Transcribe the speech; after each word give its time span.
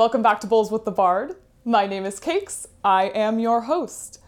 Welcome 0.00 0.22
back 0.22 0.40
to 0.40 0.46
Bowls 0.46 0.72
with 0.72 0.86
the 0.86 0.90
Bard. 0.90 1.36
My 1.62 1.86
name 1.86 2.06
is 2.06 2.18
Cakes. 2.20 2.66
I 2.82 3.08
am 3.08 3.38
your 3.38 3.60
host. 3.60 4.18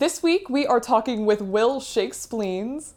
This 0.00 0.24
week 0.24 0.50
we 0.50 0.66
are 0.66 0.80
talking 0.80 1.24
with 1.24 1.40
Will 1.40 1.78
Shakespleens. 1.80 2.94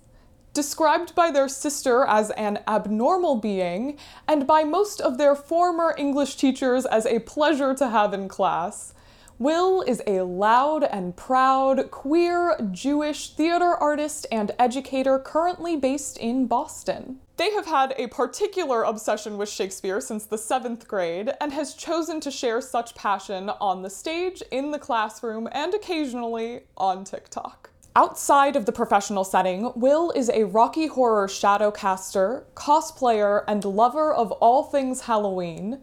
Described 0.52 1.14
by 1.14 1.30
their 1.30 1.48
sister 1.48 2.04
as 2.08 2.32
an 2.32 2.58
abnormal 2.68 3.36
being, 3.36 4.00
and 4.28 4.48
by 4.48 4.64
most 4.64 5.00
of 5.00 5.20
their 5.20 5.36
former 5.36 5.94
English 5.96 6.36
teachers 6.38 6.88
as 6.88 7.06
a 7.06 7.20
pleasure 7.20 7.76
to 7.76 7.90
have 7.90 8.16
in 8.16 8.28
class, 8.28 8.96
Will 9.44 9.82
is 9.82 10.02
a 10.08 10.22
loud 10.22 10.86
and 10.86 11.18
proud 11.18 11.92
queer 11.92 12.58
Jewish 12.72 13.32
theater 13.32 13.76
artist 13.76 14.26
and 14.32 14.54
educator 14.58 15.20
currently 15.20 15.76
based 15.76 16.18
in 16.18 16.48
Boston. 16.48 17.20
They 17.36 17.52
have 17.52 17.66
had 17.66 17.94
a 17.98 18.08
particular 18.08 18.84
obsession 18.84 19.38
with 19.38 19.50
Shakespeare 19.50 20.00
since 20.00 20.26
the 20.26 20.38
seventh 20.38 20.88
grade 20.88 21.34
and 21.42 21.52
has 21.52 21.74
chosen 21.74 22.22
to 22.22 22.32
share 22.32 22.62
such 22.62 22.96
passion 22.96 23.50
on 23.50 23.82
the 23.82 23.90
stage, 23.90 24.42
in 24.50 24.72
the 24.72 24.80
classroom, 24.80 25.50
and 25.52 25.74
occasionally 25.74 26.62
on 26.78 27.04
TikTok. 27.04 27.70
Outside 27.98 28.56
of 28.56 28.66
the 28.66 28.72
professional 28.72 29.26
setting, 29.26 29.74
Will 29.76 30.12
is 30.12 30.30
a 30.30 30.46
Rocky 30.46 30.88
Horror 30.88 31.28
shadowcaster, 31.28 32.46
cosplayer, 32.56 33.44
and 33.46 33.66
lover 33.66 34.14
of 34.14 34.32
all 34.32 34.64
things 34.64 35.02
Halloween. 35.02 35.82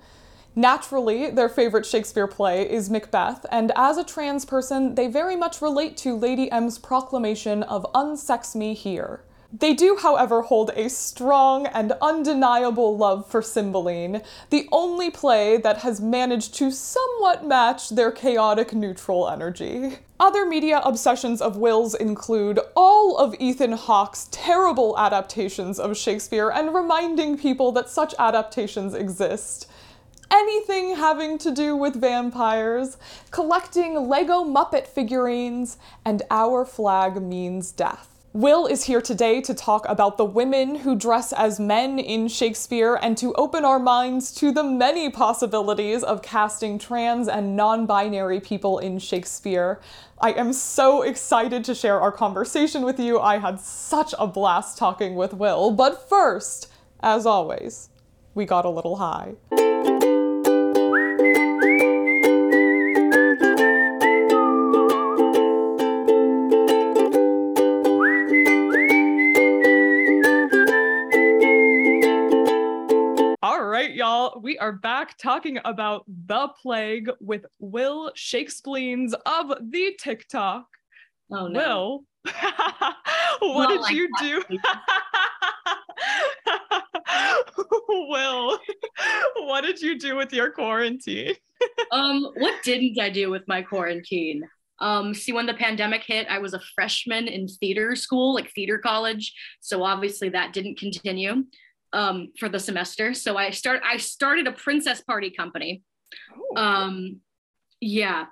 Naturally, 0.57 1.31
their 1.31 1.49
favorite 1.49 1.87
Shakespeare 1.87 2.27
play 2.27 2.69
is 2.69 2.91
Macbeth, 2.91 3.47
and 3.53 3.71
as 3.77 3.97
a 3.97 4.05
trans 4.05 4.45
person, 4.45 4.97
they 4.97 5.07
very 5.07 5.37
much 5.37 5.63
relate 5.63 5.97
to 5.99 6.17
Lady 6.17 6.51
M's 6.51 6.77
proclamation 6.77 7.63
of 7.63 7.87
unsex 7.95 8.57
me 8.57 8.75
here. 8.75 9.23
They 9.53 9.75
do, 9.75 9.97
however, 10.01 10.43
hold 10.43 10.71
a 10.77 10.89
strong 10.89 11.67
and 11.67 11.93
undeniable 12.01 12.97
love 12.97 13.29
for 13.29 13.43
Cymbeline, 13.43 14.23
the 14.51 14.69
only 14.71 15.11
play 15.11 15.57
that 15.57 15.79
has 15.79 16.01
managed 16.01 16.55
to 16.55 16.71
somewhat 16.71 17.45
match 17.45 17.89
their 17.91 18.13
chaotic 18.13 18.73
neutral 18.73 19.29
energy. 19.29 19.99
Other 20.21 20.47
media 20.47 20.81
obsessions 20.85 21.41
of 21.41 21.57
Will's 21.57 21.95
include 21.95 22.61
all 22.77 23.17
of 23.19 23.35
Ethan 23.41 23.73
Hawke's 23.73 24.29
terrible 24.31 24.97
adaptations 24.99 25.81
of 25.81 25.97
Shakespeare 25.97 26.51
and 26.51 26.75
reminding 26.75 27.39
people 27.39 27.73
that 27.73 27.89
such 27.89 28.15
adaptations 28.19 28.95
exist 28.95 29.67
anything 30.31 30.97
having 30.97 31.39
to 31.39 31.51
do 31.51 31.77
with 31.77 32.01
vampires, 32.01 32.97
collecting 33.31 34.09
Lego 34.09 34.45
Muppet 34.45 34.87
figurines, 34.87 35.79
and 36.05 36.23
Our 36.31 36.65
Flag 36.65 37.21
Means 37.21 37.73
Death. 37.73 38.11
Will 38.33 38.67
is 38.67 38.85
here 38.85 39.01
today 39.01 39.41
to 39.41 39.53
talk 39.53 39.85
about 39.89 40.17
the 40.17 40.25
women 40.25 40.77
who 40.77 40.95
dress 40.95 41.33
as 41.33 41.59
men 41.59 41.99
in 41.99 42.29
Shakespeare 42.29 42.95
and 43.03 43.19
to 43.19 43.35
open 43.35 43.65
our 43.65 43.81
minds 43.81 44.33
to 44.37 44.53
the 44.53 44.63
many 44.63 45.11
possibilities 45.11 46.05
of 46.05 46.23
casting 46.23 46.79
trans 46.79 47.27
and 47.27 47.57
non 47.57 47.87
binary 47.87 48.39
people 48.39 48.79
in 48.79 49.01
Shakespeare. 49.01 49.81
I 50.21 50.31
am 50.31 50.53
so 50.53 51.03
excited 51.03 51.65
to 51.65 51.75
share 51.75 52.01
our 52.01 52.13
conversation 52.13 52.83
with 52.83 53.01
you. 53.01 53.19
I 53.19 53.39
had 53.39 53.59
such 53.59 54.15
a 54.17 54.29
blast 54.29 54.79
talking 54.79 55.17
with 55.17 55.35
Will. 55.35 55.73
But 55.73 56.09
first, 56.09 56.71
as 57.01 57.27
always, 57.27 57.89
we 58.37 58.45
got 58.45 58.65
a 58.65 58.71
little 58.71 58.97
high. 58.97 59.35
Are 74.61 74.73
back 74.73 75.17
talking 75.19 75.59
about 75.65 76.05
the 76.27 76.49
plague 76.63 77.11
with 77.21 77.47
Will 77.59 78.13
Shakespleens 78.17 79.15
of 79.27 79.53
the 79.71 79.97
TikTok. 79.99 80.67
Oh 81.33 81.49
no. 81.49 82.05
Will, 82.25 82.33
what 83.55 83.69
did 83.71 83.81
like 83.81 83.95
you 83.95 84.09
do? 84.21 84.43
Will, 87.89 88.59
what 89.37 89.63
did 89.63 89.81
you 89.81 89.99
do 89.99 90.17
with 90.17 90.33
your 90.33 90.51
quarantine? 90.51 91.35
um, 91.93 92.23
what 92.37 92.63
didn't 92.63 92.99
I 93.01 93.11
do 93.11 93.31
with 93.31 93.43
my 93.49 93.63
quarantine? 93.63 94.43
Um, 94.81 95.15
see, 95.15 95.33
when 95.33 95.47
the 95.47 95.55
pandemic 95.55 96.03
hit, 96.05 96.27
I 96.29 96.39
was 96.39 96.55
a 96.55 96.61
freshman 96.75 97.29
in 97.29 97.49
theater 97.49 97.95
school, 97.95 98.35
like 98.35 98.51
theater 98.53 98.79
college. 98.79 99.35
So 99.61 99.83
obviously 99.83 100.31
that 100.31 100.53
didn't 100.53 100.79
continue 100.79 101.45
um, 101.93 102.29
for 102.39 102.49
the 102.49 102.59
semester. 102.59 103.15
So 103.15 103.37
I 103.37 103.51
start 103.51 103.83
I 103.85 103.97
started 103.97 104.47
a 104.47 104.53
princess 104.53 105.01
party 105.01 105.31
company. 105.31 105.83
Oh. 106.57 106.63
Um, 106.63 107.21
yeah, 107.81 108.27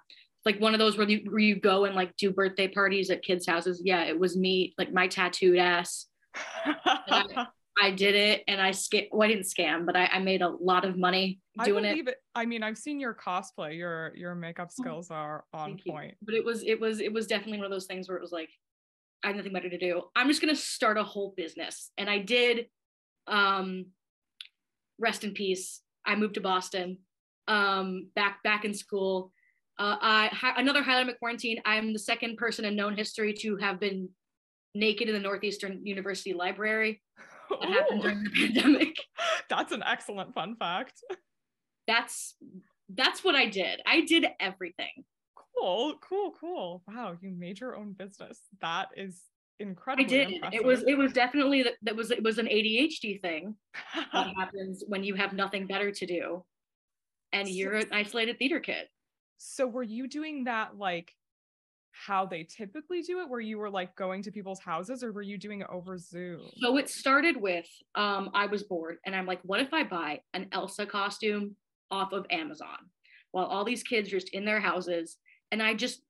like 0.45 0.61
one 0.61 0.75
of 0.75 0.79
those 0.79 0.97
where 0.97 1.09
you 1.09 1.31
where 1.31 1.41
you 1.41 1.57
go 1.61 1.85
and 1.85 1.95
like 1.95 2.17
do 2.17 2.31
birthday 2.31 2.69
parties 2.69 3.11
at 3.11 3.23
kids' 3.23 3.47
houses. 3.47 3.83
Yeah, 3.85 4.05
it 4.05 4.19
was 4.19 4.37
me, 4.37 4.75
like 4.79 4.93
my 4.93 5.09
tattooed 5.09 5.59
ass. 5.59 6.07
I, 6.35 7.47
I, 7.83 7.91
did 7.91 8.15
it, 8.15 8.45
and 8.49 8.61
I 8.61 8.71
scam. 8.71 9.09
Well, 9.13 9.29
I 9.29 9.33
didn't 9.33 9.47
scam, 9.47 9.87
but 9.87 9.97
I, 9.97 10.07
I 10.07 10.19
made 10.21 10.43
a 10.43 10.49
lot 10.49 10.85
of 10.85 10.97
money 10.97 11.41
doing 11.65 11.85
I 11.85 11.91
it. 11.91 12.09
it. 12.09 12.17
I 12.35 12.47
mean, 12.47 12.63
I've 12.63 12.79
seen 12.79 13.01
your 13.01 13.15
cosplay. 13.15 13.77
Your 13.77 14.13
your 14.17 14.35
makeup 14.35 14.71
oh, 14.71 14.83
skills 14.83 15.11
are 15.11 15.45
on 15.53 15.79
point. 15.87 16.15
But 16.23 16.35
it 16.35 16.45
was 16.45 16.63
it 16.65 16.81
was 16.81 17.01
it 17.01 17.13
was 17.13 17.27
definitely 17.27 17.59
one 17.59 17.67
of 17.67 17.73
those 17.73 17.87
things 17.87 18.09
where 18.09 18.17
it 18.17 18.23
was 18.23 18.33
like 18.33 18.51
I 19.25 19.29
had 19.29 19.37
nothing 19.37 19.53
better 19.53 19.71
to 19.71 19.79
do. 19.79 20.03
I'm 20.17 20.29
just 20.29 20.41
gonna 20.41 20.57
start 20.57 20.97
a 20.97 21.05
whole 21.05 21.35
business, 21.37 21.91
and 21.99 22.09
I 22.09 22.19
did 22.19 22.67
um, 23.29 23.87
rest 24.99 25.25
in 25.25 25.33
peace. 25.33 25.81
I 26.05 26.15
moved 26.17 26.35
to 26.35 26.41
Boston, 26.41 26.99
um, 27.47 28.11
back 28.15 28.43
back 28.43 28.65
in 28.65 28.75
school. 28.75 29.33
Uh, 29.79 29.97
I 30.01 30.29
hi, 30.33 30.55
another 30.57 30.83
highlight 30.83 31.09
of 31.09 31.19
quarantine. 31.19 31.61
I'm 31.65 31.93
the 31.93 31.99
second 31.99 32.37
person 32.37 32.65
in 32.65 32.75
known 32.75 32.97
history 32.97 33.33
to 33.41 33.57
have 33.57 33.79
been 33.79 34.09
naked 34.75 35.09
in 35.09 35.15
the 35.15 35.21
Northeastern 35.21 35.85
University 35.87 36.33
Library. 36.33 37.01
That 37.51 37.69
Ooh. 37.69 37.73
happened 37.73 38.03
during 38.03 38.25
the 38.25 38.31
pandemic. 38.31 38.97
That's 39.49 39.73
an 39.73 39.83
excellent 39.87 40.35
fun 40.35 40.57
fact. 40.57 40.95
That's 41.87 42.35
that's 42.95 43.23
what 43.23 43.35
I 43.35 43.47
did. 43.47 43.81
I 43.87 44.03
did 44.03 44.27
everything. 44.41 45.05
Cool, 45.59 45.95
cool, 46.07 46.33
cool. 46.39 46.83
Wow, 46.87 47.17
you 47.21 47.31
made 47.31 47.61
your 47.61 47.77
own 47.77 47.93
business. 47.93 48.41
That 48.61 48.89
is 48.97 49.21
incredible. 49.61 50.05
I 50.05 50.09
did. 50.09 50.31
Impressive. 50.31 50.61
It 50.61 50.65
was 50.65 50.85
it 50.87 50.99
was 50.99 51.13
definitely 51.13 51.63
that, 51.65 51.75
that 51.83 51.97
was 51.97 52.11
it 52.11 52.23
was 52.23 52.39
an 52.39 52.47
ADHD 52.47 53.21
thing 53.21 53.55
that 54.13 54.29
happens 54.37 54.85
when 54.87 55.05
you 55.05 55.15
have 55.15 55.33
nothing 55.33 55.67
better 55.67 55.91
to 55.91 56.07
do 56.07 56.45
and 57.33 57.49
you're 57.49 57.75
an 57.75 57.89
isolated 57.93 58.39
theater 58.39 58.61
kid. 58.61 58.87
So 59.39 59.67
were 59.67 59.83
you 59.83 60.09
doing 60.09 60.45
that 60.45 60.77
like 60.77 61.13
how 61.93 62.27
they 62.27 62.45
typically 62.45 63.03
do 63.03 63.21
it 63.21 63.29
where 63.29 63.41
you 63.41 63.59
were 63.59 63.71
like 63.71 63.95
going 63.97 64.23
to 64.23 64.31
people's 64.31 64.61
houses 64.61 65.03
or 65.03 65.13
were 65.13 65.23
you 65.23 65.37
doing 65.37 65.61
it 65.61 65.67
over 65.71 65.99
Zoom? 65.99 66.43
So 66.59 66.77
it 66.77 66.89
started 66.89 67.37
with 67.37 67.67
um 67.95 68.31
I 68.35 68.47
was 68.47 68.63
bored 68.65 68.99
and 69.05 69.15
I'm 69.15 69.27
like 69.27 69.41
what 69.43 69.61
if 69.61 69.73
I 69.73 69.85
buy 69.85 70.21
an 70.35 70.47
Elsa 70.53 70.87
costume 70.87 71.57
off 71.91 72.13
of 72.13 72.27
Amazon 72.31 72.79
while 73.33 73.47
all 73.47 73.65
these 73.65 73.83
kids 73.83 74.09
are 74.09 74.19
just 74.19 74.31
in 74.31 74.45
their 74.45 74.61
houses 74.61 75.17
and 75.51 75.63
I 75.63 75.75
just 75.75 76.03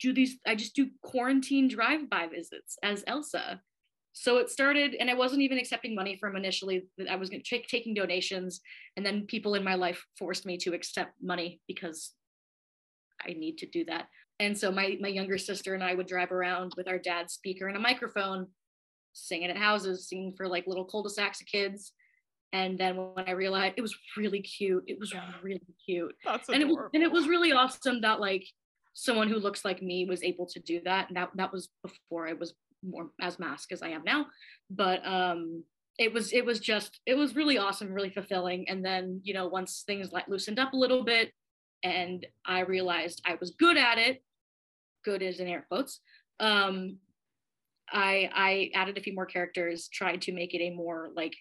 do 0.00 0.12
these 0.12 0.38
i 0.46 0.54
just 0.54 0.74
do 0.74 0.88
quarantine 1.02 1.68
drive-by 1.68 2.26
visits 2.26 2.76
as 2.82 3.04
elsa. 3.06 3.60
So 4.12 4.38
it 4.38 4.50
started 4.50 4.94
and 4.98 5.10
i 5.10 5.14
wasn't 5.14 5.42
even 5.42 5.58
accepting 5.58 5.94
money 5.94 6.16
from 6.16 6.36
initially. 6.36 6.86
That 6.98 7.10
i 7.10 7.16
was 7.16 7.30
take, 7.30 7.68
taking 7.68 7.94
donations 7.94 8.60
and 8.96 9.04
then 9.04 9.26
people 9.26 9.54
in 9.54 9.64
my 9.64 9.74
life 9.74 10.02
forced 10.18 10.46
me 10.46 10.56
to 10.58 10.74
accept 10.74 11.12
money 11.22 11.60
because 11.66 12.12
i 13.26 13.32
need 13.32 13.58
to 13.58 13.66
do 13.66 13.84
that. 13.86 14.08
And 14.38 14.56
so 14.56 14.70
my 14.70 14.96
my 15.00 15.08
younger 15.08 15.38
sister 15.38 15.74
and 15.74 15.84
i 15.84 15.94
would 15.94 16.06
drive 16.06 16.32
around 16.32 16.74
with 16.76 16.88
our 16.88 16.98
dad's 16.98 17.34
speaker 17.34 17.68
and 17.68 17.76
a 17.76 17.80
microphone 17.80 18.48
singing 19.16 19.50
at 19.50 19.56
houses 19.56 20.08
singing 20.08 20.34
for 20.36 20.46
like 20.46 20.66
little 20.66 20.84
cul-de-sacs 20.84 21.40
of 21.40 21.46
kids. 21.46 21.92
And 22.52 22.78
then 22.78 22.96
when 22.96 23.28
I 23.28 23.32
realized 23.32 23.74
it 23.76 23.82
was 23.82 23.96
really 24.16 24.40
cute, 24.40 24.84
it 24.86 24.98
was 24.98 25.12
really 25.42 25.60
cute. 25.84 26.14
That's 26.24 26.48
and 26.48 26.62
it 26.62 26.68
was 26.68 26.78
and 26.94 27.02
it 27.02 27.10
was 27.10 27.26
really 27.26 27.52
awesome 27.52 28.00
that 28.02 28.20
like 28.20 28.46
someone 28.98 29.28
who 29.28 29.38
looks 29.38 29.62
like 29.62 29.82
me 29.82 30.06
was 30.06 30.22
able 30.22 30.46
to 30.46 30.58
do 30.58 30.80
that. 30.84 31.08
And 31.08 31.16
that 31.16 31.28
that 31.34 31.52
was 31.52 31.68
before 31.82 32.26
I 32.26 32.32
was 32.32 32.54
more 32.82 33.10
as 33.20 33.38
mask 33.38 33.70
as 33.70 33.82
I 33.82 33.88
am 33.88 34.02
now. 34.04 34.26
But 34.70 35.06
um 35.06 35.64
it 35.98 36.12
was 36.12 36.32
it 36.32 36.44
was 36.44 36.60
just 36.60 37.00
it 37.04 37.14
was 37.14 37.36
really 37.36 37.58
awesome, 37.58 37.92
really 37.92 38.10
fulfilling. 38.10 38.68
And 38.68 38.84
then, 38.84 39.20
you 39.22 39.34
know, 39.34 39.48
once 39.48 39.84
things 39.86 40.12
like 40.12 40.28
loosened 40.28 40.58
up 40.58 40.72
a 40.72 40.78
little 40.78 41.04
bit 41.04 41.30
and 41.82 42.26
I 42.46 42.60
realized 42.60 43.22
I 43.26 43.36
was 43.38 43.50
good 43.50 43.76
at 43.76 43.98
it, 43.98 44.22
good 45.04 45.22
is 45.22 45.40
in 45.40 45.46
air 45.46 45.66
quotes. 45.68 46.00
Um 46.40 46.96
I 47.92 48.30
I 48.34 48.70
added 48.74 48.96
a 48.96 49.02
few 49.02 49.14
more 49.14 49.26
characters, 49.26 49.88
tried 49.92 50.22
to 50.22 50.32
make 50.32 50.54
it 50.54 50.62
a 50.62 50.70
more 50.70 51.10
like 51.14 51.34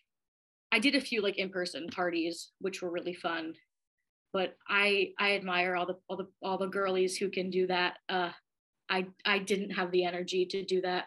I 0.74 0.80
did 0.80 0.96
a 0.96 1.02
few 1.02 1.22
like 1.22 1.38
in-person 1.38 1.88
parties, 1.88 2.52
which 2.60 2.82
were 2.82 2.92
really 2.92 3.14
fun 3.14 3.54
but 4.36 4.58
I 4.68 5.14
I 5.18 5.36
admire 5.38 5.78
all 5.78 5.86
the 5.86 5.96
all 6.10 6.18
the 6.18 6.28
all 6.44 6.58
the 6.58 6.68
girlies 6.68 7.16
who 7.16 7.30
can 7.30 7.50
do 7.50 7.68
that. 7.68 8.00
Uh, 8.10 8.32
I 8.90 9.08
I 9.26 9.40
didn't 9.40 9.70
have 9.70 9.92
the 9.92 10.04
energy 10.04 10.46
to 10.48 10.62
do 10.62 10.82
that 10.82 11.06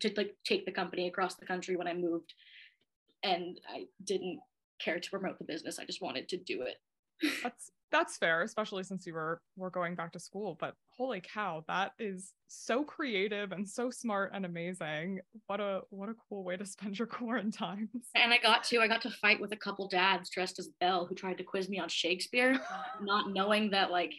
to 0.00 0.10
like 0.16 0.34
take 0.46 0.64
the 0.64 0.72
company 0.72 1.08
across 1.08 1.34
the 1.34 1.44
country 1.44 1.76
when 1.76 1.86
I 1.86 1.92
moved, 1.92 2.32
and 3.22 3.60
I 3.68 3.84
didn't 4.02 4.40
care 4.80 4.98
to 4.98 5.10
promote 5.10 5.38
the 5.38 5.44
business. 5.44 5.78
I 5.78 5.84
just 5.84 6.00
wanted 6.00 6.26
to 6.30 6.38
do 6.38 6.62
it. 6.62 6.76
That's 7.42 7.70
that's 7.90 8.16
fair, 8.16 8.42
especially 8.42 8.82
since 8.82 9.06
you 9.06 9.14
were 9.14 9.40
were 9.56 9.70
going 9.70 9.94
back 9.94 10.12
to 10.12 10.20
school. 10.20 10.56
But 10.60 10.74
holy 10.90 11.20
cow, 11.20 11.64
that 11.68 11.92
is 11.98 12.32
so 12.48 12.84
creative 12.84 13.52
and 13.52 13.68
so 13.68 13.90
smart 13.90 14.32
and 14.34 14.44
amazing. 14.44 15.20
What 15.46 15.60
a 15.60 15.82
what 15.90 16.08
a 16.08 16.14
cool 16.28 16.44
way 16.44 16.56
to 16.56 16.66
spend 16.66 16.98
your 16.98 17.06
quarantine. 17.18 17.88
And 18.14 18.32
I 18.32 18.38
got 18.38 18.64
to 18.64 18.80
I 18.80 18.88
got 18.88 19.02
to 19.02 19.10
fight 19.10 19.40
with 19.40 19.52
a 19.52 19.56
couple 19.56 19.88
dads 19.88 20.30
dressed 20.30 20.58
as 20.58 20.70
Belle 20.80 21.06
who 21.06 21.14
tried 21.14 21.38
to 21.38 21.44
quiz 21.44 21.68
me 21.68 21.78
on 21.78 21.88
Shakespeare, 21.88 22.60
not 23.00 23.30
knowing 23.30 23.70
that 23.70 23.90
like 23.90 24.12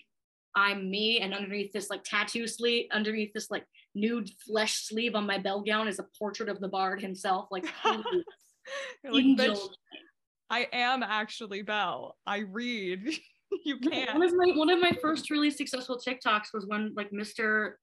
I'm 0.55 0.89
me, 0.89 1.19
and 1.19 1.33
underneath 1.33 1.71
this 1.71 1.89
like 1.89 2.03
tattoo 2.03 2.47
sleeve, 2.47 2.87
underneath 2.91 3.33
this 3.33 3.51
like 3.51 3.65
nude 3.95 4.29
flesh 4.45 4.87
sleeve 4.87 5.15
on 5.15 5.25
my 5.25 5.37
bell 5.37 5.61
gown 5.61 5.87
is 5.87 5.99
a 5.99 6.07
portrait 6.17 6.49
of 6.49 6.59
the 6.59 6.67
bard 6.67 7.01
himself. 7.01 7.47
Like, 7.51 7.65
like 7.85 9.57
I 10.49 10.67
am 10.71 11.03
actually 11.03 11.61
Belle. 11.61 12.17
I 12.25 12.39
read. 12.39 13.07
you 13.65 13.79
can't. 13.79 14.13
One 14.13 14.23
of 14.23 14.33
my 14.35 14.51
one 14.55 14.69
of 14.69 14.79
my 14.79 14.91
first 15.01 15.29
really 15.29 15.51
successful 15.51 15.99
TikToks 15.99 16.53
was 16.53 16.65
when 16.65 16.93
like 16.95 17.11
Mr. 17.11 17.73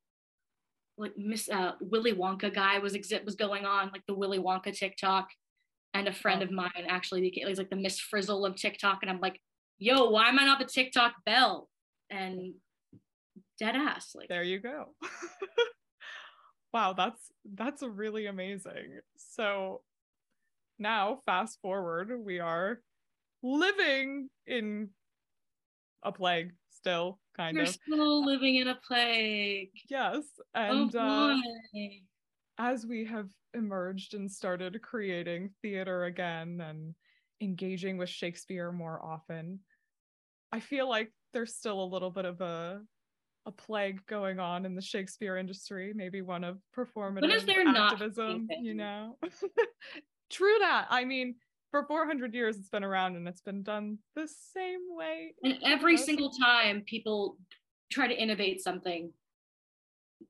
like 0.97 1.13
Miss 1.17 1.49
uh, 1.49 1.73
Willy 1.81 2.13
Wonka 2.13 2.53
guy 2.53 2.79
was 2.79 2.95
exit 2.95 3.25
was 3.25 3.35
going 3.35 3.65
on 3.65 3.91
like 3.93 4.03
the 4.07 4.15
Willy 4.15 4.39
Wonka 4.39 4.77
TikTok, 4.77 5.29
and 5.95 6.09
a 6.09 6.13
friend 6.13 6.43
oh. 6.43 6.45
of 6.45 6.51
mine 6.51 6.87
actually 6.89 7.21
became 7.21 7.53
like 7.55 7.71
the 7.71 7.77
Miss 7.77 7.99
Frizzle 7.99 8.47
of 8.47 8.57
TikTok, 8.57 8.99
and 9.03 9.11
I'm 9.11 9.21
like, 9.21 9.41
yo, 9.79 10.11
why 10.11 10.29
am 10.29 10.39
I 10.39 10.45
not 10.45 10.59
the 10.59 10.65
TikTok 10.65 11.15
Belle? 11.25 11.69
And 12.11 12.55
dead 13.59 13.75
ass 13.75 14.13
like 14.15 14.29
there 14.29 14.43
you 14.43 14.61
go. 14.61 14.95
wow, 16.73 16.93
that's 16.93 17.21
that's 17.55 17.83
really 17.83 18.27
amazing. 18.27 19.01
So 19.17 19.83
now 20.79 21.21
fast 21.27 21.59
forward, 21.63 22.13
we 22.25 22.39
are 22.39 22.81
living 23.43 24.29
in 24.47 24.91
a 26.03 26.13
plague 26.13 26.53
still 26.71 27.19
kind 27.37 27.57
You're 27.57 27.65
of. 27.65 27.71
still 27.71 28.25
living 28.25 28.57
in 28.57 28.69
a 28.69 28.79
plague. 28.87 29.71
Yes 29.89 30.25
and 30.55 30.95
oh, 30.97 31.35
uh, 31.75 31.79
as 32.59 32.87
we 32.87 33.05
have 33.05 33.29
emerged 33.55 34.15
and 34.15 34.31
started 34.31 34.81
creating 34.83 35.51
theater 35.63 36.05
again 36.05 36.61
and 36.61 36.95
engaging 37.41 37.99
with 37.99 38.09
shakespeare 38.09 38.73
more 38.73 39.03
often 39.05 39.61
i 40.53 40.61
feel 40.61 40.89
like 40.89 41.13
there's 41.33 41.55
still 41.55 41.83
a 41.83 41.85
little 41.85 42.11
bit 42.11 42.25
of 42.25 42.41
a 42.41 42.81
a 43.45 43.53
plague 43.53 44.05
going 44.07 44.41
on 44.41 44.65
in 44.65 44.75
the 44.75 44.83
shakespeare 44.83 45.37
industry 45.37 45.93
maybe 45.95 46.23
one 46.23 46.45
of 46.45 46.59
performative 46.77 47.77
activism 47.77 48.49
you 48.61 48.75
know? 48.75 49.17
True 50.29 50.57
that. 50.59 50.89
I 50.91 51.05
mean 51.05 51.37
for 51.71 51.85
400 51.87 52.35
years 52.35 52.57
it's 52.57 52.69
been 52.69 52.85
around 52.85 53.17
and 53.17 53.27
it's 53.29 53.41
been 53.41 53.63
done 53.63 53.99
the 54.15 54.29
same 54.55 54.81
way 54.91 55.35
and 55.43 55.59
every 55.65 55.97
single 55.97 56.31
time 56.31 56.83
people 56.87 57.37
try 57.91 58.07
to 58.07 58.15
innovate 58.15 58.63
something 58.63 59.13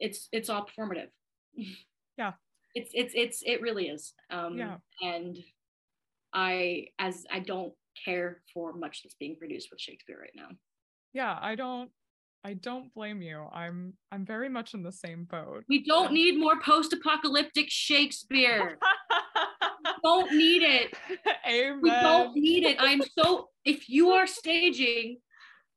it's 0.01 0.29
it's 0.33 0.49
all 0.49 0.67
performative 0.67 1.09
yeah 2.19 2.33
it's 2.75 2.91
it's 2.95 3.13
it's 3.15 3.43
it 3.45 3.61
really 3.61 3.89
is 3.89 4.13
um 4.31 4.57
yeah 4.57 4.77
and 5.03 5.39
i 6.33 6.87
as 6.99 7.25
i 7.31 7.39
don't 7.39 7.73
care 8.05 8.43
for 8.53 8.73
much 8.73 9.03
that's 9.03 9.15
being 9.15 9.37
produced 9.37 9.69
with 9.71 9.81
shakespeare 9.81 10.19
right 10.21 10.35
now 10.35 10.49
yeah 11.13 11.39
i 11.41 11.55
don't 11.55 11.91
I 12.47 12.55
don't 12.55 12.95
blame 12.95 13.23
you. 13.23 13.45
I'm 13.53 13.95
I'm 14.13 14.25
very 14.25 14.49
much 14.49 14.73
in 14.73 14.85
the 14.85 14.93
same 14.93 15.25
boat. 15.25 15.65
We 15.69 15.83
don't 15.83 16.13
need 16.13 16.39
more 16.39 16.61
post-apocalyptic 16.61 17.67
Shakespeare. 17.69 18.79
don't 20.07 20.33
need 20.33 20.63
it. 20.63 20.95
Amen. 21.49 21.81
We 21.83 21.91
don't 21.91 22.37
need 22.37 22.65
it. 22.65 22.77
I'm 22.79 23.03
so 23.19 23.49
if 23.65 23.89
you 23.89 24.11
are 24.11 24.27
staging 24.27 25.19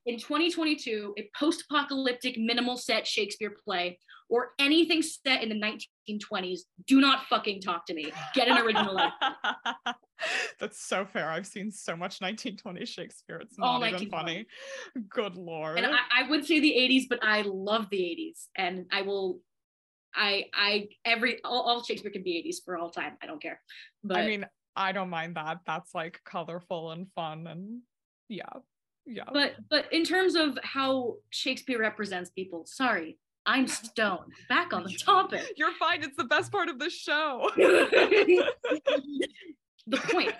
in 0.05 0.17
2022 0.17 1.15
a 1.17 1.29
post-apocalyptic 1.37 2.37
minimal 2.37 2.77
set 2.77 3.05
Shakespeare 3.05 3.55
play 3.63 3.99
or 4.29 4.51
anything 4.59 5.01
set 5.01 5.41
in 5.41 5.49
the 5.49 5.55
1920s, 5.55 6.59
do 6.85 7.01
not 7.01 7.25
fucking 7.25 7.61
talk 7.61 7.87
to 7.87 7.95
me. 7.95 8.11
Get 8.35 8.47
an 8.47 8.59
original. 8.59 8.95
That's 10.59 10.79
so 10.79 11.05
fair. 11.05 11.29
I've 11.31 11.47
seen 11.47 11.71
so 11.71 11.95
much 11.95 12.19
1920s 12.19 12.87
Shakespeare. 12.87 13.37
It's 13.37 13.55
oh 13.59 13.79
not 13.79 13.93
even 13.93 14.09
funny. 14.09 14.45
Good 15.09 15.35
lord. 15.35 15.79
And 15.79 15.87
I, 15.87 15.99
I 16.21 16.29
would 16.29 16.45
say 16.45 16.59
the 16.59 16.71
80s, 16.71 17.05
but 17.09 17.19
I 17.23 17.41
love 17.41 17.87
the 17.89 17.97
80s, 17.97 18.47
and 18.55 18.85
I 18.91 19.01
will 19.01 19.39
I 20.15 20.45
I 20.53 20.89
every 21.05 21.41
all, 21.43 21.61
all, 21.61 21.83
Shakespeare 21.83 22.11
can 22.11 22.23
be 22.23 22.43
80s 22.45 22.63
for 22.63 22.77
all 22.77 22.89
time. 22.89 23.13
I 23.21 23.25
don't 23.25 23.41
care. 23.41 23.61
But 24.03 24.17
I 24.17 24.27
mean, 24.27 24.45
I 24.75 24.91
don't 24.91 25.09
mind 25.09 25.35
that. 25.35 25.59
That's 25.65 25.93
like 25.93 26.19
colorful 26.25 26.91
and 26.91 27.07
fun 27.13 27.47
and 27.47 27.81
yeah. 28.27 28.49
Yeah. 29.05 29.23
But 29.31 29.55
but 29.69 29.91
in 29.91 30.03
terms 30.03 30.35
of 30.35 30.57
how 30.63 31.15
Shakespeare 31.31 31.79
represents 31.79 32.29
people, 32.29 32.65
sorry, 32.65 33.17
I'm 33.45 33.67
stoned. 33.67 34.33
Back 34.47 34.73
on 34.73 34.83
the 34.83 34.93
topic. 35.05 35.53
You're 35.57 35.73
fine. 35.79 36.03
It's 36.03 36.15
the 36.15 36.25
best 36.25 36.51
part 36.51 36.69
of 36.69 36.79
the 36.79 36.89
show. 36.89 37.49
the 39.89 39.97
point. 39.97 40.33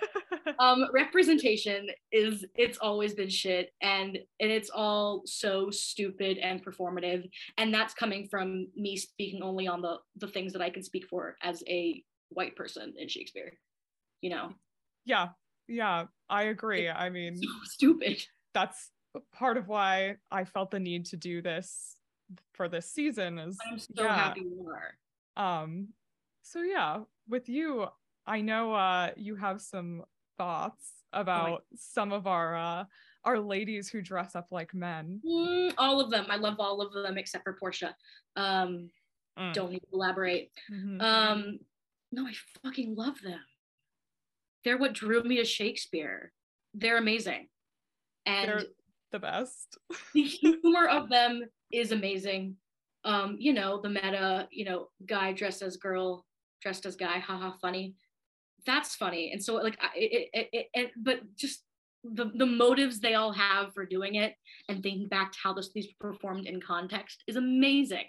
Um, 0.58 0.86
representation 0.92 1.88
is 2.12 2.44
it's 2.54 2.78
always 2.78 3.14
been 3.14 3.28
shit 3.28 3.70
and 3.82 4.18
and 4.40 4.50
it's 4.50 4.70
all 4.70 5.22
so 5.24 5.70
stupid 5.70 6.38
and 6.38 6.64
performative. 6.64 7.28
And 7.56 7.72
that's 7.72 7.94
coming 7.94 8.26
from 8.28 8.68
me 8.76 8.96
speaking 8.96 9.42
only 9.42 9.66
on 9.66 9.80
the 9.80 9.98
the 10.16 10.28
things 10.28 10.52
that 10.52 10.62
I 10.62 10.70
can 10.70 10.82
speak 10.82 11.06
for 11.08 11.36
as 11.42 11.62
a 11.68 12.02
white 12.30 12.56
person 12.56 12.94
in 12.98 13.08
Shakespeare. 13.08 13.52
You 14.20 14.30
know? 14.30 14.52
Yeah. 15.04 15.28
Yeah, 15.68 16.06
I 16.28 16.44
agree. 16.44 16.88
It's 16.88 16.98
I 16.98 17.10
mean 17.10 17.36
so 17.36 17.48
stupid. 17.64 18.24
That's 18.54 18.90
part 19.32 19.56
of 19.56 19.68
why 19.68 20.16
I 20.30 20.44
felt 20.44 20.72
the 20.72 20.80
need 20.80 21.06
to 21.06 21.16
do 21.16 21.42
this 21.42 21.96
for 22.54 22.68
this 22.68 22.90
season 22.90 23.38
is 23.38 23.56
I'm 23.70 23.78
so 23.78 23.88
yeah. 23.96 24.16
happy 24.16 24.40
you 24.40 24.68
are. 24.68 25.62
Um 25.62 25.88
so 26.42 26.62
yeah, 26.62 27.00
with 27.28 27.48
you, 27.48 27.86
I 28.30 28.40
know 28.42 28.72
uh 28.72 29.10
you 29.16 29.34
have 29.34 29.60
some 29.60 30.04
thoughts 30.38 30.92
about 31.12 31.50
oh 31.50 31.58
some 31.74 32.12
of 32.12 32.28
our 32.28 32.56
uh 32.56 32.84
our 33.24 33.40
ladies 33.40 33.88
who 33.88 34.00
dress 34.00 34.36
up 34.36 34.46
like 34.52 34.72
men. 34.72 35.20
Mm, 35.26 35.74
all 35.76 36.00
of 36.00 36.10
them. 36.10 36.26
I 36.30 36.36
love 36.36 36.56
all 36.60 36.80
of 36.80 36.92
them 36.92 37.18
except 37.18 37.42
for 37.42 37.56
Portia. 37.58 37.94
Um 38.36 38.88
mm. 39.36 39.52
don't 39.52 39.72
need 39.72 39.80
to 39.80 39.88
elaborate. 39.92 40.52
Mm-hmm. 40.72 41.00
Um 41.00 41.58
no, 42.12 42.24
I 42.24 42.32
fucking 42.62 42.94
love 42.94 43.20
them. 43.20 43.40
They're 44.64 44.78
what 44.78 44.92
drew 44.92 45.24
me 45.24 45.36
to 45.38 45.44
Shakespeare. 45.44 46.32
They're 46.72 46.98
amazing. 46.98 47.48
And 48.26 48.48
They're 48.48 48.62
the 49.10 49.18
best. 49.18 49.76
the 50.14 50.22
humor 50.22 50.86
of 50.86 51.08
them 51.08 51.42
is 51.72 51.90
amazing. 51.90 52.56
Um, 53.04 53.36
you 53.40 53.52
know, 53.52 53.80
the 53.80 53.88
meta, 53.88 54.46
you 54.52 54.64
know, 54.66 54.88
guy 55.06 55.32
dressed 55.32 55.62
as 55.62 55.78
girl, 55.78 56.26
dressed 56.60 56.84
as 56.84 56.96
guy, 56.96 57.18
haha, 57.18 57.52
funny. 57.62 57.94
That's 58.66 58.94
funny. 58.94 59.32
And 59.32 59.42
so, 59.42 59.54
like, 59.56 59.78
it, 59.94 60.28
it, 60.32 60.48
it, 60.52 60.66
it 60.72 60.90
but 60.96 61.20
just 61.36 61.62
the, 62.04 62.30
the 62.34 62.46
motives 62.46 63.00
they 63.00 63.14
all 63.14 63.32
have 63.32 63.72
for 63.74 63.84
doing 63.84 64.14
it 64.14 64.34
and 64.68 64.82
thinking 64.82 65.08
back 65.08 65.32
to 65.32 65.38
how 65.42 65.52
this 65.52 65.70
these 65.72 65.88
performed 66.00 66.46
in 66.46 66.60
context 66.60 67.22
is 67.26 67.36
amazing. 67.36 68.04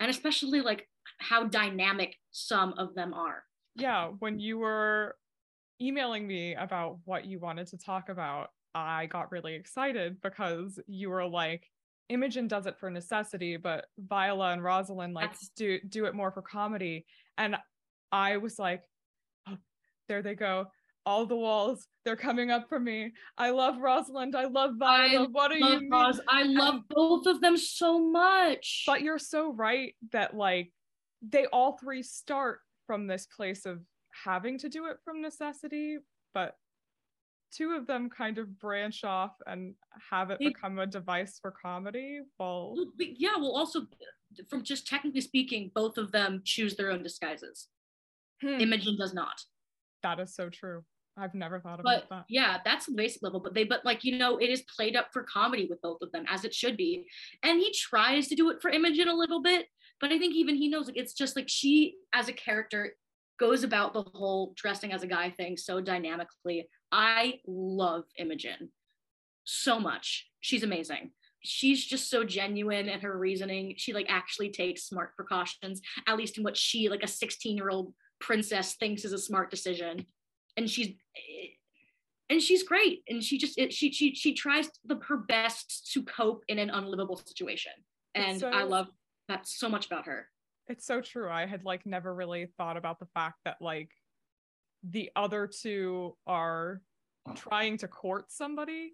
And 0.00 0.10
especially 0.10 0.60
like 0.60 0.88
how 1.18 1.44
dynamic 1.44 2.16
some 2.30 2.74
of 2.76 2.94
them 2.94 3.14
are. 3.14 3.44
Yeah, 3.74 4.10
when 4.18 4.38
you 4.38 4.58
were 4.58 5.16
emailing 5.80 6.26
me 6.26 6.54
about 6.54 6.98
what 7.04 7.24
you 7.24 7.38
wanted 7.38 7.68
to 7.68 7.78
talk 7.78 8.08
about, 8.08 8.48
I 8.74 9.06
got 9.06 9.32
really 9.32 9.54
excited 9.54 10.20
because 10.22 10.78
you 10.86 11.10
were 11.10 11.26
like, 11.26 11.66
Imogen 12.08 12.46
does 12.46 12.66
it 12.66 12.78
for 12.78 12.90
necessity, 12.90 13.56
but 13.56 13.86
Viola 13.98 14.52
and 14.52 14.62
Rosalind 14.62 15.14
like 15.14 15.32
That's... 15.32 15.48
do 15.56 15.78
do 15.88 16.04
it 16.04 16.14
more 16.14 16.30
for 16.30 16.42
comedy. 16.42 17.06
And 17.38 17.56
I 18.12 18.36
was 18.36 18.58
like, 18.58 18.82
there 20.08 20.22
they 20.22 20.34
go. 20.34 20.66
All 21.04 21.24
the 21.24 21.36
walls, 21.36 21.86
they're 22.04 22.16
coming 22.16 22.50
up 22.50 22.68
for 22.68 22.80
me. 22.80 23.12
I 23.38 23.50
love 23.50 23.78
Rosalind. 23.78 24.34
I 24.34 24.46
love 24.46 24.72
Viola. 24.76 25.24
I 25.24 25.26
what 25.30 25.52
are 25.52 25.58
you 25.58 25.88
Ros- 25.90 26.20
I 26.28 26.42
love 26.42 26.80
both 26.88 27.26
of 27.26 27.40
them 27.40 27.56
so 27.56 28.00
much. 28.10 28.84
But 28.86 29.02
you're 29.02 29.18
so 29.18 29.52
right 29.52 29.94
that 30.12 30.36
like 30.36 30.72
they 31.22 31.46
all 31.46 31.78
three 31.78 32.02
start 32.02 32.60
from 32.86 33.06
this 33.06 33.26
place 33.26 33.66
of 33.66 33.80
having 34.24 34.58
to 34.58 34.68
do 34.68 34.86
it 34.86 34.96
from 35.04 35.22
necessity, 35.22 35.98
but 36.34 36.56
two 37.56 37.72
of 37.72 37.86
them 37.86 38.10
kind 38.10 38.38
of 38.38 38.58
branch 38.58 39.04
off 39.04 39.32
and 39.46 39.74
have 40.10 40.30
it 40.30 40.38
become 40.38 40.78
a 40.78 40.86
device 40.86 41.38
for 41.40 41.50
comedy 41.50 42.20
well 42.38 42.74
yeah 42.98 43.36
well 43.36 43.52
also 43.52 43.86
from 44.48 44.62
just 44.62 44.86
technically 44.86 45.20
speaking 45.20 45.70
both 45.74 45.96
of 45.96 46.12
them 46.12 46.42
choose 46.44 46.76
their 46.76 46.90
own 46.90 47.02
disguises 47.02 47.68
hmm. 48.40 48.60
imogen 48.60 48.96
does 48.96 49.14
not 49.14 49.40
that 50.06 50.20
is 50.20 50.34
so 50.34 50.48
true 50.48 50.82
i've 51.18 51.34
never 51.34 51.58
thought 51.60 51.80
but, 51.82 52.04
about 52.06 52.08
that 52.10 52.24
yeah 52.28 52.58
that's 52.64 52.86
the 52.86 52.92
basic 52.92 53.22
level 53.22 53.40
but 53.40 53.54
they 53.54 53.64
but 53.64 53.84
like 53.84 54.04
you 54.04 54.18
know 54.18 54.36
it 54.36 54.50
is 54.50 54.62
played 54.74 54.96
up 54.96 55.08
for 55.12 55.22
comedy 55.22 55.66
with 55.68 55.80
both 55.82 55.98
of 56.02 56.12
them 56.12 56.24
as 56.28 56.44
it 56.44 56.54
should 56.54 56.76
be 56.76 57.06
and 57.42 57.58
he 57.58 57.72
tries 57.72 58.28
to 58.28 58.34
do 58.34 58.50
it 58.50 58.60
for 58.60 58.70
imogen 58.70 59.08
a 59.08 59.14
little 59.14 59.42
bit 59.42 59.66
but 60.00 60.12
i 60.12 60.18
think 60.18 60.34
even 60.34 60.54
he 60.54 60.68
knows 60.68 60.86
like 60.86 60.96
it's 60.96 61.14
just 61.14 61.36
like 61.36 61.48
she 61.48 61.94
as 62.12 62.28
a 62.28 62.32
character 62.32 62.92
goes 63.38 63.64
about 63.64 63.92
the 63.92 64.02
whole 64.02 64.52
dressing 64.56 64.92
as 64.92 65.02
a 65.02 65.06
guy 65.06 65.30
thing 65.30 65.56
so 65.56 65.80
dynamically. 65.80 66.68
I 66.92 67.40
love 67.46 68.04
Imogen. 68.18 68.70
so 69.44 69.78
much. 69.78 70.26
She's 70.40 70.62
amazing. 70.62 71.12
She's 71.40 71.84
just 71.84 72.10
so 72.10 72.24
genuine 72.24 72.88
in 72.88 73.00
her 73.00 73.16
reasoning. 73.16 73.74
She 73.76 73.92
like 73.92 74.06
actually 74.08 74.50
takes 74.50 74.84
smart 74.84 75.14
precautions, 75.14 75.80
at 76.06 76.16
least 76.16 76.38
in 76.38 76.44
what 76.44 76.56
she, 76.56 76.88
like 76.88 77.04
a 77.04 77.08
16 77.08 77.56
year 77.56 77.70
old 77.70 77.92
princess, 78.20 78.74
thinks 78.74 79.04
is 79.04 79.12
a 79.12 79.18
smart 79.18 79.50
decision. 79.50 80.06
And 80.56 80.68
she's 80.68 80.94
and 82.28 82.42
she's 82.42 82.62
great. 82.62 83.02
And 83.08 83.22
she 83.22 83.38
just 83.38 83.58
it, 83.58 83.72
she 83.72 83.92
she 83.92 84.14
she 84.14 84.34
tries 84.34 84.68
the, 84.84 84.98
her 85.08 85.16
best 85.16 85.90
to 85.92 86.02
cope 86.02 86.44
in 86.48 86.58
an 86.58 86.70
unlivable 86.70 87.16
situation. 87.16 87.72
And 88.14 88.40
so, 88.40 88.48
I 88.48 88.62
love 88.62 88.88
that 89.28 89.46
so 89.46 89.68
much 89.68 89.86
about 89.86 90.06
her. 90.06 90.28
It's 90.68 90.86
so 90.86 91.00
true. 91.00 91.30
I 91.30 91.46
had 91.46 91.64
like 91.64 91.86
never 91.86 92.14
really 92.14 92.46
thought 92.56 92.76
about 92.76 92.98
the 92.98 93.06
fact 93.06 93.36
that 93.44 93.56
like 93.60 93.90
the 94.82 95.10
other 95.14 95.46
two 95.46 96.16
are 96.26 96.80
trying 97.34 97.76
to 97.78 97.88
court 97.88 98.26
somebody 98.28 98.92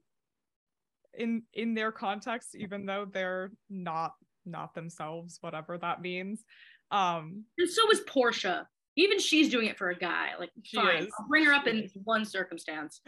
in 1.14 1.43
in 1.52 1.75
their 1.75 1.93
context 1.93 2.55
even 2.55 2.87
though 2.87 3.05
they're 3.05 3.52
not 3.69 4.12
not 4.47 4.75
themselves 4.75 5.38
whatever 5.43 5.76
that 5.76 6.00
means 6.00 6.43
um 6.91 7.45
and 7.59 7.69
so 7.69 7.91
is 7.91 8.00
portia 8.00 8.67
even 8.96 9.18
she's 9.18 9.49
doing 9.49 9.66
it 9.66 9.78
for 9.78 9.90
a 9.90 9.96
guy 9.96 10.30
like 10.38 10.50
fine. 10.75 11.08
I'll 11.18 11.28
bring 11.28 11.44
her 11.44 11.52
up 11.52 11.66
in 11.66 11.88
one 12.04 12.25
circumstance. 12.25 13.00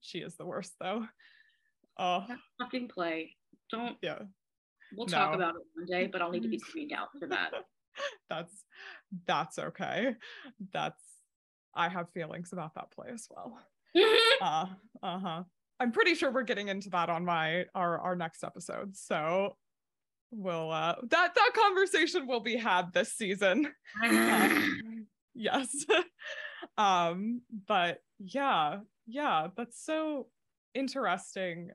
She 0.00 0.18
is 0.18 0.36
the 0.36 0.46
worst 0.46 0.74
though. 0.80 1.06
Oh. 1.98 2.26
Fucking 2.60 2.88
play. 2.88 3.34
Don't 3.70 3.96
yeah. 4.02 4.18
We'll 4.96 5.06
no. 5.06 5.18
talk 5.18 5.34
about 5.34 5.54
it 5.56 5.62
one 5.74 5.86
day 5.86 6.06
but 6.06 6.22
i'll 6.22 6.30
need 6.30 6.42
to 6.42 6.48
be 6.48 6.58
screened 6.66 6.92
out 6.92 7.08
for 7.18 7.26
that. 7.28 7.50
That's 8.28 8.64
that's 9.26 9.58
okay. 9.58 10.14
That's 10.72 11.02
i 11.74 11.88
have 11.88 12.10
feelings 12.10 12.52
about 12.52 12.74
that 12.74 12.90
play 12.90 13.08
as 13.12 13.28
well. 13.30 13.58
Uh 14.40 14.66
uh-huh. 15.02 15.42
I'm 15.80 15.92
pretty 15.92 16.14
sure 16.14 16.30
we're 16.30 16.42
getting 16.42 16.68
into 16.68 16.90
that 16.90 17.08
on 17.08 17.24
my 17.24 17.66
our 17.74 17.98
our 17.98 18.16
next 18.16 18.44
episode. 18.44 18.96
So 18.96 19.56
we'll 20.30 20.70
uh 20.70 20.96
that 21.08 21.34
that 21.34 21.50
conversation 21.54 22.26
will 22.26 22.40
be 22.40 22.56
had 22.56 22.92
this 22.92 23.12
season. 23.12 23.72
um, 24.04 24.87
yes. 25.38 25.84
um 26.78 27.40
but 27.66 28.02
yeah, 28.18 28.78
yeah, 29.06 29.48
that's 29.56 29.84
so 29.84 30.26
interesting 30.74 31.70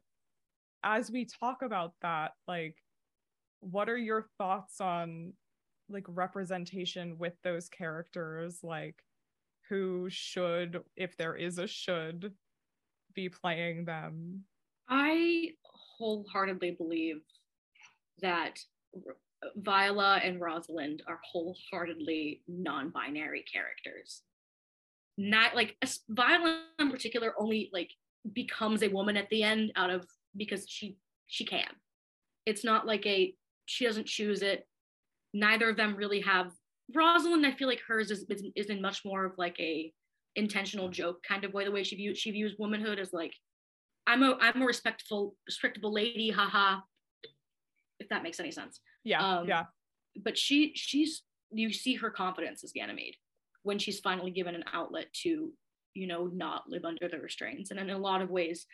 as 0.84 1.10
we 1.10 1.26
talk 1.26 1.62
about 1.62 1.94
that 2.02 2.34
like 2.48 2.76
what 3.62 3.90
are 3.90 3.98
your 3.98 4.28
thoughts 4.38 4.82
on 4.82 5.34
like 5.90 6.06
representation 6.08 7.18
with 7.18 7.34
those 7.44 7.70
characters 7.70 8.60
like 8.64 9.02
who 9.70 10.08
should 10.10 10.82
if 10.96 11.16
there 11.18 11.36
is 11.36 11.58
a 11.58 11.68
should 11.68 12.34
be 13.14 13.30
playing 13.30 13.86
them? 13.86 14.44
I 14.90 15.50
wholeheartedly 15.98 16.72
believe 16.72 17.22
that 18.22 18.60
Viola 19.56 20.20
and 20.24 20.42
Rosalind 20.42 21.04
are 21.08 21.20
wholeheartedly 21.32 22.42
non-binary 22.48 23.46
characters. 23.52 24.22
Not 25.18 25.56
like 25.56 25.76
Viola 26.10 26.64
in 26.80 26.92
particular 26.92 27.34
only 27.38 27.70
like 27.74 27.92
becomes 28.34 28.84
a 28.84 28.88
woman 28.88 29.18
at 29.18 29.30
the 29.30 29.44
end 29.44 29.72
out 29.76 29.90
of 29.90 30.06
because 30.36 30.68
she 30.68 30.98
she 31.28 31.46
can. 31.46 31.70
It's 32.46 32.64
not 32.64 32.88
like 32.88 33.06
a 33.06 33.36
she 33.66 33.86
doesn't 33.86 34.08
choose 34.08 34.42
it. 34.42 34.68
Neither 35.34 35.70
of 35.70 35.78
them 35.78 35.96
really 35.96 36.22
have 36.22 36.52
Rosalind. 36.94 37.46
I 37.46 37.52
feel 37.52 37.68
like 37.68 37.82
hers 37.88 38.12
is 38.12 38.26
is 38.56 38.68
in 38.68 38.82
much 38.82 39.06
more 39.06 39.26
of 39.26 39.38
like 39.38 39.60
a 39.60 39.94
intentional 40.36 40.90
joke 40.90 41.24
kind 41.28 41.44
of 41.44 41.54
way 41.54 41.66
the 41.66 41.72
way 41.72 41.84
she 41.84 41.96
views 41.96 42.18
she 42.18 42.32
views 42.32 42.56
womanhood 42.58 43.00
as 43.00 43.14
like 43.14 43.34
i'm 44.08 44.24
a 44.24 44.38
i'm 44.42 44.62
a 44.62 44.66
respectful 44.66 45.36
respectable 45.46 45.94
lady 45.94 46.30
haha 46.32 46.80
if 48.00 48.10
that 48.10 48.24
makes 48.24 48.40
any 48.40 48.52
sense 48.52 48.80
yeah 49.04 49.40
um, 49.40 49.48
yeah. 49.48 49.64
but 50.24 50.38
she 50.38 50.72
she's 50.76 51.24
you 51.52 51.72
see 51.72 51.96
her 51.96 52.10
confidence 52.10 52.64
as 52.64 52.72
ganymede 52.72 53.16
when 53.64 53.80
she's 53.80 54.00
finally 54.00 54.32
given 54.32 54.56
an 54.56 54.64
outlet 54.74 55.12
to 55.14 55.52
you 55.94 56.08
know 56.08 56.28
not 56.28 56.70
live 56.70 56.86
under 56.86 57.08
the 57.08 57.20
restraints. 57.20 57.72
And 57.72 57.80
in 57.80 57.90
a 57.90 57.98
lot 57.98 58.22
of 58.22 58.30
ways 58.30 58.66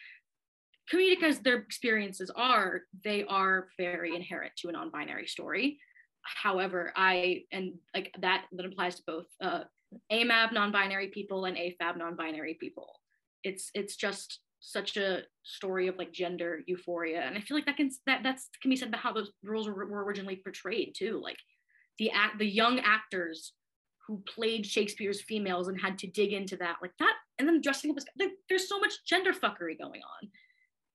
comedic 0.92 1.22
as 1.22 1.40
their 1.40 1.58
experiences 1.58 2.32
are 2.36 2.82
they 3.04 3.24
are 3.26 3.68
very 3.78 4.16
inherent 4.16 4.54
to 4.58 4.70
a 4.70 4.72
non-binary 4.72 5.28
story. 5.28 5.80
However 6.22 6.92
i 6.96 7.44
and 7.52 7.74
like 7.96 8.14
that 8.20 8.46
that 8.52 8.66
applies 8.66 8.96
to 8.96 9.04
both 9.06 9.26
uh, 9.42 9.64
AMAB 10.12 10.52
non-binary 10.52 11.08
people 11.08 11.46
and 11.46 11.58
AFAB 11.58 11.98
non-binary 11.98 12.58
people. 12.60 13.00
It's 13.44 13.70
it's 13.74 13.96
just 13.96 14.40
such 14.60 14.98
a 14.98 15.24
story 15.44 15.88
of 15.88 15.98
like 15.98 16.12
gender 16.12 16.62
euphoria, 16.68 17.22
and 17.22 17.38
I 17.38 17.42
feel 17.42 17.56
like 17.56 17.66
that 17.66 17.78
can 17.78 17.90
that 18.06 18.24
that's 18.24 18.50
can 18.62 18.70
be 18.70 18.76
said 18.76 18.90
about 18.90 19.02
how 19.02 19.14
those 19.14 19.32
roles 19.44 19.68
were, 19.68 19.86
were 19.86 20.04
originally 20.04 20.36
portrayed 20.36 20.96
too. 20.98 21.20
Like 21.24 21.38
the 21.98 22.12
act 22.12 22.40
the 22.40 22.46
young 22.46 22.80
actors 22.80 23.54
who 24.08 24.22
played 24.28 24.66
Shakespeare's 24.66 25.22
females 25.22 25.68
and 25.68 25.80
had 25.80 25.98
to 26.00 26.08
dig 26.08 26.34
into 26.34 26.58
that 26.58 26.78
like 26.82 26.94
that, 27.00 27.14
and 27.38 27.48
then 27.48 27.62
dressing 27.62 27.92
up 27.92 27.98
as 27.98 28.06
there, 28.18 28.30
there's 28.50 28.68
so 28.68 28.80
much 28.80 29.06
gender 29.06 29.34
fuckery 29.34 29.78
going 29.78 30.02
on, 30.02 30.30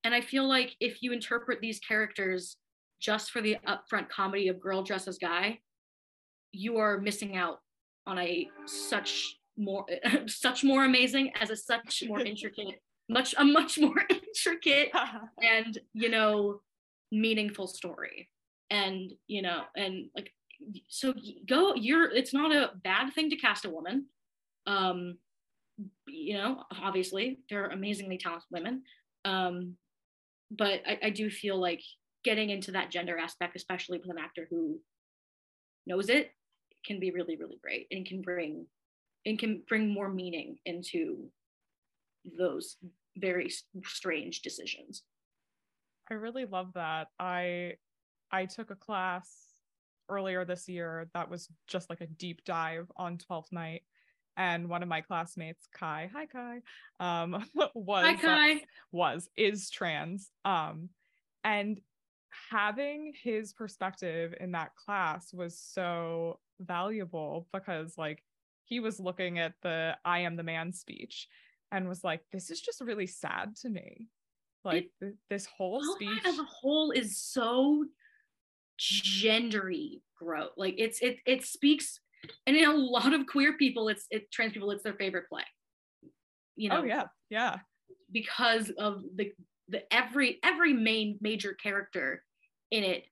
and 0.03 0.13
I 0.13 0.21
feel 0.21 0.47
like 0.47 0.75
if 0.79 1.01
you 1.01 1.11
interpret 1.11 1.59
these 1.61 1.79
characters 1.79 2.57
just 2.99 3.31
for 3.31 3.41
the 3.41 3.57
upfront 3.67 4.09
comedy 4.09 4.47
of 4.47 4.59
girl 4.59 4.83
dresses 4.83 5.17
guy, 5.17 5.59
you 6.51 6.77
are 6.77 6.99
missing 6.99 7.35
out 7.35 7.59
on 8.07 8.19
a 8.19 8.47
such 8.65 9.37
more 9.57 9.85
such 10.27 10.63
more 10.63 10.85
amazing 10.85 11.31
as 11.39 11.49
a 11.49 11.55
such 11.55 12.03
more 12.07 12.19
intricate 12.25 12.81
much 13.09 13.35
a 13.37 13.43
much 13.43 13.77
more 13.79 14.01
intricate 14.09 14.91
and 15.41 15.77
you 15.93 16.09
know 16.09 16.61
meaningful 17.11 17.67
story. 17.67 18.29
And 18.69 19.13
you 19.27 19.41
know 19.41 19.63
and 19.75 20.09
like 20.15 20.31
so 20.87 21.13
go 21.47 21.75
you're 21.75 22.11
it's 22.11 22.33
not 22.33 22.53
a 22.53 22.71
bad 22.83 23.13
thing 23.13 23.29
to 23.29 23.35
cast 23.35 23.65
a 23.65 23.69
woman. 23.69 24.07
Um 24.65 25.17
you 26.07 26.35
know 26.35 26.63
obviously 26.81 27.39
they're 27.49 27.67
amazingly 27.67 28.17
talented 28.17 28.47
women. 28.51 28.83
Um 29.23 29.75
but 30.51 30.81
I, 30.87 30.99
I 31.03 31.09
do 31.09 31.29
feel 31.29 31.59
like 31.59 31.81
getting 32.23 32.49
into 32.49 32.71
that 32.71 32.89
gender 32.89 33.17
aspect 33.17 33.55
especially 33.55 33.99
with 33.99 34.09
an 34.09 34.17
actor 34.17 34.47
who 34.49 34.79
knows 35.85 36.09
it 36.09 36.31
can 36.85 36.99
be 36.99 37.11
really 37.11 37.35
really 37.35 37.59
great 37.61 37.87
and 37.91 38.05
can 38.05 38.21
bring 38.21 38.65
and 39.25 39.37
can 39.37 39.63
bring 39.67 39.89
more 39.89 40.09
meaning 40.09 40.57
into 40.65 41.29
those 42.37 42.77
very 43.17 43.51
strange 43.83 44.41
decisions 44.41 45.03
i 46.09 46.13
really 46.13 46.45
love 46.45 46.73
that 46.73 47.07
i 47.19 47.73
i 48.31 48.45
took 48.45 48.71
a 48.71 48.75
class 48.75 49.29
earlier 50.09 50.45
this 50.45 50.67
year 50.67 51.07
that 51.13 51.29
was 51.29 51.47
just 51.67 51.89
like 51.89 52.01
a 52.01 52.07
deep 52.07 52.43
dive 52.45 52.91
on 52.97 53.17
12th 53.17 53.51
night 53.51 53.83
and 54.37 54.67
one 54.67 54.83
of 54.83 54.89
my 54.89 55.01
classmates 55.01 55.67
kai 55.73 56.09
hi 56.13 56.25
kai 56.25 56.59
um 56.99 57.43
was 57.73 58.05
hi, 58.05 58.15
kai. 58.15 58.53
Uh, 58.53 58.59
was 58.91 59.29
is 59.37 59.69
trans 59.69 60.31
um 60.43 60.89
and 61.43 61.79
having 62.51 63.13
his 63.21 63.53
perspective 63.53 64.33
in 64.39 64.51
that 64.51 64.75
class 64.75 65.33
was 65.33 65.57
so 65.57 66.39
valuable 66.59 67.47
because 67.53 67.97
like 67.97 68.23
he 68.65 68.79
was 68.79 68.99
looking 68.99 69.39
at 69.39 69.53
the 69.61 69.95
I 70.03 70.19
am 70.19 70.35
the 70.35 70.43
man 70.43 70.73
speech 70.73 71.27
and 71.75 71.89
was 71.89 72.03
like, 72.03 72.21
this 72.31 72.49
is 72.49 72.61
just 72.61 72.81
really 72.81 73.07
sad 73.07 73.55
to 73.57 73.69
me. 73.69 74.07
Like 74.63 74.85
it, 74.85 74.91
th- 74.99 75.15
this 75.29 75.45
whole 75.45 75.83
speech 75.83 76.25
as 76.25 76.39
a 76.39 76.43
whole 76.43 76.91
is 76.91 77.17
so 77.17 77.85
gendery 78.79 80.01
gross. 80.17 80.51
Like 80.57 80.75
it's 80.77 81.01
it 81.01 81.17
it 81.25 81.45
speaks 81.45 81.99
and 82.47 82.55
in 82.55 82.65
a 82.67 82.73
lot 82.73 83.13
of 83.13 83.27
queer 83.27 83.57
people, 83.57 83.89
it's 83.89 84.07
it 84.09 84.31
trans 84.31 84.53
people, 84.53 84.71
it's 84.71 84.83
their 84.83 84.93
favorite 84.93 85.29
play. 85.29 85.43
You 86.55 86.69
know, 86.69 86.81
oh 86.81 86.83
yeah, 86.83 87.03
yeah. 87.29 87.57
Because 88.11 88.71
of 88.71 89.03
the 89.15 89.33
the 89.67 89.81
every 89.93 90.39
every 90.43 90.73
main 90.73 91.17
major 91.21 91.53
character 91.53 92.23
in 92.71 92.83
it 92.83 93.03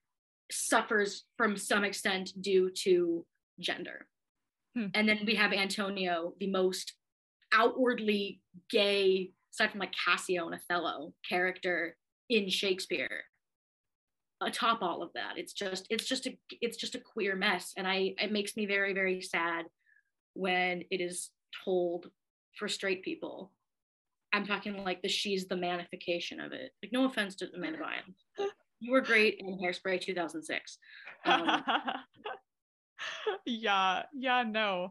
suffers 0.50 1.24
from 1.36 1.56
some 1.56 1.84
extent 1.84 2.32
due 2.40 2.70
to 2.82 3.24
gender. 3.60 4.06
Hmm. 4.76 4.86
And 4.94 5.08
then 5.08 5.20
we 5.26 5.36
have 5.36 5.52
Antonio, 5.52 6.34
the 6.40 6.50
most 6.50 6.94
outwardly 7.54 8.40
gay, 8.70 9.30
aside 9.52 9.70
from 9.70 9.80
like 9.80 9.94
Cassio 10.04 10.46
and 10.46 10.54
Othello 10.54 11.14
character 11.28 11.96
in 12.28 12.48
Shakespeare. 12.48 13.24
Atop 14.42 14.82
all 14.82 15.02
of 15.02 15.10
that, 15.14 15.34
it's 15.38 15.52
just 15.52 15.86
it's 15.90 16.04
just 16.06 16.26
a 16.26 16.36
it's 16.60 16.76
just 16.76 16.94
a 16.94 17.00
queer 17.00 17.36
mess, 17.36 17.72
and 17.76 17.86
I 17.86 18.14
it 18.18 18.32
makes 18.32 18.56
me 18.56 18.66
very 18.66 18.92
very 18.92 19.22
sad 19.22 19.66
when 20.34 20.82
it 20.90 21.00
is 21.00 21.30
told 21.64 22.10
for 22.58 22.68
straight 22.68 23.02
people. 23.02 23.52
I'm 24.32 24.44
talking 24.44 24.82
like 24.82 25.00
the 25.00 25.08
she's 25.08 25.46
the 25.46 25.54
manification 25.54 26.44
of 26.44 26.52
it. 26.52 26.72
Like 26.82 26.92
no 26.92 27.04
offense 27.06 27.36
to 27.36 27.46
the 27.46 27.58
man 27.58 27.74
Amanda 27.76 27.88
Bynes, 28.40 28.48
you 28.80 28.92
were 28.92 29.00
great 29.00 29.36
in 29.38 29.58
Hairspray 29.58 30.00
2006. 30.00 30.78
Um, 31.24 31.62
yeah 33.46 34.02
yeah 34.12 34.42
no 34.46 34.90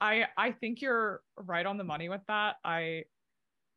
i 0.00 0.24
i 0.36 0.50
think 0.50 0.80
you're 0.80 1.22
right 1.36 1.66
on 1.66 1.76
the 1.76 1.84
money 1.84 2.08
with 2.08 2.20
that 2.26 2.56
i 2.64 3.02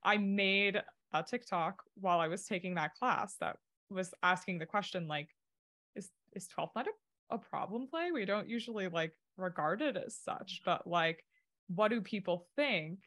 i 0.03 0.17
made 0.17 0.81
a 1.13 1.23
TikTok 1.23 1.83
while 1.95 2.19
I 2.19 2.27
was 2.27 2.45
taking 2.45 2.75
that 2.75 2.95
class 2.95 3.35
that 3.39 3.57
was 3.89 4.13
asking 4.23 4.59
the 4.59 4.65
question 4.65 5.07
like, 5.07 5.29
is 5.95 6.09
is 6.33 6.47
12th 6.57 6.75
night 6.75 6.87
a, 7.29 7.35
a 7.35 7.37
problem 7.37 7.87
play? 7.87 8.11
We 8.11 8.25
don't 8.25 8.49
usually 8.49 8.87
like 8.87 9.13
regard 9.37 9.81
it 9.81 9.97
as 9.97 10.15
such, 10.15 10.61
but 10.65 10.87
like, 10.87 11.23
what 11.67 11.89
do 11.89 12.01
people 12.01 12.47
think? 12.55 12.99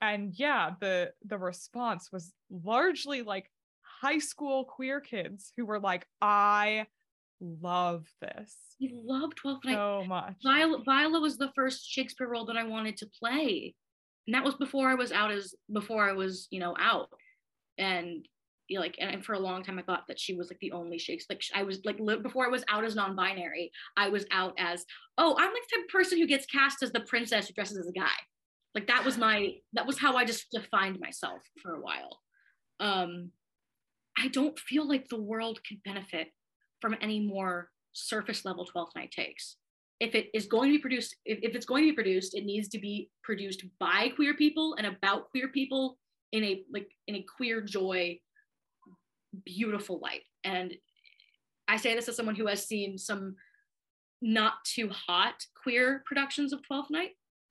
And 0.00 0.32
yeah, 0.38 0.72
the 0.80 1.12
the 1.24 1.38
response 1.38 2.12
was 2.12 2.32
largely 2.50 3.22
like 3.22 3.50
high 3.80 4.18
school 4.18 4.64
queer 4.64 5.00
kids 5.00 5.52
who 5.56 5.64
were 5.64 5.80
like, 5.80 6.06
I 6.20 6.86
love 7.40 8.06
this. 8.20 8.54
You 8.78 9.00
love 9.04 9.30
12th 9.44 9.64
night 9.64 9.74
so 9.74 10.04
much. 10.06 10.34
Viola, 10.42 10.82
Viola 10.84 11.20
was 11.20 11.36
the 11.36 11.50
first 11.54 11.88
Shakespeare 11.88 12.28
role 12.28 12.46
that 12.46 12.56
I 12.56 12.64
wanted 12.64 12.96
to 12.98 13.06
play. 13.06 13.74
And 14.26 14.34
that 14.34 14.44
was 14.44 14.54
before 14.54 14.88
I 14.88 14.94
was 14.94 15.10
out 15.12 15.30
as 15.30 15.54
before 15.72 16.08
I 16.08 16.12
was, 16.12 16.48
you 16.50 16.60
know, 16.60 16.76
out. 16.78 17.08
And 17.78 18.26
you 18.68 18.76
know, 18.76 18.82
like 18.82 18.96
and 19.00 19.24
for 19.24 19.32
a 19.32 19.38
long 19.38 19.64
time 19.64 19.78
I 19.78 19.82
thought 19.82 20.04
that 20.08 20.20
she 20.20 20.34
was 20.34 20.50
like 20.50 20.60
the 20.60 20.72
only 20.72 20.98
Shakespeare. 20.98 21.36
Like 21.36 21.44
I 21.54 21.62
was 21.62 21.80
like 21.84 21.98
li- 21.98 22.20
before 22.22 22.44
I 22.44 22.50
was 22.50 22.64
out 22.68 22.84
as 22.84 22.94
non-binary, 22.94 23.72
I 23.96 24.10
was 24.10 24.26
out 24.30 24.54
as, 24.58 24.84
oh, 25.16 25.34
I'm 25.38 25.52
like 25.52 25.62
the 25.70 25.76
type 25.76 25.84
of 25.84 25.90
person 25.90 26.18
who 26.18 26.26
gets 26.26 26.46
cast 26.46 26.82
as 26.82 26.92
the 26.92 27.00
princess 27.00 27.48
who 27.48 27.54
dresses 27.54 27.78
as 27.78 27.88
a 27.88 27.92
guy. 27.92 28.06
Like 28.74 28.86
that 28.88 29.04
was 29.04 29.16
my 29.16 29.54
that 29.72 29.86
was 29.86 29.98
how 29.98 30.16
I 30.16 30.24
just 30.24 30.50
defined 30.50 31.00
myself 31.00 31.40
for 31.62 31.74
a 31.74 31.80
while. 31.80 32.20
Um 32.80 33.30
I 34.18 34.28
don't 34.28 34.58
feel 34.58 34.86
like 34.86 35.08
the 35.08 35.20
world 35.20 35.60
could 35.66 35.82
benefit 35.84 36.28
from 36.80 36.96
any 37.00 37.20
more 37.20 37.70
surface 37.92 38.44
level 38.44 38.66
12th 38.66 38.94
night 38.94 39.10
takes. 39.10 39.56
If 40.00 40.14
it 40.14 40.28
is 40.32 40.46
going 40.46 40.70
to 40.70 40.76
be 40.76 40.80
produced, 40.80 41.16
if, 41.24 41.40
if 41.42 41.54
it's 41.54 41.66
going 41.66 41.84
to 41.84 41.90
be 41.90 41.94
produced, 41.94 42.34
it 42.34 42.44
needs 42.44 42.68
to 42.68 42.78
be 42.78 43.10
produced 43.24 43.64
by 43.80 44.10
queer 44.14 44.34
people 44.34 44.76
and 44.78 44.86
about 44.86 45.30
queer 45.30 45.48
people 45.48 45.98
in 46.32 46.44
a 46.44 46.62
like 46.72 46.88
in 47.08 47.16
a 47.16 47.26
queer 47.36 47.60
joy, 47.60 48.18
beautiful 49.44 49.98
light. 49.98 50.22
And 50.44 50.74
I 51.66 51.76
say 51.76 51.94
this 51.94 52.08
as 52.08 52.16
someone 52.16 52.36
who 52.36 52.46
has 52.46 52.66
seen 52.66 52.96
some 52.96 53.34
not 54.22 54.54
too 54.64 54.88
hot 54.88 55.34
queer 55.60 56.02
productions 56.06 56.52
of 56.52 56.60
12th 56.70 56.90
night. 56.90 57.10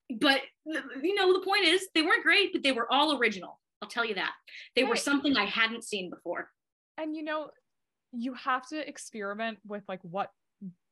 But 0.10 0.42
you 0.66 1.16
know, 1.16 1.34
the 1.34 1.46
point 1.46 1.66
is 1.66 1.88
they 1.94 2.02
weren't 2.02 2.24
great, 2.24 2.54
but 2.54 2.64
they 2.64 2.72
were 2.72 2.92
all 2.92 3.18
original. 3.18 3.60
I'll 3.82 3.90
tell 3.90 4.06
you 4.06 4.16
that. 4.16 4.32
They 4.76 4.84
right. 4.84 4.90
were 4.90 4.96
something 4.96 5.36
I 5.36 5.46
hadn't 5.46 5.84
seen 5.84 6.10
before. 6.10 6.50
And 6.98 7.16
you 7.16 7.24
know, 7.24 7.50
you 8.12 8.34
have 8.34 8.68
to 8.68 8.88
experiment 8.88 9.60
with 9.66 9.84
like 9.88 10.00
what 10.04 10.32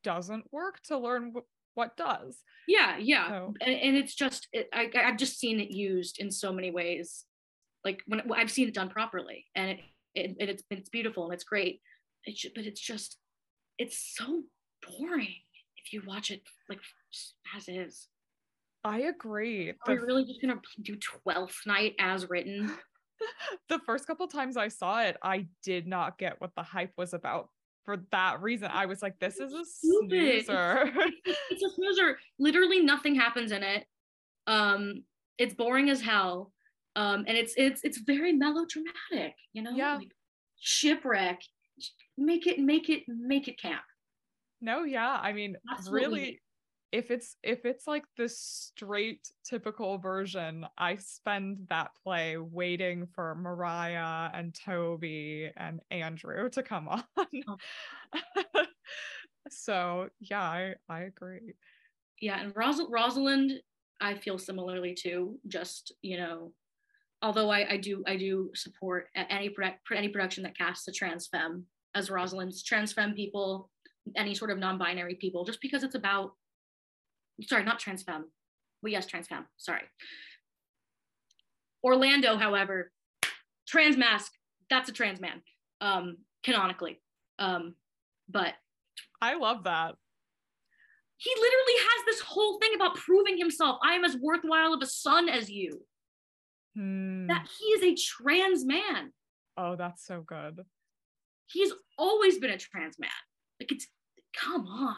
doesn't 0.03 0.45
work 0.51 0.81
to 0.83 0.97
learn 0.97 1.27
w- 1.29 1.45
what 1.73 1.97
does. 1.97 2.41
Yeah, 2.67 2.97
yeah, 2.97 3.29
so. 3.29 3.53
and, 3.61 3.75
and, 3.75 3.97
it's 3.97 4.15
just 4.15 4.47
it, 4.53 4.69
I, 4.73 4.89
I've 4.95 5.17
just 5.17 5.37
seen 5.37 5.59
it 5.59 5.71
used 5.71 6.19
in 6.19 6.31
so 6.31 6.53
many 6.53 6.71
ways. 6.71 7.25
Like 7.83 8.01
when 8.07 8.21
I've 8.33 8.51
seen 8.51 8.67
it 8.67 8.73
done 8.73 8.89
properly, 8.89 9.45
and 9.55 9.71
it, 9.71 9.79
it, 10.13 10.35
it's 10.39 10.63
it's 10.69 10.89
beautiful 10.89 11.25
and 11.25 11.33
it's 11.33 11.43
great. 11.43 11.81
It 12.23 12.37
should, 12.37 12.53
but 12.55 12.65
it's 12.65 12.79
just 12.79 13.17
it's 13.77 14.15
so 14.15 14.43
boring 14.87 15.35
if 15.77 15.91
you 15.91 16.01
watch 16.07 16.31
it 16.31 16.41
like 16.69 16.79
as 17.55 17.67
is. 17.67 18.07
I 18.83 18.99
agree. 18.99 19.73
Are 19.87 19.93
we 19.93 19.99
really 19.99 20.25
just 20.25 20.41
gonna 20.41 20.61
do 20.81 20.95
Twelfth 20.95 21.61
Night 21.65 21.95
as 21.99 22.29
written? 22.29 22.71
the 23.69 23.79
first 23.79 24.07
couple 24.07 24.27
times 24.27 24.57
I 24.57 24.67
saw 24.67 25.01
it, 25.01 25.17
I 25.21 25.47
did 25.63 25.87
not 25.87 26.17
get 26.17 26.39
what 26.39 26.51
the 26.55 26.63
hype 26.63 26.93
was 26.97 27.13
about. 27.13 27.49
For 27.83 27.97
that 28.11 28.41
reason, 28.41 28.69
I 28.73 28.87
was 28.87 29.03
like, 29.03 29.19
"This 29.19 29.37
is 29.37 29.53
a 29.53 29.63
snoozer." 29.63 30.91
it's 31.51 31.63
a 31.63 31.69
snoozer. 31.75 32.17
Literally, 32.39 32.81
nothing 32.81 33.13
happens 33.13 33.51
in 33.51 33.61
it. 33.61 33.85
Um, 34.47 35.03
it's 35.37 35.53
boring 35.53 35.89
as 35.89 36.01
hell, 36.01 36.51
um, 36.95 37.25
and 37.27 37.37
it's 37.37 37.53
it's 37.57 37.81
it's 37.83 37.99
very 37.99 38.33
melodramatic. 38.33 39.35
You 39.53 39.61
know, 39.61 39.71
yeah. 39.71 39.97
Like, 39.97 40.11
shipwreck. 40.59 41.41
Make 42.17 42.47
it, 42.47 42.59
make 42.59 42.89
it, 42.89 43.03
make 43.07 43.47
it 43.49 43.59
camp. 43.59 43.83
No, 44.61 44.83
yeah. 44.83 45.19
I 45.21 45.33
mean, 45.33 45.57
That's 45.69 45.89
really, 45.89 46.39
if 46.95 47.11
it's 47.11 47.35
if 47.43 47.65
it's 47.65 47.87
like 47.87 48.05
the 48.15 48.29
straight 48.29 49.29
typical 49.43 49.97
version 49.97 50.65
i 50.77 50.95
spend 50.95 51.57
that 51.69 51.91
play 52.01 52.37
waiting 52.37 53.05
for 53.13 53.35
maria 53.35 54.31
and 54.33 54.55
toby 54.55 55.51
and 55.57 55.81
andrew 55.91 56.49
to 56.49 56.63
come 56.63 56.87
on. 56.87 57.03
So 59.49 60.09
yeah 60.21 60.41
i 60.41 60.73
i 60.87 61.01
agree. 61.01 61.53
Yeah 62.21 62.39
and 62.39 62.55
Ros- 62.55 62.89
rosalind 62.89 63.51
i 63.99 64.15
feel 64.15 64.37
similarly 64.37 64.95
too 64.95 65.37
just 65.47 65.93
you 66.01 66.15
know 66.17 66.53
although 67.21 67.49
i 67.49 67.73
i 67.73 67.77
do 67.77 68.03
i 68.07 68.15
do 68.15 68.51
support 68.55 69.07
any 69.15 69.53
any 69.93 70.09
production 70.09 70.43
that 70.43 70.57
casts 70.57 70.87
a 70.87 70.93
trans 70.93 71.27
femme 71.27 71.65
as 71.93 72.09
rosalind's 72.09 72.63
trans 72.63 72.93
femme 72.93 73.13
people 73.13 73.69
any 74.15 74.33
sort 74.33 74.51
of 74.51 74.57
non-binary 74.59 75.15
people 75.15 75.43
just 75.43 75.61
because 75.61 75.83
it's 75.83 75.95
about 75.95 76.31
sorry, 77.41 77.63
not 77.63 77.79
trans 77.79 78.03
femme. 78.03 78.25
Well, 78.81 78.91
yes, 78.91 79.07
trans 79.07 79.27
femme. 79.27 79.45
Sorry. 79.57 79.81
Orlando, 81.83 82.37
however, 82.37 82.91
trans 83.67 83.97
masc. 83.97 84.31
That's 84.69 84.89
a 84.89 84.93
trans 84.93 85.19
man, 85.21 85.41
um, 85.81 86.17
canonically. 86.43 87.01
Um, 87.37 87.75
but 88.29 88.53
I 89.21 89.35
love 89.35 89.63
that. 89.65 89.95
He 91.17 91.31
literally 91.35 91.79
has 91.79 92.05
this 92.05 92.19
whole 92.21 92.59
thing 92.59 92.71
about 92.75 92.95
proving 92.95 93.37
himself. 93.37 93.77
I 93.83 93.93
am 93.93 94.03
as 94.03 94.17
worthwhile 94.17 94.73
of 94.73 94.81
a 94.81 94.85
son 94.85 95.29
as 95.29 95.49
you. 95.49 95.81
Hmm. 96.75 97.27
That 97.27 97.47
he 97.57 97.65
is 97.65 97.83
a 97.83 97.95
trans 97.95 98.65
man. 98.65 99.13
Oh, 99.57 99.75
that's 99.75 100.05
so 100.05 100.21
good. 100.21 100.59
He's 101.47 101.71
always 101.97 102.37
been 102.39 102.51
a 102.51 102.57
trans 102.57 102.99
man. 102.99 103.09
Like 103.59 103.71
it's 103.71 103.87
come 104.35 104.67
on. 104.67 104.95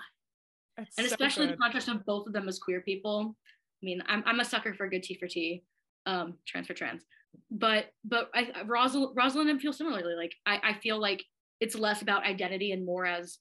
It's 0.78 0.98
and 0.98 1.08
so 1.08 1.14
especially 1.14 1.48
good. 1.48 1.56
the 1.56 1.58
contrast 1.58 1.88
of 1.88 2.06
both 2.06 2.28
of 2.28 2.34
them 2.34 2.48
as 2.48 2.60
queer 2.60 2.82
people. 2.82 3.36
I 3.82 3.86
mean, 3.86 4.02
I'm, 4.08 4.24
I'm 4.26 4.40
a 4.40 4.46
sucker 4.46 4.74
for 4.74 4.86
a 4.86 4.90
good 4.90 5.04
tea 5.04 5.18
for 5.20 5.28
tea, 5.28 5.64
um, 6.06 6.36
trans 6.48 6.68
for 6.68 6.74
trans. 6.74 7.04
But 7.52 7.88
but 8.04 8.30
I 8.34 8.64
Rosal- 8.66 9.14
Rosalind 9.16 9.50
and 9.50 9.62
feel 9.62 9.74
similarly. 9.74 10.16
Like 10.16 10.34
I, 10.46 10.60
I 10.64 10.74
feel 10.80 11.00
like 11.00 11.24
it's 11.60 11.76
less 11.76 12.02
about 12.02 12.26
identity 12.26 12.72
and 12.72 12.86
more 12.86 13.06
as 13.06 13.40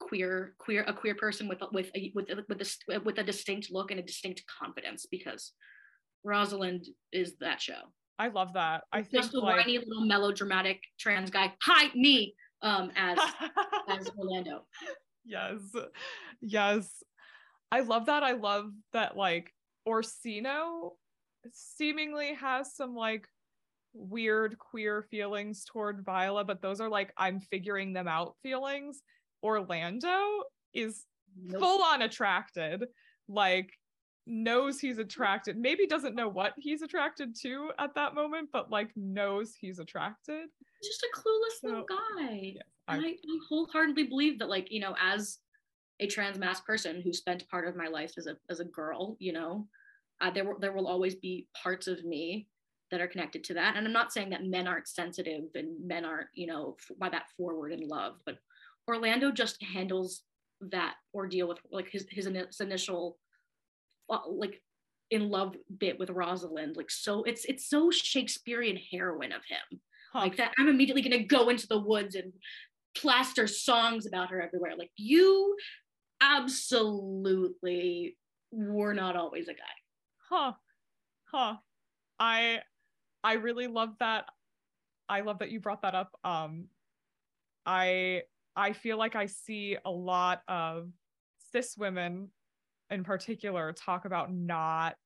queer 0.00 0.54
queer 0.58 0.84
a 0.86 0.92
queer 0.92 1.14
person 1.14 1.48
with 1.48 1.60
with 1.72 1.90
a, 1.94 2.12
with 2.14 2.30
a, 2.30 2.36
with 2.48 2.60
a, 2.60 3.00
with 3.00 3.18
a 3.18 3.22
distinct 3.22 3.70
look 3.70 3.90
and 3.90 4.00
a 4.00 4.02
distinct 4.02 4.42
confidence 4.46 5.06
because 5.10 5.52
Rosalind 6.24 6.86
is 7.12 7.34
that 7.40 7.60
show. 7.60 7.80
I 8.18 8.28
love 8.28 8.52
that. 8.54 8.84
I 8.92 9.02
just 9.02 9.32
think 9.32 9.32
a 9.34 9.38
like... 9.38 9.58
whiny 9.58 9.78
little 9.78 10.06
melodramatic 10.06 10.80
trans 10.98 11.30
guy. 11.30 11.52
Hi, 11.62 11.90
me. 11.94 12.34
Um, 12.62 12.90
as 12.96 13.18
as 13.88 14.10
Orlando 14.16 14.64
yes. 15.24 15.58
Yes. 16.40 17.02
I 17.72 17.80
love 17.80 18.06
that. 18.06 18.22
I 18.22 18.32
love 18.32 18.70
that 18.92 19.16
like 19.16 19.52
orsino 19.86 20.92
seemingly 21.52 22.34
has 22.34 22.74
some 22.74 22.94
like 22.94 23.26
weird 23.92 24.58
queer 24.58 25.06
feelings 25.10 25.64
toward 25.64 26.04
viola 26.04 26.42
but 26.42 26.60
those 26.60 26.80
are 26.80 26.88
like 26.88 27.12
i'm 27.16 27.40
figuring 27.40 27.92
them 27.92 28.08
out 28.08 28.34
feelings. 28.42 29.02
Orlando 29.42 30.42
is 30.72 31.04
nope. 31.36 31.60
full 31.60 31.82
on 31.82 32.02
attracted 32.02 32.84
like 33.28 33.70
knows 34.26 34.80
he's 34.80 34.98
attracted 34.98 35.56
maybe 35.56 35.86
doesn't 35.86 36.14
know 36.14 36.28
what 36.28 36.54
he's 36.56 36.82
attracted 36.82 37.36
to 37.38 37.70
at 37.78 37.94
that 37.94 38.14
moment 38.14 38.48
but 38.52 38.70
like 38.70 38.90
knows 38.96 39.54
he's 39.54 39.78
attracted. 39.78 40.48
Just 40.82 41.02
a 41.02 41.18
clueless 41.18 41.60
so, 41.60 41.68
little 41.68 41.84
guy. 41.84 42.52
yes, 42.54 42.62
I, 42.88 42.96
I, 42.96 43.16
wholeheartedly 43.48 44.04
believe 44.04 44.38
that 44.38 44.48
like 44.48 44.70
you 44.70 44.80
know 44.80 44.94
as 45.00 45.38
a 46.00 46.06
trans 46.06 46.38
masc 46.38 46.64
person 46.64 47.00
who 47.02 47.12
spent 47.12 47.48
part 47.48 47.68
of 47.68 47.76
my 47.76 47.88
life 47.88 48.12
as 48.16 48.26
a 48.26 48.36
as 48.50 48.60
a 48.60 48.64
girl 48.64 49.16
you 49.18 49.32
know 49.32 49.66
uh, 50.20 50.30
there 50.30 50.44
will 50.44 50.58
there 50.58 50.72
will 50.72 50.86
always 50.86 51.14
be 51.14 51.46
parts 51.62 51.86
of 51.86 52.04
me 52.04 52.46
that 52.90 53.00
are 53.00 53.08
connected 53.08 53.42
to 53.44 53.54
that. 53.54 53.76
And 53.76 53.86
i'm 53.86 53.92
not 53.92 54.12
saying 54.12 54.30
that 54.30 54.44
men 54.44 54.66
aren't 54.66 54.88
sensitive 54.88 55.44
and 55.54 55.86
men 55.86 56.04
aren't 56.04 56.28
you 56.34 56.46
know 56.46 56.76
by 56.98 57.08
that 57.10 57.30
forward 57.36 57.72
in 57.72 57.86
love 57.86 58.14
but 58.24 58.38
orlando 58.88 59.30
just 59.30 59.62
handles 59.62 60.22
that 60.60 60.94
ordeal 61.14 61.48
with 61.48 61.58
like 61.70 61.88
his 61.90 62.06
his, 62.10 62.26
his 62.26 62.60
initial 62.60 63.18
like 64.08 64.60
in 65.10 65.28
love 65.30 65.54
bit 65.78 65.98
with 65.98 66.10
rosalind 66.10 66.76
like 66.76 66.90
so 66.90 67.22
it's 67.24 67.44
it's 67.44 67.68
so 67.68 67.90
shakespearean 67.90 68.78
heroine 68.90 69.32
of 69.32 69.42
him 69.44 69.80
huh. 70.12 70.20
like 70.20 70.36
that 70.36 70.52
i'm 70.58 70.68
immediately 70.68 71.02
going 71.02 71.12
to 71.12 71.26
go 71.26 71.50
into 71.50 71.66
the 71.66 71.78
woods 71.78 72.14
and 72.14 72.32
plaster 72.94 73.46
songs 73.46 74.06
about 74.06 74.30
her 74.30 74.40
everywhere. 74.40 74.76
Like 74.76 74.90
you 74.96 75.56
absolutely 76.20 78.16
were 78.50 78.94
not 78.94 79.16
always 79.16 79.48
a 79.48 79.54
guy. 79.54 79.62
Huh. 80.30 80.52
Huh. 81.26 81.56
I 82.18 82.60
I 83.22 83.34
really 83.34 83.66
love 83.66 83.90
that. 84.00 84.26
I 85.08 85.20
love 85.20 85.40
that 85.40 85.50
you 85.50 85.60
brought 85.60 85.82
that 85.82 85.94
up. 85.94 86.12
Um 86.24 86.68
I 87.66 88.22
I 88.56 88.72
feel 88.72 88.96
like 88.96 89.16
I 89.16 89.26
see 89.26 89.76
a 89.84 89.90
lot 89.90 90.42
of 90.48 90.90
cis 91.52 91.76
women 91.76 92.30
in 92.94 93.04
particular 93.04 93.72
talk 93.72 94.06
about 94.06 94.32
not 94.32 94.96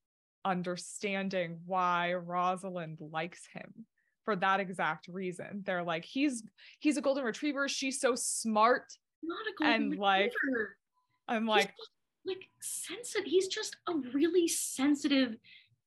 understanding 0.44 1.58
why 1.66 2.14
Rosalind 2.14 3.00
likes 3.00 3.48
him 3.52 3.86
for 4.24 4.36
that 4.36 4.60
exact 4.60 5.08
reason. 5.08 5.62
They're 5.66 5.82
like, 5.82 6.04
he's 6.04 6.44
he's 6.78 6.96
a 6.96 7.00
golden 7.00 7.24
retriever. 7.24 7.68
She's 7.68 8.00
so 8.00 8.14
smart. 8.14 8.84
Not 9.22 9.38
a 9.38 9.52
golden 9.58 9.92
And, 9.92 9.98
like. 9.98 10.32
I'm 11.26 11.46
like, 11.46 11.68
just, 11.76 11.90
like 12.24 12.48
sensitive. 12.60 13.26
He's 13.26 13.48
just 13.48 13.76
a 13.88 13.92
really 14.14 14.48
sensitive, 14.48 15.36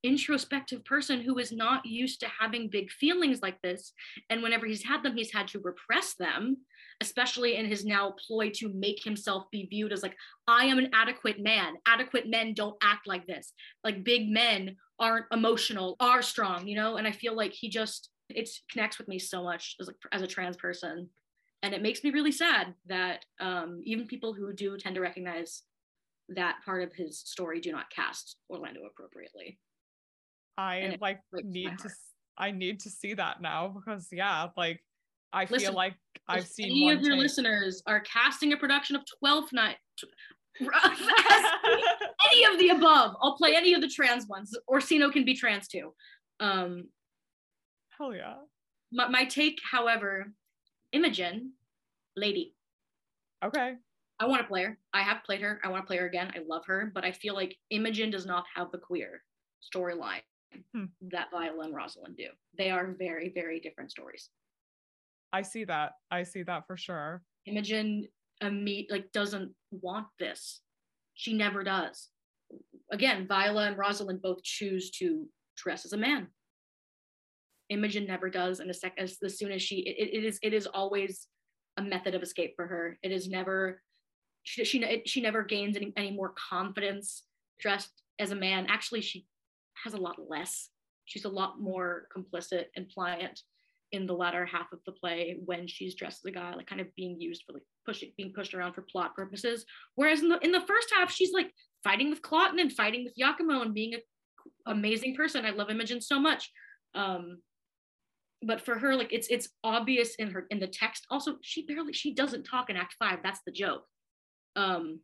introspective 0.03 0.85
person 0.85 1.21
who 1.21 1.39
is 1.39 1.51
not 1.51 1.85
used 1.85 2.19
to 2.19 2.27
having 2.39 2.67
big 2.67 2.91
feelings 2.91 3.41
like 3.41 3.59
this. 3.61 3.93
And 4.29 4.43
whenever 4.43 4.67
he's 4.67 4.83
had 4.83 5.01
them, 5.01 5.15
he's 5.15 5.33
had 5.33 5.47
to 5.49 5.59
repress 5.59 6.13
them, 6.13 6.57
especially 7.01 7.57
in 7.57 7.65
his 7.65 7.83
now 7.83 8.13
ploy 8.25 8.49
to 8.51 8.69
make 8.69 9.03
himself 9.03 9.49
be 9.51 9.65
viewed 9.65 9.91
as 9.91 10.03
like, 10.03 10.15
I 10.47 10.65
am 10.65 10.77
an 10.77 10.91
adequate 10.93 11.41
man. 11.41 11.73
Adequate 11.87 12.29
men 12.29 12.53
don't 12.53 12.77
act 12.81 13.07
like 13.07 13.27
this. 13.27 13.51
Like 13.83 14.03
big 14.03 14.29
men 14.29 14.77
aren't 14.99 15.25
emotional, 15.31 15.97
are 15.99 16.21
strong, 16.21 16.67
you 16.67 16.75
know? 16.75 16.97
And 16.97 17.07
I 17.07 17.11
feel 17.11 17.35
like 17.35 17.51
he 17.51 17.69
just 17.69 18.09
it 18.29 18.49
connects 18.71 18.97
with 18.97 19.09
me 19.09 19.19
so 19.19 19.43
much 19.43 19.75
as 19.81 19.89
a, 19.89 19.93
as 20.13 20.21
a 20.21 20.27
trans 20.27 20.55
person. 20.55 21.09
And 21.63 21.73
it 21.73 21.81
makes 21.81 22.03
me 22.03 22.11
really 22.11 22.31
sad 22.31 22.73
that 22.87 23.25
um, 23.39 23.81
even 23.83 24.07
people 24.07 24.33
who 24.33 24.53
do 24.53 24.77
tend 24.77 24.95
to 24.95 25.01
recognize 25.01 25.63
that 26.29 26.59
part 26.63 26.83
of 26.83 26.93
his 26.93 27.19
story 27.19 27.59
do 27.59 27.71
not 27.71 27.89
cast 27.89 28.37
Orlando 28.49 28.81
appropriately. 28.89 29.59
I 30.57 30.75
and 30.77 31.01
like 31.01 31.19
need 31.33 31.77
to 31.79 31.89
I 32.37 32.51
need 32.51 32.79
to 32.81 32.89
see 32.89 33.13
that 33.15 33.41
now 33.41 33.67
because 33.67 34.07
yeah, 34.11 34.47
like 34.55 34.81
I 35.33 35.45
feel 35.45 35.57
Listen, 35.57 35.73
like 35.73 35.95
I've 36.27 36.47
seen 36.47 36.65
any 36.71 36.91
of 36.91 37.01
your 37.01 37.11
take. 37.15 37.21
listeners 37.23 37.81
are 37.87 37.99
casting 38.01 38.53
a 38.53 38.57
production 38.57 38.95
of 38.95 39.03
12th 39.23 39.53
Night, 39.53 39.77
any 42.31 42.43
of 42.45 42.59
the 42.59 42.69
above, 42.69 43.15
I'll 43.21 43.37
play 43.37 43.55
any 43.55 43.73
of 43.73 43.81
the 43.81 43.87
trans 43.87 44.27
ones. 44.27 44.55
Orsino 44.69 45.11
can 45.11 45.25
be 45.25 45.33
trans 45.35 45.67
too. 45.67 45.93
Um, 46.39 46.85
Hell 47.97 48.13
yeah. 48.15 48.35
my, 48.91 49.07
my 49.07 49.25
take, 49.25 49.59
however, 49.69 50.31
Imogen, 50.91 51.53
lady, 52.15 52.55
Okay. 53.43 53.73
I 54.19 54.27
want 54.27 54.41
to 54.43 54.47
play 54.47 54.61
her. 54.63 54.77
I 54.93 55.01
have 55.01 55.23
played 55.23 55.41
her. 55.41 55.59
I 55.63 55.69
want 55.69 55.81
to 55.81 55.87
play 55.87 55.97
her 55.97 56.05
again. 56.05 56.31
I 56.35 56.41
love 56.47 56.63
her, 56.67 56.91
but 56.93 57.03
I 57.03 57.11
feel 57.11 57.33
like 57.33 57.57
Imogen 57.71 58.11
does 58.11 58.23
not 58.27 58.43
have 58.55 58.69
the 58.71 58.77
queer 58.77 59.23
storyline 59.75 60.21
Hmm. 60.75 60.85
that 61.09 61.29
Viola 61.31 61.63
and 61.65 61.73
Rosalind 61.75 62.17
do. 62.17 62.27
They 62.55 62.69
are 62.69 62.93
very, 62.99 63.29
very 63.29 63.59
different 63.59 63.89
stories. 63.89 64.29
I 65.33 65.41
see 65.41 65.63
that. 65.65 65.93
I 66.09 66.23
see 66.23 66.43
that 66.43 66.67
for 66.67 66.77
sure. 66.77 67.23
Imogen 67.45 68.07
imme- 68.43 68.89
like 68.89 69.11
doesn't 69.11 69.53
want 69.71 70.07
this. 70.19 70.61
She 71.15 71.33
never 71.33 71.63
does. 71.63 72.09
Again, 72.91 73.27
Viola 73.27 73.67
and 73.67 73.77
Rosalind 73.77 74.21
both 74.21 74.43
choose 74.43 74.91
to 74.91 75.27
dress 75.55 75.85
as 75.85 75.93
a 75.93 75.97
man. 75.97 76.27
Imogen 77.69 78.05
never 78.05 78.29
does, 78.29 78.59
and 78.59 78.69
a 78.69 78.73
sec- 78.73 78.97
as, 78.97 79.17
as 79.23 79.37
soon 79.37 79.51
as 79.51 79.61
she, 79.61 79.79
it, 79.79 80.09
it 80.13 80.25
is, 80.25 80.39
it 80.43 80.53
is 80.53 80.67
always 80.67 81.27
a 81.77 81.81
method 81.81 82.15
of 82.15 82.21
escape 82.21 82.53
for 82.57 82.67
her. 82.67 82.97
It 83.01 83.13
is 83.13 83.29
never, 83.29 83.81
she, 84.43 84.65
she, 84.65 85.01
she 85.05 85.21
never 85.21 85.43
gains 85.43 85.77
any, 85.77 85.93
any 85.95 86.11
more 86.11 86.33
confidence 86.49 87.23
dressed 87.61 88.03
as 88.19 88.31
a 88.31 88.35
man. 88.35 88.65
Actually, 88.67 89.01
she 89.01 89.25
has 89.85 89.93
a 89.93 89.97
lot 89.97 90.17
less. 90.27 90.69
She's 91.05 91.23
a 91.23 91.29
lot 91.29 91.61
more 91.61 92.07
complicit 92.15 92.65
and 92.75 92.89
pliant 92.89 93.41
in 93.91 94.05
the 94.05 94.13
latter 94.13 94.45
half 94.45 94.71
of 94.71 94.79
the 94.85 94.91
play 94.91 95.37
when 95.45 95.67
she's 95.67 95.95
dressed 95.95 96.21
as 96.25 96.29
a 96.29 96.31
guy, 96.31 96.53
like 96.53 96.67
kind 96.67 96.81
of 96.81 96.87
being 96.95 97.19
used 97.19 97.43
for 97.45 97.53
like 97.53 97.63
pushing, 97.85 98.11
being 98.17 98.33
pushed 98.33 98.53
around 98.53 98.73
for 98.73 98.83
plot 98.83 99.15
purposes. 99.15 99.65
Whereas 99.95 100.21
in 100.21 100.29
the 100.29 100.39
in 100.39 100.51
the 100.51 100.61
first 100.61 100.91
half, 100.95 101.11
she's 101.11 101.33
like 101.33 101.51
fighting 101.83 102.09
with 102.09 102.21
Cloten 102.21 102.59
and 102.59 102.71
fighting 102.71 103.03
with 103.03 103.13
Iachimo 103.19 103.61
and 103.61 103.73
being 103.73 103.93
an 103.95 104.01
amazing 104.65 105.15
person. 105.15 105.45
I 105.45 105.51
love 105.51 105.69
Imogen 105.69 106.01
so 106.01 106.19
much. 106.19 106.51
Um, 106.95 107.39
but 108.43 108.61
for 108.61 108.77
her, 108.77 108.95
like 108.95 109.11
it's 109.11 109.27
it's 109.29 109.49
obvious 109.63 110.15
in 110.15 110.31
her 110.31 110.45
in 110.49 110.59
the 110.59 110.67
text. 110.67 111.05
Also, 111.09 111.35
she 111.41 111.65
barely 111.65 111.93
she 111.93 112.13
doesn't 112.13 112.43
talk 112.43 112.69
in 112.69 112.77
Act 112.77 112.95
Five. 112.97 113.19
That's 113.23 113.41
the 113.45 113.51
joke. 113.51 113.85
Um, 114.55 114.99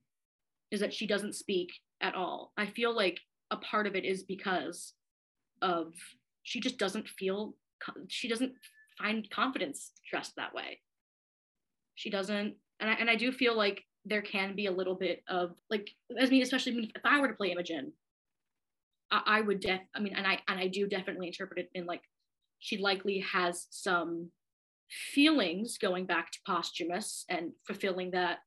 is 0.72 0.80
that 0.80 0.94
she 0.94 1.08
doesn't 1.08 1.36
speak 1.36 1.70
at 2.02 2.16
all. 2.16 2.52
I 2.58 2.66
feel 2.66 2.96
like 2.96 3.20
a 3.52 3.58
part 3.58 3.88
of 3.88 3.96
it 3.96 4.06
is 4.06 4.24
because 4.24 4.94
of 5.62 5.94
she 6.44 6.60
just 6.60 6.78
doesn't 6.78 7.08
feel 7.08 7.56
she 8.08 8.28
doesn't 8.28 8.54
find 8.98 9.30
confidence 9.30 9.92
dressed 10.10 10.36
that 10.38 10.54
way. 10.54 10.80
She 11.96 12.10
doesn't, 12.10 12.56
and 12.80 12.90
I 12.90 12.94
and 12.94 13.10
I 13.10 13.16
do 13.16 13.32
feel 13.32 13.56
like 13.56 13.84
there 14.06 14.22
can 14.22 14.56
be 14.56 14.68
a 14.68 14.72
little 14.72 14.96
bit 14.96 15.24
of 15.28 15.56
like, 15.70 15.90
I 16.20 16.26
mean, 16.28 16.42
especially 16.42 16.92
if 16.96 17.02
I 17.04 17.20
were 17.20 17.28
to 17.28 17.34
play 17.34 17.52
Imogen, 17.52 17.92
I, 19.12 19.22
I 19.26 19.42
would 19.42 19.60
def, 19.60 19.82
I 19.96 20.00
mean, 20.00 20.14
and 20.16 20.26
I 20.26 20.40
and 20.48 20.60
I 20.60 20.68
do 20.68 20.88
definitely 20.88 21.28
interpret 21.28 21.60
it 21.60 21.70
in 21.74 21.86
like 21.86 22.02
she 22.60 22.78
likely 22.78 23.20
has 23.20 23.68
some 23.70 24.32
feelings 24.90 25.78
going 25.78 26.06
back 26.06 26.32
to 26.32 26.40
Posthumus 26.48 27.26
and 27.30 27.52
fulfilling 27.66 28.12
that 28.12 28.40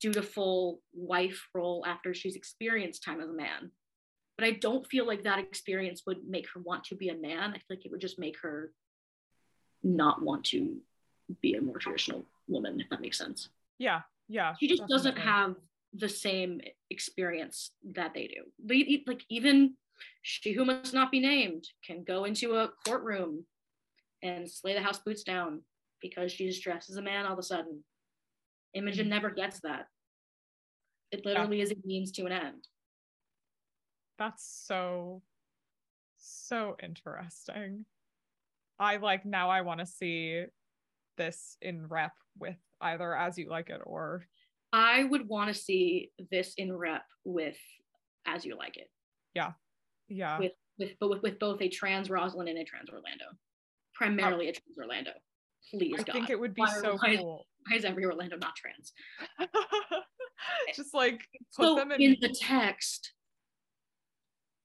dutiful 0.00 0.80
wife 0.94 1.48
role 1.54 1.84
after 1.86 2.14
she's 2.14 2.36
experienced 2.36 3.04
time 3.04 3.20
as 3.20 3.28
a 3.28 3.32
man. 3.32 3.70
But 4.38 4.46
I 4.46 4.52
don't 4.52 4.86
feel 4.86 5.06
like 5.06 5.24
that 5.24 5.38
experience 5.38 6.02
would 6.06 6.24
make 6.26 6.46
her 6.54 6.60
want 6.60 6.84
to 6.84 6.96
be 6.96 7.10
a 7.10 7.16
man. 7.16 7.50
I 7.50 7.54
feel 7.54 7.64
like 7.70 7.84
it 7.84 7.90
would 7.90 8.00
just 8.00 8.18
make 8.18 8.36
her 8.42 8.72
not 9.82 10.22
want 10.22 10.44
to 10.46 10.76
be 11.40 11.54
a 11.54 11.60
more 11.60 11.78
traditional 11.78 12.24
woman, 12.48 12.80
if 12.80 12.88
that 12.90 13.00
makes 13.00 13.18
sense. 13.18 13.48
Yeah. 13.78 14.02
Yeah. 14.28 14.54
She 14.58 14.68
just 14.68 14.86
doesn't 14.86 15.16
have 15.18 15.56
the 15.94 16.08
same 16.08 16.60
experience 16.90 17.72
that 17.92 18.14
they 18.14 18.28
do. 18.28 19.02
Like 19.06 19.24
even 19.28 19.74
she 20.22 20.52
who 20.52 20.64
must 20.64 20.94
not 20.94 21.10
be 21.10 21.20
named 21.20 21.68
can 21.86 22.02
go 22.04 22.24
into 22.24 22.54
a 22.56 22.70
courtroom 22.86 23.44
and 24.22 24.50
slay 24.50 24.74
the 24.74 24.80
house 24.80 24.98
boots 25.00 25.22
down 25.22 25.62
because 26.00 26.32
she's 26.32 26.60
dressed 26.60 26.90
as 26.90 26.96
a 26.96 27.02
man 27.02 27.26
all 27.26 27.32
of 27.34 27.38
a 27.38 27.42
sudden. 27.42 27.84
Imogen 28.74 29.06
Mhm. 29.06 29.10
never 29.10 29.30
gets 29.30 29.60
that. 29.60 29.88
It 31.10 31.26
literally 31.26 31.60
is 31.60 31.70
a 31.70 31.76
means 31.84 32.10
to 32.12 32.26
an 32.26 32.32
end. 32.32 32.66
That's 34.18 34.44
so 34.44 35.22
so 36.16 36.76
interesting. 36.82 37.84
I 38.82 38.96
like 38.96 39.24
now 39.24 39.48
I 39.48 39.60
want 39.60 39.78
to 39.78 39.86
see 39.86 40.44
this 41.16 41.56
in 41.62 41.86
rep 41.86 42.12
with 42.38 42.56
either 42.80 43.14
as 43.16 43.38
you 43.38 43.48
like 43.48 43.70
it 43.70 43.80
or 43.84 44.24
I 44.72 45.04
would 45.04 45.28
want 45.28 45.48
to 45.48 45.54
see 45.54 46.10
this 46.30 46.54
in 46.56 46.72
rep 46.76 47.04
with 47.24 47.56
As 48.26 48.44
You 48.44 48.56
Like 48.58 48.76
It, 48.78 48.90
yeah. 49.34 49.52
Yeah. 50.08 50.38
With 50.38 50.52
with 50.78 50.90
but 50.98 51.10
with, 51.10 51.22
with 51.22 51.38
both 51.38 51.60
a 51.62 51.68
trans 51.68 52.10
Rosalind 52.10 52.48
and 52.48 52.58
a 52.58 52.64
trans 52.64 52.88
Orlando. 52.90 53.26
Primarily 53.94 54.48
a 54.48 54.52
trans 54.52 54.76
Orlando. 54.78 55.10
Please 55.70 55.94
I 56.00 56.02
God. 56.02 56.12
think 56.14 56.30
it 56.30 56.40
would 56.40 56.54
be 56.54 56.62
Why- 56.62 56.80
so 56.80 56.96
why- 56.96 57.16
cool. 57.16 57.46
Why 57.68 57.76
is 57.76 57.84
every 57.84 58.04
Orlando 58.04 58.36
not 58.38 58.56
trans? 58.56 58.92
Just 60.74 60.92
like 60.94 61.22
put 61.54 61.64
So 61.64 61.76
them 61.76 61.92
in, 61.92 62.00
in 62.00 62.16
the 62.20 62.30
text, 62.30 63.12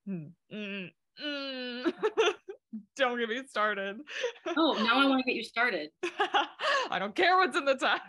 Mm, 0.09 0.31
mm, 0.51 0.89
mm. 1.23 1.93
Don't 2.95 3.19
get 3.19 3.29
me 3.29 3.41
started. 3.47 3.97
oh, 4.57 4.73
now 4.83 4.99
I 4.99 5.05
want 5.07 5.19
to 5.19 5.31
get 5.31 5.35
you 5.35 5.43
started. 5.43 5.89
I 6.89 6.99
don't 6.99 7.15
care 7.15 7.37
what's 7.37 7.57
in 7.57 7.65
the 7.65 7.75
text. 7.75 8.01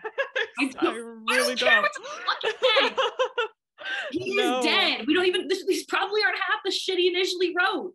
I 0.58 0.64
I, 0.64 0.68
don't- 0.68 1.24
I 1.28 1.34
really 1.36 1.54
don't 1.54 1.58
care 1.58 1.82
don't. 1.82 1.82
what's 1.82 1.96
in 2.44 2.50
the 2.50 2.56
fucking 2.56 2.96
He 4.10 4.36
No. 4.36 4.58
is 4.58 4.64
dead. 4.64 5.06
We 5.06 5.14
don't 5.14 5.26
even. 5.26 5.48
This, 5.48 5.64
these 5.66 5.84
probably 5.86 6.20
aren't 6.24 6.36
half 6.36 6.60
the 6.64 6.70
shit 6.70 6.98
he 6.98 7.08
initially 7.08 7.54
wrote. 7.56 7.92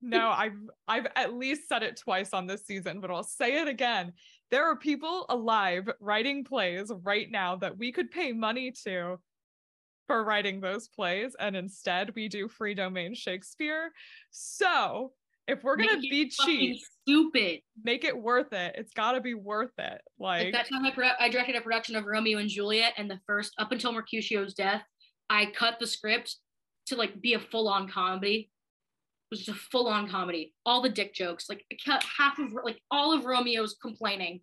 No, 0.00 0.28
I've 0.28 0.52
I've 0.86 1.06
at 1.16 1.34
least 1.34 1.68
said 1.68 1.82
it 1.82 1.98
twice 2.02 2.32
on 2.34 2.46
this 2.46 2.66
season, 2.66 3.00
but 3.00 3.10
I'll 3.10 3.22
say 3.22 3.60
it 3.60 3.68
again. 3.68 4.12
There 4.50 4.64
are 4.70 4.76
people 4.76 5.24
alive 5.28 5.88
writing 5.98 6.44
plays 6.44 6.92
right 7.02 7.26
now 7.30 7.56
that 7.56 7.76
we 7.78 7.90
could 7.90 8.10
pay 8.10 8.32
money 8.32 8.72
to 8.84 9.18
for 10.06 10.22
writing 10.22 10.60
those 10.60 10.88
plays, 10.88 11.34
and 11.40 11.56
instead 11.56 12.14
we 12.14 12.28
do 12.28 12.48
free 12.48 12.74
domain 12.74 13.14
Shakespeare. 13.14 13.90
So 14.30 15.12
if 15.46 15.62
we're 15.62 15.76
gonna 15.76 15.98
Make 15.98 16.10
be 16.10 16.28
cheap, 16.30 16.80
Stupid. 17.02 17.60
make 17.82 18.04
it 18.04 18.16
worth 18.16 18.52
it. 18.52 18.74
It's 18.78 18.92
gotta 18.94 19.20
be 19.20 19.34
worth 19.34 19.72
it. 19.78 20.00
Like 20.18 20.44
Like 20.44 20.52
that 20.54 20.68
time 20.68 20.84
I, 20.84 20.90
pro- 20.90 21.10
I 21.20 21.28
directed 21.28 21.56
a 21.56 21.60
production 21.60 21.96
of 21.96 22.04
Romeo 22.06 22.38
and 22.38 22.48
Juliet, 22.48 22.94
and 22.96 23.10
the 23.10 23.20
first 23.26 23.52
up 23.58 23.70
until 23.72 23.92
Mercutio's 23.92 24.54
death, 24.54 24.82
I 25.28 25.46
cut 25.46 25.78
the 25.78 25.86
script 25.86 26.36
to 26.86 26.96
like 26.96 27.20
be 27.20 27.34
a 27.34 27.38
full 27.40 27.68
on 27.68 27.88
comedy. 27.88 28.50
It 29.30 29.34
was 29.34 29.44
just 29.44 29.56
a 29.58 29.60
full 29.70 29.88
on 29.88 30.08
comedy. 30.08 30.54
All 30.64 30.80
the 30.82 30.88
dick 30.88 31.14
jokes, 31.14 31.48
like 31.48 31.64
I 31.72 31.76
cut 31.84 32.02
half 32.04 32.38
of 32.38 32.52
like 32.64 32.80
all 32.90 33.12
of 33.12 33.24
Romeo's 33.24 33.76
complaining, 33.80 34.40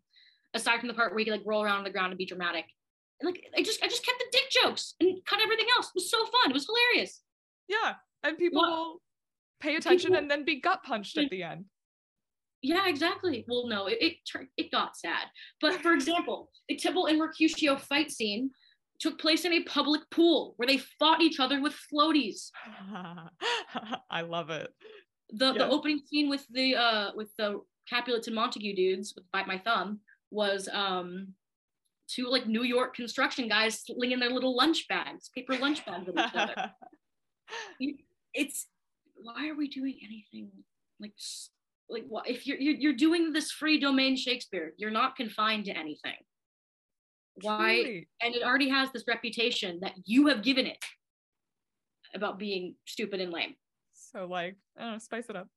aside 0.53 0.79
from 0.79 0.87
the 0.87 0.93
part 0.93 1.11
where 1.11 1.19
he 1.19 1.25
could 1.25 1.31
like 1.31 1.41
roll 1.45 1.63
around 1.63 1.79
on 1.79 1.83
the 1.83 1.89
ground 1.91 2.11
and 2.11 2.17
be 2.17 2.25
dramatic. 2.25 2.65
And 3.19 3.27
like 3.27 3.43
I 3.57 3.61
just 3.63 3.83
I 3.83 3.87
just 3.87 4.05
kept 4.05 4.19
the 4.19 4.25
dick 4.31 4.49
jokes 4.63 4.95
and 4.99 5.17
cut 5.25 5.39
everything 5.41 5.67
else. 5.77 5.87
It 5.87 5.91
was 5.95 6.09
so 6.11 6.25
fun. 6.25 6.49
It 6.51 6.53
was 6.53 6.65
hilarious. 6.67 7.21
yeah, 7.67 7.93
and 8.23 8.37
people 8.37 8.61
What- 8.61 8.69
will 8.69 9.01
pay 9.61 9.75
attention 9.75 10.15
and 10.15 10.29
then 10.29 10.45
be 10.45 10.59
gut 10.59 10.81
punched 10.83 11.17
at 11.17 11.29
the 11.29 11.43
end. 11.43 11.65
Yeah, 12.61 12.87
exactly. 12.87 13.45
Well, 13.47 13.67
no, 13.67 13.87
it 13.87 13.97
it, 14.01 14.13
it 14.57 14.71
got 14.71 14.97
sad. 14.97 15.27
But 15.59 15.81
for 15.81 15.93
example, 15.93 16.49
the 16.69 16.75
Tybalt 16.75 17.09
and 17.09 17.19
Mercutio 17.19 17.75
fight 17.77 18.11
scene 18.11 18.51
took 18.99 19.19
place 19.19 19.45
in 19.45 19.53
a 19.53 19.63
public 19.63 20.01
pool 20.11 20.53
where 20.57 20.67
they 20.67 20.77
fought 20.99 21.21
each 21.21 21.39
other 21.39 21.59
with 21.59 21.75
floaties. 21.91 22.51
I 24.11 24.21
love 24.21 24.49
it. 24.51 24.69
The 25.31 25.53
the 25.53 25.67
opening 25.67 26.01
scene 26.05 26.29
with 26.29 26.45
the 26.51 26.75
uh 26.75 27.11
with 27.15 27.29
the 27.37 27.61
Capulets 27.89 28.27
and 28.27 28.35
Montague 28.35 28.75
dudes 28.75 29.13
with 29.15 29.25
Bite 29.31 29.47
My 29.47 29.57
Thumb 29.57 29.99
was 30.29 30.69
um, 30.71 31.33
two 32.07 32.27
like 32.27 32.47
New 32.47 32.63
York 32.63 32.95
construction 32.95 33.47
guys 33.47 33.81
slinging 33.85 34.19
their 34.19 34.29
little 34.29 34.55
lunch 34.55 34.87
bags, 34.87 35.29
paper 35.35 35.57
lunch 35.57 35.85
bags 35.85 36.07
at 36.07 36.13
each 36.13 36.35
other. 36.35 36.71
it's 38.33 38.67
why 39.23 39.49
are 39.49 39.55
we 39.55 39.67
doing 39.67 39.97
anything 40.03 40.49
like 40.99 41.13
like 41.89 42.05
what 42.07 42.27
if 42.29 42.47
you're, 42.47 42.57
you're 42.57 42.75
you're 42.75 42.93
doing 42.93 43.33
this 43.33 43.51
free 43.51 43.79
domain 43.79 44.15
Shakespeare? 44.15 44.73
You're 44.77 44.91
not 44.91 45.15
confined 45.15 45.65
to 45.65 45.71
anything. 45.71 46.17
Why? 47.41 47.81
Truly. 47.81 48.07
And 48.21 48.35
it 48.35 48.43
already 48.43 48.69
has 48.69 48.91
this 48.91 49.03
reputation 49.07 49.79
that 49.81 49.93
you 50.05 50.27
have 50.27 50.43
given 50.43 50.65
it 50.65 50.77
about 52.13 52.39
being 52.39 52.75
stupid 52.85 53.21
and 53.21 53.31
lame. 53.31 53.55
So 53.93 54.25
like, 54.25 54.55
I 54.77 54.83
don't 54.83 54.91
know, 54.93 54.97
spice 54.99 55.29
it 55.29 55.35
up. 55.35 55.47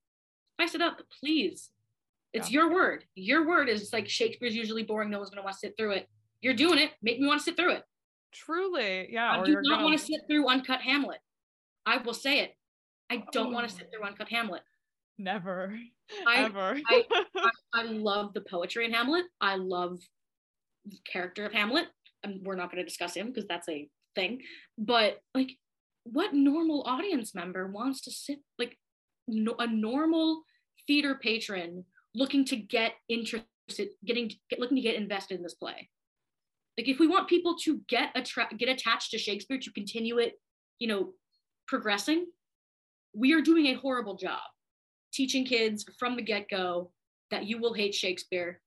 Spice 0.57 0.75
it 0.75 0.81
up, 0.81 1.01
please. 1.21 1.71
It's 2.33 2.51
yeah. 2.51 2.61
your 2.61 2.73
word. 2.73 3.05
Your 3.15 3.47
word 3.47 3.69
is 3.69 3.93
like 3.93 4.09
Shakespeare's 4.09 4.55
usually 4.55 4.83
boring. 4.83 5.11
No 5.11 5.19
one's 5.19 5.31
gonna 5.31 5.43
want 5.43 5.55
to 5.55 5.61
sit 5.61 5.75
through 5.77 5.93
it. 5.93 6.09
You're 6.41 6.55
doing 6.55 6.79
it. 6.79 6.91
Make 7.03 7.21
me 7.21 7.27
want 7.27 7.41
to 7.41 7.45
sit 7.45 7.57
through 7.57 7.73
it. 7.73 7.85
Truly, 8.33 9.09
yeah. 9.11 9.41
I 9.41 9.45
do 9.45 9.55
not 9.55 9.65
gonna... 9.65 9.85
want 9.85 9.99
to 9.99 10.05
sit 10.05 10.21
through 10.29 10.49
uncut 10.49 10.81
Hamlet. 10.81 11.19
I 11.87 11.99
will 11.99 12.15
say 12.15 12.41
it. 12.41 12.57
I 13.15 13.25
don't 13.33 13.49
oh. 13.49 13.51
want 13.51 13.69
to 13.69 13.75
sit 13.75 13.91
through 13.93 14.07
uncut 14.07 14.29
Hamlet. 14.29 14.63
Never. 15.19 15.75
I, 16.27 16.45
Ever. 16.45 16.77
I, 16.89 17.05
I, 17.37 17.51
I, 17.73 17.83
love 17.85 18.35
the 18.35 18.41
poetry 18.41 18.85
in 18.85 18.93
Hamlet. 18.93 19.25
I 19.41 19.57
love 19.57 19.99
the 20.87 20.99
character 21.11 21.47
of 21.47 21.53
Hamlet. 21.53 21.87
And 22.25 22.41
we're 22.45 22.57
not 22.57 22.71
going 22.71 22.83
to 22.83 22.89
discuss 22.89 23.15
him 23.15 23.29
because 23.29 23.47
that's 23.47 23.69
a 23.69 23.89
thing. 24.15 24.41
But 24.77 25.19
like, 25.35 25.53
what 26.05 26.35
normal 26.35 26.83
audience 26.87 27.35
member 27.35 27.67
wants 27.67 28.03
to 28.03 28.11
sit 28.11 28.39
like 28.59 28.77
no, 29.29 29.55
a 29.59 29.67
normal 29.67 30.43
theater 30.87 31.15
patron 31.15 31.85
looking 32.15 32.45
to 32.47 32.57
get 32.57 32.93
interested, 33.09 33.89
getting 34.05 34.31
get, 34.51 34.59
looking 34.59 34.77
to 34.77 34.83
get 34.83 34.97
invested 34.97 35.37
in 35.37 35.43
this 35.43 35.55
play. 35.55 35.89
Like 36.77 36.89
if 36.89 36.99
we 36.99 37.07
want 37.07 37.29
people 37.29 37.57
to 37.63 37.81
get 37.89 38.11
attra- 38.15 38.49
get 38.57 38.69
attached 38.69 39.13
to 39.13 39.19
Shakespeare 39.19 39.59
to 39.59 39.73
continue 39.73 40.19
it, 40.19 40.35
you 40.79 40.89
know, 40.89 41.13
progressing, 41.67 42.27
we 43.15 43.33
are 43.33 43.41
doing 43.41 43.67
a 43.67 43.75
horrible 43.75 44.17
job 44.17 44.41
teaching 45.13 45.45
kids 45.45 45.85
from 45.99 46.17
the 46.17 46.23
get-go 46.23 46.91
that 47.31 47.47
you 47.47 47.59
will 47.59 47.73
hate 47.73 47.95
Shakespeare. 47.95 48.61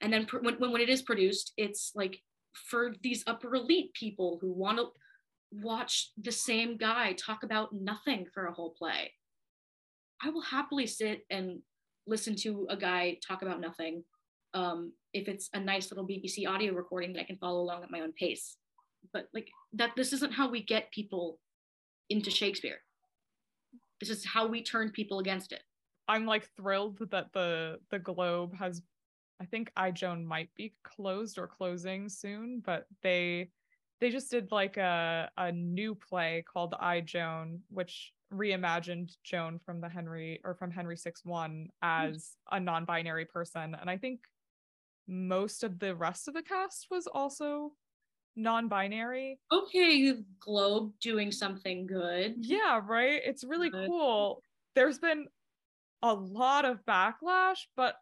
And 0.00 0.12
then 0.12 0.26
pr- 0.26 0.38
when, 0.38 0.58
when 0.58 0.80
it 0.80 0.88
is 0.88 1.02
produced, 1.02 1.52
it's 1.56 1.92
like 1.94 2.20
for 2.52 2.94
these 3.02 3.24
upper 3.26 3.54
elite 3.54 3.92
people 3.94 4.38
who 4.40 4.52
want 4.52 4.78
to 4.78 4.88
watch 5.52 6.10
the 6.20 6.32
same 6.32 6.76
guy 6.76 7.12
talk 7.12 7.44
about 7.44 7.72
nothing 7.72 8.26
for 8.32 8.46
a 8.46 8.52
whole 8.52 8.70
play. 8.70 9.12
I 10.22 10.30
will 10.30 10.42
happily 10.42 10.86
sit 10.86 11.24
and 11.30 11.60
listen 12.06 12.34
to 12.36 12.66
a 12.68 12.76
guy 12.76 13.18
talk 13.26 13.42
about 13.42 13.60
nothing 13.60 14.04
um, 14.54 14.92
if 15.12 15.28
it's 15.28 15.50
a 15.52 15.60
nice 15.60 15.90
little 15.90 16.06
BBC 16.06 16.48
audio 16.48 16.72
recording 16.72 17.12
that 17.12 17.20
I 17.20 17.24
can 17.24 17.36
follow 17.36 17.60
along 17.60 17.82
at 17.82 17.90
my 17.90 18.00
own 18.00 18.12
pace. 18.12 18.56
But 19.12 19.28
like 19.34 19.48
that, 19.74 19.90
this 19.96 20.12
isn't 20.12 20.32
how 20.32 20.48
we 20.48 20.62
get 20.62 20.90
people 20.92 21.38
into 22.08 22.30
Shakespeare. 22.30 22.78
This 24.00 24.10
is 24.10 24.24
how 24.24 24.46
we 24.46 24.62
turn 24.62 24.90
people 24.90 25.18
against 25.18 25.52
it. 25.52 25.62
I'm 26.08 26.26
like 26.26 26.48
thrilled 26.56 26.98
that 27.10 27.32
the 27.32 27.78
the 27.90 27.98
Globe 27.98 28.54
has 28.56 28.82
I 29.40 29.46
think 29.46 29.70
I 29.76 29.90
Joan 29.90 30.24
might 30.24 30.54
be 30.54 30.74
closed 30.82 31.38
or 31.38 31.46
closing 31.46 32.08
soon, 32.08 32.62
but 32.64 32.86
they 33.02 33.50
they 34.00 34.10
just 34.10 34.30
did 34.30 34.52
like 34.52 34.76
a 34.76 35.30
a 35.36 35.52
new 35.52 35.94
play 35.94 36.44
called 36.50 36.74
I 36.78 37.00
Joan, 37.00 37.60
which 37.70 38.12
reimagined 38.32 39.12
Joan 39.22 39.58
from 39.64 39.80
the 39.80 39.88
Henry 39.88 40.40
or 40.44 40.54
from 40.54 40.70
Henry 40.70 40.96
Six 40.96 41.24
One 41.24 41.68
as 41.82 42.36
a 42.50 42.60
non-binary 42.60 43.26
person, 43.26 43.76
and 43.80 43.88
I 43.88 43.96
think 43.96 44.20
most 45.06 45.64
of 45.64 45.78
the 45.78 45.94
rest 45.94 46.28
of 46.28 46.34
the 46.34 46.42
cast 46.42 46.86
was 46.90 47.06
also 47.06 47.72
non-binary. 48.36 49.38
Okay, 49.52 50.14
Globe 50.40 50.92
doing 51.00 51.30
something 51.32 51.86
good. 51.86 52.34
Yeah, 52.38 52.80
right. 52.86 53.20
It's 53.24 53.44
really 53.44 53.70
good. 53.70 53.88
cool. 53.88 54.42
There's 54.74 54.98
been 54.98 55.26
a 56.02 56.12
lot 56.12 56.64
of 56.64 56.84
backlash, 56.86 57.60
but 57.76 57.96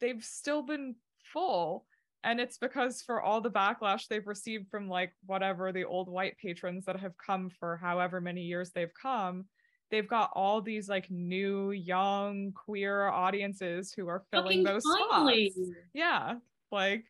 they've 0.00 0.22
still 0.24 0.62
been 0.62 0.94
full. 1.32 1.86
And 2.24 2.40
it's 2.40 2.56
because 2.56 3.02
for 3.02 3.20
all 3.20 3.40
the 3.42 3.50
backlash 3.50 4.08
they've 4.08 4.26
received 4.26 4.70
from 4.70 4.88
like 4.88 5.12
whatever 5.26 5.72
the 5.72 5.84
old 5.84 6.08
white 6.08 6.38
patrons 6.38 6.86
that 6.86 6.98
have 6.98 7.12
come 7.18 7.50
for 7.50 7.76
however 7.76 8.18
many 8.20 8.40
years 8.40 8.70
they've 8.70 8.94
come, 9.00 9.44
they've 9.90 10.08
got 10.08 10.30
all 10.34 10.62
these 10.62 10.88
like 10.88 11.10
new 11.10 11.72
young 11.72 12.52
queer 12.52 13.08
audiences 13.08 13.92
who 13.94 14.08
are 14.08 14.24
filling 14.30 14.64
Fucking 14.64 14.64
those 14.64 14.82
finally. 15.10 15.50
spots. 15.50 15.70
Yeah. 15.92 16.34
Like 16.72 17.04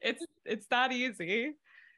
it's 0.00 0.24
it's 0.44 0.66
that 0.68 0.92
easy. 0.92 1.52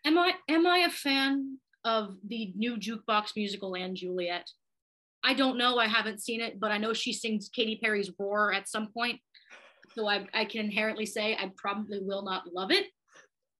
Am 0.04 0.18
I 0.18 0.32
am 0.48 0.66
I 0.66 0.78
a 0.78 0.90
fan 0.90 1.58
of 1.84 2.16
the 2.26 2.52
new 2.56 2.76
jukebox 2.76 3.32
musical 3.36 3.74
and 3.74 3.96
Juliet? 3.96 4.48
I 5.24 5.34
don't 5.34 5.58
know. 5.58 5.78
I 5.78 5.86
haven't 5.86 6.22
seen 6.22 6.40
it, 6.40 6.60
but 6.60 6.70
I 6.70 6.78
know 6.78 6.92
she 6.92 7.12
sings 7.12 7.48
Katy 7.48 7.80
Perry's 7.82 8.10
Roar 8.18 8.52
at 8.52 8.68
some 8.68 8.88
point. 8.88 9.20
So 9.94 10.08
I, 10.08 10.26
I 10.32 10.44
can 10.44 10.60
inherently 10.60 11.06
say 11.06 11.34
I 11.34 11.50
probably 11.56 11.98
will 12.00 12.22
not 12.22 12.44
love 12.52 12.70
it. 12.70 12.86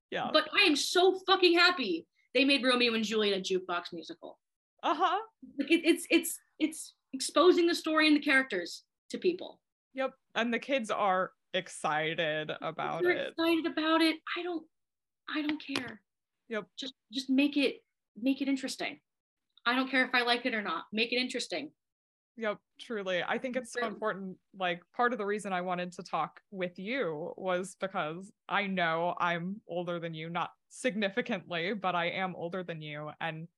Yeah. 0.09 0.29
But 0.31 0.47
I 0.57 0.65
am 0.65 0.75
so 0.75 1.19
fucking 1.27 1.57
happy 1.57 2.07
they 2.33 2.45
made 2.45 2.63
Romeo 2.63 2.93
and 2.93 3.03
Juliet 3.03 3.37
a 3.37 3.41
jukebox 3.41 3.93
musical. 3.93 4.39
Uh-huh. 4.83 5.19
Like 5.57 5.71
it, 5.71 5.81
it's 5.83 6.05
it's 6.09 6.39
it's 6.59 6.93
exposing 7.13 7.67
the 7.67 7.75
story 7.75 8.07
and 8.07 8.15
the 8.15 8.21
characters 8.21 8.83
to 9.09 9.17
people. 9.17 9.59
Yep. 9.93 10.13
And 10.35 10.53
the 10.53 10.59
kids 10.59 10.91
are 10.91 11.31
excited 11.53 12.51
about 12.61 13.01
You're 13.01 13.11
it. 13.11 13.33
Excited 13.37 13.65
about 13.65 14.01
it. 14.01 14.17
I 14.37 14.43
don't 14.43 14.63
I 15.33 15.41
don't 15.41 15.61
care. 15.75 16.01
Yep. 16.49 16.65
Just 16.77 16.93
just 17.11 17.29
make 17.29 17.57
it 17.57 17.77
make 18.19 18.41
it 18.41 18.47
interesting. 18.47 18.99
I 19.65 19.75
don't 19.75 19.89
care 19.89 20.05
if 20.05 20.11
I 20.13 20.23
like 20.23 20.45
it 20.45 20.53
or 20.53 20.61
not. 20.61 20.85
Make 20.91 21.11
it 21.11 21.17
interesting. 21.17 21.71
Yep, 22.37 22.57
truly. 22.79 23.21
I 23.27 23.37
think 23.37 23.57
it's 23.57 23.73
so 23.73 23.85
important. 23.85 24.37
Like, 24.57 24.81
part 24.95 25.11
of 25.11 25.17
the 25.17 25.25
reason 25.25 25.51
I 25.51 25.59
wanted 25.59 25.91
to 25.93 26.03
talk 26.03 26.39
with 26.51 26.79
you 26.79 27.33
was 27.35 27.75
because 27.81 28.31
I 28.47 28.65
know 28.65 29.13
I'm 29.19 29.59
older 29.67 29.99
than 29.99 30.13
you, 30.13 30.29
not 30.29 30.51
significantly, 30.69 31.73
but 31.73 31.95
I 31.95 32.05
am 32.05 32.35
older 32.37 32.63
than 32.63 32.81
you. 32.81 33.11
And 33.19 33.49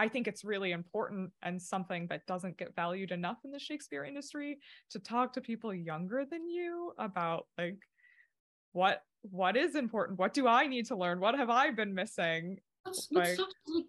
I 0.00 0.08
think 0.08 0.26
it's 0.26 0.46
really 0.46 0.72
important 0.72 1.30
and 1.42 1.60
something 1.60 2.06
that 2.06 2.26
doesn't 2.26 2.56
get 2.56 2.74
valued 2.74 3.12
enough 3.12 3.36
in 3.44 3.50
the 3.50 3.58
Shakespeare 3.58 4.02
industry 4.02 4.58
to 4.92 4.98
talk 4.98 5.34
to 5.34 5.42
people 5.42 5.74
younger 5.74 6.24
than 6.24 6.48
you 6.48 6.94
about 6.98 7.46
like 7.58 7.76
what 8.72 9.02
what 9.22 9.58
is 9.58 9.74
important? 9.74 10.18
What 10.18 10.32
do 10.32 10.48
i 10.48 10.66
need 10.66 10.86
to 10.86 10.96
learn? 10.96 11.20
What 11.20 11.36
have 11.36 11.50
i 11.50 11.70
been 11.70 11.94
missing? 11.94 12.60
What's, 12.84 13.08
like, 13.12 13.38
like 13.38 13.84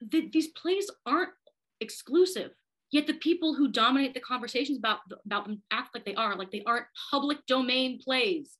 the, 0.00 0.30
these 0.32 0.48
plays 0.48 0.90
aren't 1.04 1.34
exclusive 1.80 2.52
yet 2.90 3.06
the 3.06 3.14
people 3.14 3.54
who 3.54 3.68
dominate 3.68 4.14
the 4.14 4.20
conversations 4.20 4.78
about 4.78 5.00
about 5.26 5.44
them 5.44 5.62
act 5.70 5.94
like 5.94 6.06
they 6.06 6.14
are 6.14 6.36
like 6.36 6.50
they 6.50 6.64
aren't 6.66 6.86
public 7.10 7.38
domain 7.46 8.00
plays 8.02 8.56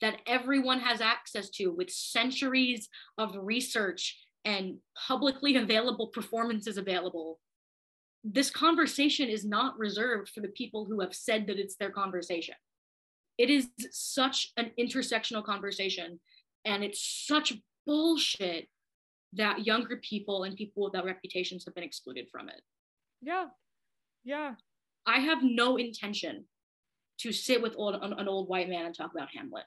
that 0.00 0.16
everyone 0.26 0.80
has 0.80 1.00
access 1.00 1.48
to 1.50 1.68
with 1.68 1.90
centuries 1.90 2.88
of 3.18 3.36
research 3.36 4.18
and 4.46 4.78
publicly 5.06 5.56
available 5.56 6.06
performances 6.06 6.78
available 6.78 7.38
this 8.28 8.50
conversation 8.50 9.28
is 9.28 9.44
not 9.44 9.78
reserved 9.78 10.28
for 10.28 10.40
the 10.40 10.48
people 10.48 10.84
who 10.84 11.00
have 11.00 11.14
said 11.14 11.46
that 11.46 11.58
it's 11.58 11.76
their 11.76 11.90
conversation. 11.90 12.56
It 13.38 13.50
is 13.50 13.68
such 13.90 14.52
an 14.56 14.72
intersectional 14.78 15.44
conversation 15.44 16.18
and 16.64 16.82
it's 16.82 17.24
such 17.26 17.52
bullshit 17.86 18.68
that 19.34 19.64
younger 19.64 19.98
people 19.98 20.42
and 20.42 20.56
people 20.56 20.84
without 20.84 21.04
reputations 21.04 21.64
have 21.64 21.74
been 21.74 21.84
excluded 21.84 22.26
from 22.32 22.48
it. 22.48 22.60
Yeah. 23.22 23.46
Yeah. 24.24 24.54
I 25.06 25.20
have 25.20 25.38
no 25.42 25.76
intention 25.76 26.46
to 27.20 27.30
sit 27.30 27.62
with 27.62 27.74
old, 27.76 27.94
an, 27.94 28.12
an 28.14 28.26
old 28.26 28.48
white 28.48 28.68
man 28.68 28.86
and 28.86 28.96
talk 28.96 29.12
about 29.14 29.28
hamlet. 29.32 29.64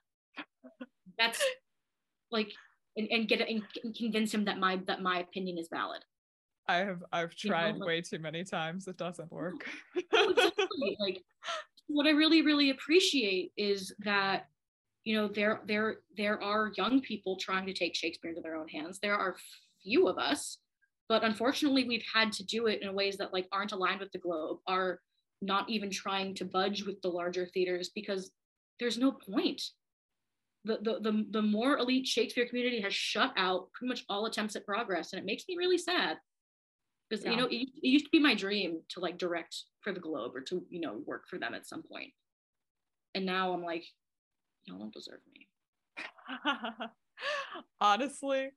That's 1.18 1.42
like 2.30 2.52
and, 3.00 3.08
and 3.12 3.28
get 3.28 3.42
and 3.42 3.64
convince 3.98 4.34
him 4.34 4.46
that 4.46 4.60
my 4.60 4.80
that 4.86 5.02
my 5.02 5.20
opinion 5.20 5.58
is 5.58 5.68
valid 5.72 6.04
i 6.68 6.76
have 6.76 7.04
i've 7.12 7.36
tried 7.36 7.68
you 7.68 7.74
know, 7.74 7.80
like, 7.80 7.88
way 7.88 8.02
too 8.02 8.20
many 8.20 8.44
times 8.44 8.88
it 8.88 8.98
doesn't 8.98 9.32
work 9.32 9.66
oh, 10.14 10.30
exactly. 10.30 10.98
like 11.00 11.24
what 11.90 12.06
I 12.06 12.12
really, 12.12 12.44
really 12.44 12.70
appreciate 12.70 13.52
is 13.58 13.94
that, 14.00 14.48
you 15.04 15.16
know, 15.16 15.28
there, 15.28 15.62
there, 15.66 15.98
there 16.16 16.42
are 16.42 16.72
young 16.78 17.02
people 17.02 17.36
trying 17.36 17.66
to 17.66 17.74
take 17.74 17.96
Shakespeare 17.96 18.30
into 18.30 18.42
their 18.42 18.56
own 18.56 18.68
hands. 18.68 19.00
There 19.00 19.16
are 19.16 19.36
few 19.82 20.08
of 20.08 20.20
us, 20.20 20.60
but 21.10 21.24
unfortunately, 21.24 21.86
we've 21.86 22.06
had 22.14 22.32
to 22.34 22.46
do 22.46 22.68
it 22.68 22.84
in 22.84 22.94
ways 22.94 23.18
that 23.18 23.34
like 23.34 23.48
aren't 23.52 23.72
aligned 23.72 24.02
with 24.02 24.12
the 24.12 24.20
globe, 24.20 24.60
are 24.68 25.00
not 25.42 25.68
even 25.68 25.90
trying 25.90 26.36
to 26.36 26.46
budge 26.46 26.84
with 26.84 27.02
the 27.02 27.10
larger 27.10 27.48
theaters 27.48 27.90
because 27.96 28.32
there's 28.80 29.00
no 29.00 29.12
point. 29.12 29.62
The, 30.70 30.78
the, 30.84 31.00
the, 31.12 31.26
the 31.32 31.42
more 31.42 31.78
elite 31.80 32.06
Shakespeare 32.06 32.48
community 32.48 32.80
has 32.82 32.94
shut 32.94 33.34
out 33.38 33.72
pretty 33.74 33.90
much 33.90 34.06
all 34.08 34.28
attempts 34.28 34.56
at 34.56 34.66
progress. 34.66 35.14
And 35.14 35.20
it 35.20 35.26
makes 35.26 35.46
me 35.50 35.56
really 35.58 35.80
sad 35.80 36.18
because 37.10 37.26
yeah. 37.26 37.32
you 37.32 37.38
know 37.38 37.46
it, 37.48 37.56
it, 37.56 37.88
used 37.88 38.06
to 38.06 38.12
be 38.12 38.20
my 38.20 38.36
dream 38.36 38.82
to 38.90 39.00
like 39.00 39.18
direct 39.18 39.56
for 39.82 39.92
the 39.92 40.00
globe 40.00 40.36
or 40.36 40.42
to 40.42 40.64
you 40.70 40.80
know 40.80 41.02
work 41.08 41.24
for 41.28 41.40
them 41.40 41.56
at 41.56 41.68
some 41.68 41.82
point 41.82 42.12
and 43.16 43.26
now 43.26 43.54
I'm 43.54 43.64
like, 43.64 43.86
y'all 44.66 44.80
don't 44.80 44.94
deserve 44.94 45.20
me. 45.34 45.48
Honestly, 47.82 48.52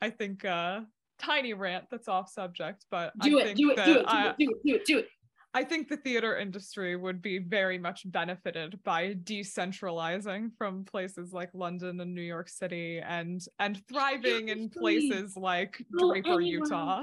I 0.00 0.10
think 0.10 0.44
uh 0.44 0.80
tiny 1.18 1.52
rant 1.52 1.84
that's 1.90 2.08
off 2.08 2.30
subject, 2.30 2.86
but 2.90 3.12
do 3.20 3.38
I 3.38 3.42
it, 3.42 3.44
think 3.44 3.58
do 3.58 3.70
it, 3.70 3.76
that 3.76 3.86
do 3.86 3.92
it, 3.98 4.06
do 4.08 4.16
it, 4.16 4.36
do 4.38 4.50
it, 4.50 4.62
do 4.64 4.74
it, 4.74 4.84
do 4.86 4.98
it. 4.98 5.08
I 5.52 5.64
think 5.64 5.88
the 5.88 5.96
theater 5.96 6.38
industry 6.38 6.94
would 6.94 7.20
be 7.20 7.38
very 7.38 7.76
much 7.76 8.02
benefited 8.04 8.78
by 8.84 9.14
decentralizing 9.24 10.50
from 10.56 10.84
places 10.84 11.32
like 11.32 11.50
London 11.54 12.00
and 12.00 12.14
New 12.14 12.22
York 12.22 12.48
City 12.48 13.00
and 13.00 13.40
and 13.58 13.82
thriving 13.88 14.48
in 14.48 14.68
places 14.68 15.36
like 15.36 15.84
Go 15.98 16.12
Draper, 16.12 16.40
anywhere. 16.40 16.42
Utah. 16.42 17.02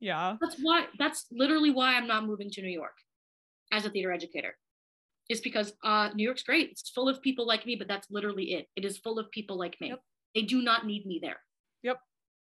Yeah. 0.00 0.36
That's 0.40 0.56
why. 0.60 0.86
That's 0.98 1.26
literally 1.32 1.70
why 1.70 1.94
I'm 1.94 2.06
not 2.06 2.26
moving 2.26 2.50
to 2.50 2.62
New 2.62 2.68
York 2.70 2.96
as 3.72 3.86
a 3.86 3.90
theater 3.90 4.12
educator. 4.12 4.56
Is 5.30 5.40
because 5.40 5.72
uh, 5.84 6.10
New 6.14 6.24
York's 6.24 6.42
great. 6.42 6.70
It's 6.70 6.90
full 6.90 7.08
of 7.08 7.20
people 7.22 7.46
like 7.46 7.66
me, 7.66 7.76
but 7.76 7.88
that's 7.88 8.06
literally 8.10 8.52
it. 8.54 8.66
It 8.76 8.84
is 8.84 8.98
full 8.98 9.18
of 9.18 9.30
people 9.30 9.58
like 9.58 9.76
me. 9.80 9.88
Yep. 9.88 10.00
They 10.34 10.42
do 10.42 10.62
not 10.62 10.86
need 10.86 11.06
me 11.06 11.20
there. 11.22 11.36
Yep. 11.82 11.98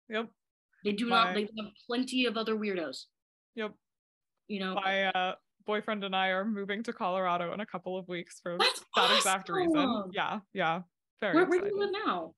Yep. 0.10 0.28
They 0.84 0.92
do 0.92 1.08
My- 1.08 1.26
not. 1.26 1.36
They 1.36 1.42
have 1.42 1.72
plenty 1.86 2.26
of 2.26 2.38
other 2.38 2.56
weirdos. 2.56 3.06
Yep. 3.56 3.74
You 4.48 4.60
know. 4.62 4.76
My 4.76 5.06
uh 5.06 5.36
boyfriend 5.66 6.04
and 6.06 6.16
I 6.16 6.30
are 6.30 6.46
moving 6.46 6.82
to 6.84 6.94
Colorado 6.94 7.54
in 7.54 7.60
a 7.60 7.66
couple 7.66 7.98
of 7.98 8.08
weeks 8.08 8.40
for 8.42 8.58
That's 8.58 8.82
that 8.96 9.16
exact 9.18 9.50
reason. 9.50 10.06
Yeah, 10.14 10.40
yeah. 10.54 10.82
Very 11.20 11.36
Where, 11.36 11.46
where 11.46 11.60
do 11.62 11.68
you 11.68 11.80
live 11.80 11.90
now? 12.06 12.34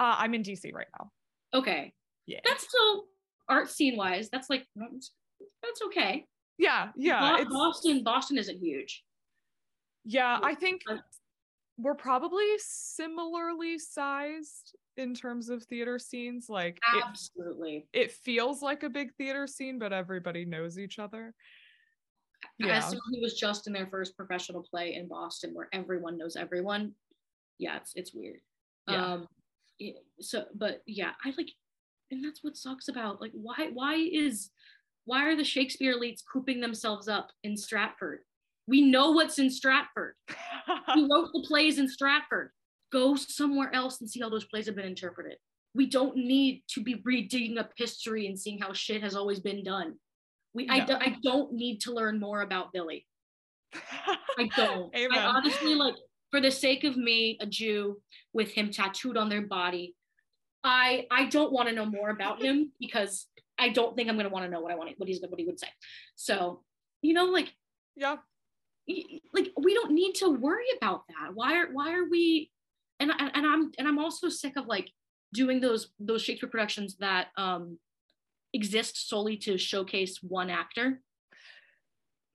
Uh, 0.00 0.16
I'm 0.18 0.34
in 0.34 0.42
DC 0.42 0.72
right 0.74 0.88
now. 0.98 1.10
Okay, 1.54 1.92
Yeah. 2.26 2.40
that's 2.44 2.66
still 2.66 3.04
art 3.48 3.70
scene 3.70 3.96
wise. 3.96 4.28
That's 4.30 4.50
like 4.50 4.66
that's 4.76 5.82
okay. 5.86 6.26
Yeah, 6.58 6.88
yeah. 6.96 7.44
Boston. 7.48 8.02
Boston 8.02 8.38
isn't 8.38 8.58
huge. 8.58 9.04
yeah, 10.04 10.38
I 10.42 10.54
think 10.54 10.82
we're 11.78 11.94
probably 11.94 12.46
similarly 12.58 13.78
sized 13.78 14.76
in 14.96 15.14
terms 15.14 15.48
of 15.48 15.62
theater 15.64 15.98
scenes. 15.98 16.46
Like 16.48 16.78
it, 16.94 17.04
Absolutely. 17.06 17.86
it 17.92 18.12
feels 18.12 18.62
like 18.62 18.82
a 18.82 18.88
big 18.88 19.12
theater 19.14 19.46
scene, 19.46 19.78
but 19.78 19.92
everybody 19.92 20.44
knows 20.44 20.78
each 20.78 20.98
other. 20.98 21.34
Yeah. 22.58 22.78
As 22.78 22.92
who 22.92 23.20
was 23.20 23.34
just 23.34 23.66
in 23.66 23.72
their 23.72 23.86
first 23.86 24.16
professional 24.16 24.62
play 24.62 24.94
in 24.94 25.08
Boston, 25.08 25.50
where 25.54 25.68
everyone 25.72 26.18
knows 26.18 26.36
everyone, 26.36 26.92
yeah, 27.58 27.76
it's 27.76 27.92
it's 27.96 28.14
weird. 28.14 28.40
Yeah. 28.88 29.04
Um, 29.14 29.26
it- 29.78 30.04
so, 30.20 30.44
but 30.54 30.82
yeah, 30.86 31.12
I 31.24 31.32
like, 31.36 31.48
and 32.10 32.24
that's 32.24 32.44
what 32.44 32.56
sucks 32.56 32.88
about 32.88 33.20
like 33.20 33.32
why 33.32 33.70
why 33.72 33.94
is 33.94 34.50
why 35.06 35.24
are 35.24 35.36
the 35.36 35.44
Shakespeare 35.44 35.96
elites 35.98 36.22
cooping 36.30 36.60
themselves 36.60 37.08
up 37.08 37.30
in 37.42 37.56
Stratford? 37.56 38.20
We 38.66 38.82
know 38.82 39.10
what's 39.10 39.38
in 39.38 39.50
Stratford. 39.50 40.14
We 40.94 41.02
wrote 41.10 41.30
the 41.32 41.44
plays 41.46 41.78
in 41.78 41.88
Stratford. 41.88 42.50
Go 42.92 43.16
somewhere 43.16 43.74
else 43.74 44.00
and 44.00 44.08
see 44.08 44.20
how 44.20 44.28
those 44.28 44.44
plays 44.44 44.66
have 44.66 44.76
been 44.76 44.84
interpreted. 44.84 45.38
We 45.74 45.86
don't 45.86 46.16
need 46.16 46.62
to 46.68 46.82
be 46.82 47.02
redigging 47.02 47.58
up 47.58 47.72
history 47.76 48.26
and 48.28 48.38
seeing 48.38 48.58
how 48.58 48.72
shit 48.72 49.02
has 49.02 49.16
always 49.16 49.40
been 49.40 49.64
done. 49.64 49.94
We, 50.54 50.68
I, 50.70 50.78
No. 50.80 50.86
do- 50.86 50.94
I 50.94 51.16
don't 51.22 51.52
need 51.52 51.80
to 51.82 51.92
learn 51.92 52.20
more 52.20 52.42
about 52.42 52.72
Billy. 52.72 53.06
I 54.38 54.48
don't. 54.56 54.94
Amen. 54.94 55.18
I 55.18 55.24
honestly 55.24 55.74
like, 55.74 55.94
for 56.30 56.40
the 56.40 56.50
sake 56.50 56.84
of 56.84 56.96
me, 56.96 57.38
a 57.40 57.46
Jew 57.46 58.00
with 58.32 58.50
him 58.52 58.70
tattooed 58.70 59.16
on 59.16 59.28
their 59.28 59.42
body, 59.42 59.94
I 60.62 61.06
I 61.10 61.26
don't 61.26 61.52
want 61.52 61.68
to 61.68 61.74
know 61.74 61.84
more 61.86 62.10
about 62.10 62.42
him 62.42 62.72
because 62.80 63.26
I 63.58 63.68
don't 63.68 63.94
think 63.96 64.08
I'm 64.08 64.16
gonna 64.16 64.28
want 64.30 64.44
to 64.44 64.50
know 64.50 64.60
what 64.60 64.72
I 64.72 64.76
want 64.76 64.90
what 64.96 65.08
he's 65.08 65.20
what 65.20 65.38
he 65.38 65.46
would 65.46 65.58
say. 65.60 65.68
So 66.16 66.62
you 67.02 67.14
know, 67.14 67.26
like 67.26 67.52
yeah. 67.96 68.16
Like 69.32 69.50
we 69.56 69.74
don't 69.74 69.92
need 69.92 70.14
to 70.14 70.28
worry 70.30 70.66
about 70.76 71.02
that 71.08 71.34
why 71.34 71.54
are 71.56 71.72
why 71.72 71.92
are 71.94 72.08
we 72.10 72.50
and 73.00 73.10
and, 73.18 73.46
i'm 73.46 73.70
and 73.78 73.88
i'm 73.88 73.98
also 73.98 74.28
sick 74.28 74.56
of 74.56 74.66
like 74.66 74.90
doing 75.32 75.60
those 75.60 75.88
those 75.98 76.22
shakespeare 76.22 76.50
productions 76.50 76.96
that 76.98 77.28
um 77.38 77.78
exist 78.52 79.08
solely 79.08 79.36
to 79.36 79.56
showcase 79.58 80.18
one 80.22 80.50
actor 80.50 81.00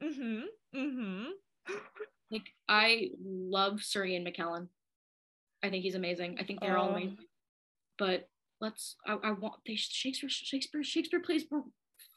Mm-hmm. 0.04 0.40
Mm-hmm. 0.76 1.26
like 2.32 2.48
i 2.70 3.10
love 3.24 3.82
sir 3.84 4.06
ian 4.06 4.24
mckellen 4.26 4.68
i 5.64 5.70
think 5.70 5.84
he's 5.84 5.96
amazing 5.96 6.38
i 6.40 6.44
think 6.44 6.62
they're 6.62 6.78
all 6.78 6.90
Oh. 6.90 6.96
amazing 6.96 7.18
but 7.98 8.28
let's 8.62 8.96
i, 9.06 9.14
I 9.24 9.32
want 9.32 9.56
they 9.68 9.76
shakespeare 9.76 10.30
shakespeare 10.30 10.84
shakespeare 10.84 11.20
plays 11.20 11.44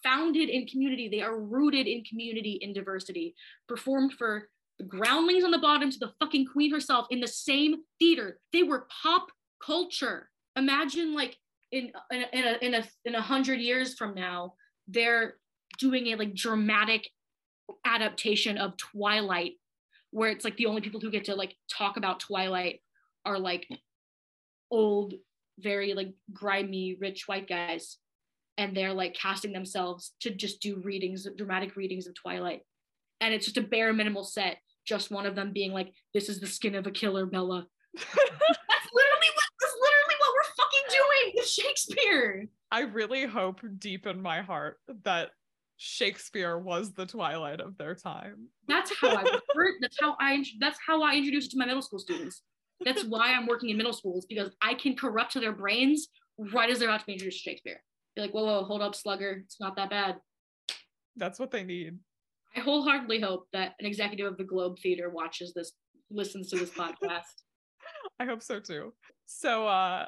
founded 0.03 0.49
in 0.49 0.67
community. 0.67 1.09
They 1.09 1.23
are 1.23 1.39
rooted 1.39 1.87
in 1.87 2.05
community 2.05 2.59
in 2.61 2.73
diversity 2.73 3.35
performed 3.69 4.15
for 4.15 4.49
the 4.79 4.85
groundlings 4.85 5.45
on 5.45 5.51
the 5.51 5.59
bottom 5.59 5.91
to 5.91 5.99
the 5.99 6.13
fucking 6.21 6.47
queen 6.47 6.73
herself 6.73 7.07
in 7.11 7.21
the 7.21 7.29
same 7.29 7.77
theater. 7.99 8.39
They 8.53 8.63
were 8.63 8.87
pop 9.03 9.29
culture. 9.65 10.31
Imagine 10.57 11.15
like 11.15 11.37
in 11.73 11.91
in 12.11 12.25
in 12.33 12.45
a 12.45 12.59
in 12.61 12.75
a 12.75 12.85
in 13.05 13.15
a 13.15 13.21
hundred 13.21 13.59
years 13.61 13.95
from 13.95 14.15
now 14.15 14.55
they're 14.89 15.35
doing 15.79 16.09
a 16.09 16.17
like 16.17 16.35
dramatic 16.35 17.09
adaptation 17.85 18.59
of 18.59 18.77
twilight 18.77 19.53
where 20.11 20.31
it's 20.31 20.45
like 20.45 20.57
the 20.59 20.67
only 20.67 20.83
people 20.83 21.01
who 21.01 21.11
get 21.11 21.25
to 21.25 21.35
like 21.35 21.57
talk 21.71 21.97
about 21.97 22.21
twilight 22.21 22.81
are 23.25 23.39
like 23.39 23.67
old 24.71 25.15
very 25.59 25.95
like 25.95 26.13
grimy 26.33 26.97
rich 27.01 27.27
white 27.27 27.49
guys 27.49 27.99
and 28.59 28.77
they're 28.77 28.93
like 28.93 29.15
casting 29.15 29.53
themselves 29.53 30.13
to 30.21 30.31
just 30.31 30.61
do 30.61 30.81
readings 30.85 31.27
dramatic 31.37 31.77
readings 31.77 32.07
of 32.07 32.15
twilight. 32.15 32.63
And 33.21 33.33
it's 33.33 33.47
just 33.47 33.57
a 33.57 33.63
bare 33.63 33.93
minimal 33.93 34.25
set 34.25 34.59
just 34.85 35.11
one 35.11 35.27
of 35.27 35.35
them 35.35 35.53
being 35.53 35.73
like 35.73 35.93
this 36.15 36.29
is 36.29 36.41
the 36.41 36.47
skin 36.47 36.75
of 36.75 36.87
a 36.87 36.91
killer 36.91 37.27
bella. 37.27 37.67
That's 37.95 38.09
literally 38.15 39.31
what 39.35 39.45
that's 39.61 39.77
literally 39.81 40.17
what 40.19 40.33
we're 40.35 40.51
fucking 40.57 40.89
doing 40.91 41.33
with 41.37 41.47
shakespeare. 41.47 42.49
I 42.71 42.81
really 42.81 43.27
hope 43.27 43.61
deep 43.79 44.07
in 44.07 44.21
my 44.21 44.41
heart 44.41 44.79
that 45.05 45.31
Shakespeare 45.77 46.59
was 46.59 46.93
the 46.93 47.07
twilight 47.07 47.61
of 47.61 47.77
their 47.77 47.95
time. 47.95 48.47
that's 48.69 48.93
how 49.01 49.17
i 49.17 49.39
that's 49.81 49.97
how 50.01 50.17
i 50.21 50.45
that's 50.61 50.79
how 50.87 51.03
i 51.03 51.15
introduce 51.15 51.47
it 51.47 51.51
to 51.51 51.59
my 51.59 51.67
middle 51.67 51.83
school 51.83 51.99
students. 51.99 52.43
That's 52.85 53.05
why 53.05 53.33
i'm 53.33 53.47
working 53.47 53.71
in 53.71 53.77
middle 53.77 53.93
schools 53.93 54.27
because 54.27 54.51
i 54.63 54.75
can 54.75 54.97
corrupt 54.97 55.35
their 55.35 55.53
brains 55.53 56.09
right 56.39 56.71
as 56.71 56.79
they're 56.79 56.89
about 56.89 57.01
to 57.01 57.07
be 57.07 57.13
introduced 57.13 57.45
to 57.45 57.51
shakespeare 57.51 57.83
be 58.15 58.23
like 58.23 58.33
whoa 58.33 58.45
whoa 58.45 58.65
hold 58.65 58.83
up 58.83 58.95
slugger 58.95 59.43
it's 59.45 59.61
not 59.61 59.77
that 59.77 59.91
bad 59.91 60.17
That's 61.17 61.39
what 61.39 61.51
they 61.51 61.63
need. 61.63 61.99
I 62.57 62.61
wholeheartedly 62.61 63.21
hope 63.21 63.47
that 63.53 63.75
an 63.81 63.87
executive 63.87 64.27
of 64.27 64.37
the 64.39 64.45
Globe 64.45 64.77
Theater 64.83 65.11
watches 65.11 65.53
this, 65.55 65.73
listens 66.11 66.49
to 66.51 66.57
this 66.59 66.71
podcast. 66.83 67.45
I 68.19 68.25
hope 68.25 68.43
so 68.43 68.61
too. 68.61 68.93
So 69.27 69.67
uh 69.67 70.07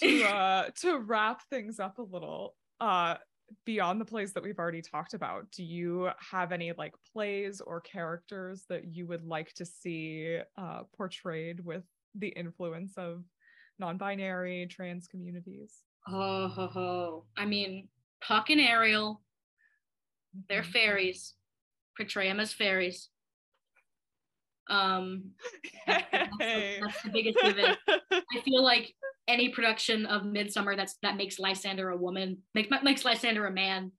to 0.00 0.22
uh 0.36 0.70
to 0.82 0.98
wrap 0.98 1.42
things 1.50 1.78
up 1.80 1.98
a 1.98 2.02
little, 2.02 2.54
uh 2.80 3.16
beyond 3.64 4.00
the 4.00 4.04
plays 4.04 4.32
that 4.32 4.42
we've 4.42 4.58
already 4.58 4.82
talked 4.82 5.14
about, 5.14 5.50
do 5.50 5.62
you 5.62 6.10
have 6.18 6.50
any 6.52 6.72
like 6.76 6.94
plays 7.12 7.60
or 7.60 7.80
characters 7.80 8.64
that 8.68 8.84
you 8.94 9.06
would 9.06 9.24
like 9.24 9.52
to 9.54 9.64
see 9.64 10.38
uh 10.56 10.82
portrayed 10.96 11.64
with 11.64 11.84
the 12.14 12.28
influence 12.28 12.94
of 12.96 13.24
non-binary 13.78 14.66
trans 14.70 15.06
communities? 15.06 15.82
Oh, 16.06 16.48
ho, 16.48 16.66
ho. 16.68 17.24
I 17.36 17.46
mean, 17.46 17.88
Puck 18.20 18.50
and 18.50 18.60
Ariel, 18.60 19.22
they're 20.48 20.62
Mhm. 20.62 20.72
fairies. 20.72 21.34
Portray 21.96 22.28
them 22.28 22.40
as 22.40 22.52
fairies. 22.52 23.08
Um, 24.68 25.34
that's, 25.86 26.04
that's 26.10 26.38
the, 26.38 26.78
that's 26.80 27.02
the 27.02 27.10
biggest 27.10 27.38
given. 27.42 27.76
I 27.90 28.40
feel 28.42 28.62
like 28.62 28.94
any 29.28 29.50
production 29.50 30.06
of 30.06 30.24
Midsummer 30.24 30.76
that's 30.76 30.96
that 31.02 31.16
makes 31.16 31.38
Lysander 31.38 31.90
a 31.90 31.96
woman, 31.96 32.42
make, 32.54 32.70
makes 32.82 33.04
Lysander 33.04 33.46
a 33.46 33.50
man, 33.52 33.92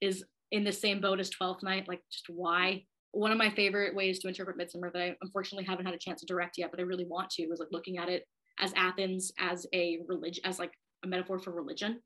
is 0.00 0.24
in 0.50 0.64
the 0.64 0.72
same 0.72 1.00
boat 1.00 1.20
as 1.20 1.30
Twelfth 1.30 1.62
Night. 1.62 1.88
Like, 1.88 2.02
just 2.10 2.26
why? 2.28 2.84
One 3.12 3.32
of 3.32 3.38
my 3.38 3.50
favorite 3.50 3.94
ways 3.94 4.18
to 4.20 4.28
interpret 4.28 4.56
Midsummer 4.56 4.90
that 4.92 5.02
I 5.02 5.16
unfortunately 5.22 5.64
haven't 5.64 5.86
had 5.86 5.94
a 5.94 5.98
chance 5.98 6.20
to 6.20 6.26
direct 6.26 6.58
yet, 6.58 6.70
but 6.70 6.80
I 6.80 6.84
really 6.84 7.06
want 7.06 7.30
to, 7.30 7.42
is 7.44 7.58
like 7.60 7.68
looking 7.72 7.98
at 7.98 8.08
it 8.08 8.26
as 8.58 8.72
Athens 8.76 9.32
as 9.38 9.66
a 9.72 9.98
religion, 10.06 10.44
as 10.44 10.58
like 10.58 10.72
a 11.04 11.06
metaphor 11.06 11.38
for 11.38 11.52
religion. 11.52 12.00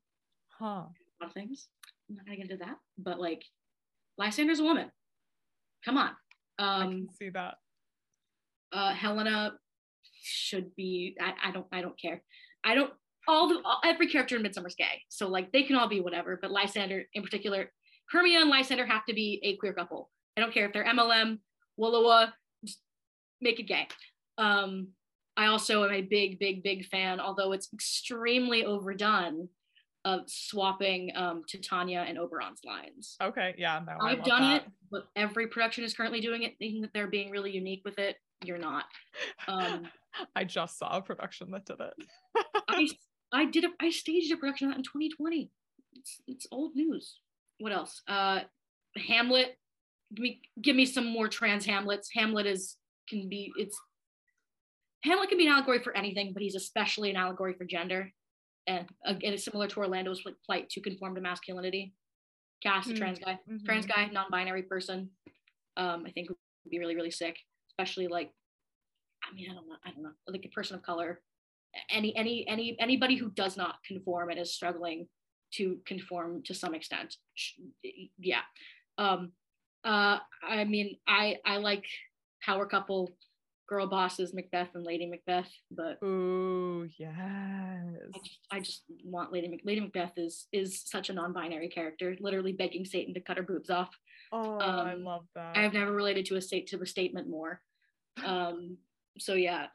huh. 0.59 0.65
A 0.65 1.23
lot 1.23 1.27
of 1.29 1.33
things. 1.33 1.67
I'm 2.09 2.15
not 2.15 2.25
gonna 2.25 2.37
get 2.37 2.49
into 2.51 2.63
that, 2.65 2.77
but 2.97 3.19
like, 3.19 3.43
Lysander's 4.17 4.59
a 4.59 4.63
woman. 4.63 4.91
Come 5.85 5.97
on. 5.97 6.11
I 6.57 6.83
Um, 6.83 6.91
can 6.91 7.09
see 7.13 7.29
that. 7.29 7.55
uh, 8.71 8.93
Helena 8.93 9.57
should 10.21 10.75
be. 10.75 11.15
I, 11.19 11.33
I 11.49 11.51
don't. 11.51 11.65
I 11.71 11.81
don't 11.81 11.99
care. 11.99 12.21
I 12.63 12.75
don't. 12.75 12.91
All 13.27 13.47
the 13.49 13.61
all, 13.63 13.79
every 13.85 14.07
character 14.07 14.35
in 14.35 14.41
Midsummer's 14.43 14.75
gay, 14.75 15.01
so 15.09 15.27
like 15.27 15.51
they 15.51 15.63
can 15.63 15.75
all 15.75 15.87
be 15.87 16.01
whatever. 16.01 16.37
But 16.41 16.51
Lysander, 16.51 17.03
in 17.13 17.23
particular, 17.23 17.71
Hermia 18.11 18.41
and 18.41 18.49
Lysander 18.49 18.85
have 18.85 19.05
to 19.05 19.13
be 19.13 19.39
a 19.43 19.55
queer 19.57 19.73
couple. 19.73 20.09
I 20.37 20.41
don't 20.41 20.53
care 20.53 20.65
if 20.67 20.73
they're 20.73 20.85
MLM, 20.85 21.39
Willowa, 21.79 22.31
just 22.65 22.79
make 23.41 23.59
it 23.59 23.63
gay. 23.67 23.87
Um, 24.37 24.89
I 25.39 25.45
also 25.45 25.85
am 25.85 25.93
a 25.93 26.01
big, 26.01 26.37
big, 26.37 26.63
big 26.63 26.85
fan, 26.87 27.21
although 27.21 27.53
it's 27.53 27.69
extremely 27.73 28.65
overdone, 28.65 29.47
of 30.03 30.21
swapping 30.27 31.11
um, 31.15 31.43
Titania 31.49 32.05
and 32.05 32.17
Oberon's 32.17 32.59
lines. 32.65 33.15
Okay, 33.23 33.55
yeah, 33.57 33.79
no, 33.85 34.05
I've 34.05 34.23
done 34.23 34.41
that. 34.41 34.63
it, 34.63 34.71
but 34.91 35.03
every 35.15 35.47
production 35.47 35.85
is 35.85 35.93
currently 35.93 36.19
doing 36.19 36.43
it, 36.43 36.55
thinking 36.59 36.81
that 36.81 36.91
they're 36.93 37.07
being 37.07 37.31
really 37.31 37.51
unique 37.51 37.83
with 37.85 37.97
it. 37.99 38.17
You're 38.43 38.57
not. 38.57 38.83
Um, 39.47 39.87
I 40.35 40.43
just 40.43 40.77
saw 40.77 40.97
a 40.97 41.01
production 41.01 41.51
that 41.51 41.65
did 41.65 41.79
it. 41.79 41.93
I 42.67 42.87
I 43.31 43.45
did 43.45 43.63
a 43.63 43.69
I 43.79 43.91
staged 43.91 44.33
a 44.33 44.37
production 44.37 44.67
of 44.67 44.73
that 44.73 44.79
in 44.79 44.83
2020. 44.83 45.49
It's 45.93 46.21
it's 46.27 46.47
old 46.51 46.75
news. 46.75 47.17
What 47.59 47.71
else? 47.71 48.01
Uh, 48.07 48.41
Hamlet. 49.07 49.57
Give 50.13 50.23
me 50.23 50.41
give 50.61 50.75
me 50.75 50.85
some 50.85 51.05
more 51.05 51.29
trans 51.29 51.65
Hamlets. 51.65 52.09
Hamlet 52.13 52.45
is 52.45 52.75
can 53.07 53.29
be 53.29 53.51
it's 53.57 53.79
Hamlet 55.03 55.29
can 55.29 55.37
be 55.37 55.47
an 55.47 55.53
allegory 55.53 55.79
for 55.79 55.95
anything, 55.95 56.33
but 56.33 56.41
he's 56.41 56.55
especially 56.55 57.09
an 57.09 57.15
allegory 57.15 57.53
for 57.53 57.65
gender. 57.65 58.11
And 58.67 58.87
again, 59.05 59.33
it's 59.33 59.45
similar 59.45 59.67
to 59.67 59.79
Orlando's 59.79 60.21
plight 60.45 60.69
to 60.71 60.81
conform 60.81 61.15
to 61.15 61.21
masculinity. 61.21 61.93
Cast 62.61 62.89
a 62.89 62.93
trans 62.93 63.19
guy, 63.19 63.39
mm-hmm. 63.49 63.65
trans 63.65 63.85
guy, 63.85 64.09
non-binary 64.11 64.63
person. 64.63 65.09
Um, 65.77 66.03
I 66.05 66.11
think 66.11 66.29
would 66.29 66.37
be 66.69 66.79
really, 66.79 66.95
really 66.95 67.11
sick, 67.11 67.37
especially 67.71 68.07
like, 68.07 68.31
I 69.23 69.33
mean, 69.33 69.49
I 69.49 69.53
don't 69.53 69.67
know, 69.67 69.75
I 69.85 69.91
don't 69.91 70.03
know, 70.03 70.11
like 70.27 70.43
a 70.43 70.49
person 70.49 70.75
of 70.75 70.83
color, 70.83 71.21
any, 71.89 72.15
any, 72.17 72.45
any, 72.49 72.75
anybody 72.79 73.15
who 73.15 73.29
does 73.29 73.55
not 73.55 73.75
conform 73.87 74.29
and 74.29 74.39
is 74.39 74.53
struggling 74.53 75.07
to 75.53 75.77
conform 75.85 76.43
to 76.43 76.53
some 76.53 76.75
extent. 76.75 77.15
Yeah. 78.17 78.41
Um, 78.97 79.31
uh, 79.85 80.19
I 80.47 80.65
mean, 80.65 80.97
I, 81.07 81.37
I 81.45 81.57
like 81.57 81.85
power 82.43 82.65
couple 82.65 83.15
girl 83.69 83.85
bosses 83.87 84.33
Macbeth 84.33 84.69
and 84.73 84.83
Lady 84.83 85.05
Macbeth, 85.05 85.49
but 85.69 85.99
oh 86.01 86.87
yes, 86.97 87.15
I 87.15 88.17
just, 88.17 88.39
I 88.51 88.59
just 88.59 88.83
want 89.03 89.31
Lady 89.31 89.47
Mac- 89.47 89.61
Lady 89.63 89.79
Macbeth 89.79 90.13
is 90.17 90.47
is 90.51 90.81
such 90.85 91.09
a 91.09 91.13
non-binary 91.13 91.69
character, 91.69 92.15
literally 92.19 92.51
begging 92.51 92.83
Satan 92.83 93.13
to 93.13 93.21
cut 93.21 93.37
her 93.37 93.43
boobs 93.43 93.69
off. 93.69 93.89
Oh, 94.31 94.59
um, 94.59 94.87
I 94.87 94.93
love 94.95 95.25
that. 95.35 95.55
I 95.55 95.61
have 95.61 95.73
never 95.73 95.91
related 95.91 96.25
to 96.27 96.35
a 96.35 96.41
state 96.41 96.67
to 96.67 96.81
a 96.81 96.85
statement 96.85 97.29
more. 97.29 97.61
Um, 98.25 98.77
so 99.19 99.35
yeah, 99.35 99.67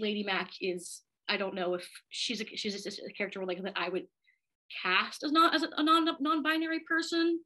Lady 0.00 0.24
Mac 0.24 0.50
is. 0.60 1.02
I 1.28 1.36
don't 1.36 1.54
know 1.54 1.74
if 1.74 1.88
she's 2.08 2.40
a 2.40 2.44
she's 2.56 2.86
a, 2.86 2.90
a 3.08 3.12
character 3.12 3.44
like 3.44 3.62
that 3.62 3.74
I 3.76 3.88
would 3.88 4.06
cast 4.82 5.22
as 5.22 5.32
not 5.32 5.54
as 5.54 5.62
a 5.62 5.82
non 5.82 6.08
non-binary 6.18 6.80
person, 6.80 7.40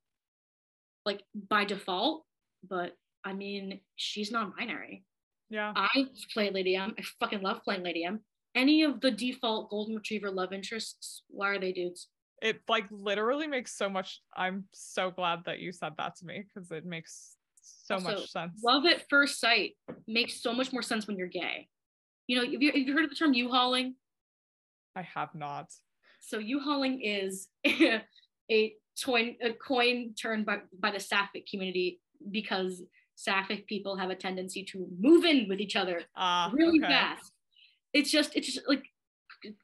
like 1.05 1.21
by 1.51 1.65
default. 1.65 2.25
But 2.69 2.93
I 3.25 3.33
mean, 3.33 3.81
she's 3.97 4.31
non-binary. 4.31 5.05
Yeah. 5.51 5.73
I 5.77 6.07
play 6.33 6.51
Lady 6.51 6.77
M. 6.77 6.95
I 6.99 7.03
fucking 7.21 7.43
love 7.43 7.63
playing 7.63 7.83
Lady 7.83 8.05
M. 8.05 8.21
Any 8.55 8.83
of 8.83 9.01
the 9.01 9.11
default 9.11 9.71
golden 9.71 9.97
retriever 9.97 10.31
love 10.31 10.53
interests, 10.53 11.23
why 11.29 11.51
are 11.51 11.61
they 11.61 11.73
dudes? 11.73 12.09
It 12.43 12.61
like 12.69 12.85
literally 12.91 13.47
makes 13.47 13.77
so 13.77 13.89
much. 13.89 14.21
I'm 14.37 14.65
so 14.73 15.11
glad 15.11 15.41
that 15.47 15.61
you 15.61 15.73
said 15.73 15.93
that 15.99 16.17
to 16.17 16.27
me 16.27 16.45
because 16.47 16.71
it 16.71 16.85
makes 16.85 17.37
so 17.63 17.95
also, 17.95 18.09
much 18.09 18.31
sense. 18.31 18.61
Love 18.65 18.85
at 18.87 19.09
first 19.09 19.41
sight 19.41 19.73
makes 20.07 20.43
so 20.43 20.53
much 20.53 20.73
more 20.73 20.83
sense 20.83 21.07
when 21.07 21.17
you're 21.17 21.29
gay. 21.29 21.69
You 22.27 22.37
know, 22.37 22.51
have 22.51 22.63
you, 22.63 22.73
have 22.73 22.77
you 22.77 22.93
heard 22.93 23.05
of 23.05 23.11
the 23.11 23.17
term 23.17 23.33
U-hauling? 23.35 23.95
I 24.97 25.03
have 25.03 25.35
not. 25.35 25.73
So 26.21 26.39
U-hauling 26.39 27.03
is 27.03 27.49
a, 27.67 28.03
a 28.51 28.75
coin 29.05 29.37
a 29.43 29.53
coin 29.53 30.15
turned 30.21 30.47
by, 30.47 30.59
by 30.79 30.91
the 30.91 31.01
sapphic 31.01 31.47
community 31.47 32.01
because 32.31 32.83
sapphic 33.17 33.67
people 33.67 33.97
have 33.97 34.11
a 34.11 34.15
tendency 34.15 34.63
to 34.63 34.87
move 35.01 35.25
in 35.25 35.49
with 35.49 35.59
each 35.59 35.75
other 35.75 36.03
uh, 36.17 36.51
really 36.53 36.79
okay. 36.79 36.93
fast. 36.93 37.33
It's 37.93 38.11
just 38.11 38.37
it's 38.37 38.53
just 38.53 38.69
like 38.69 38.85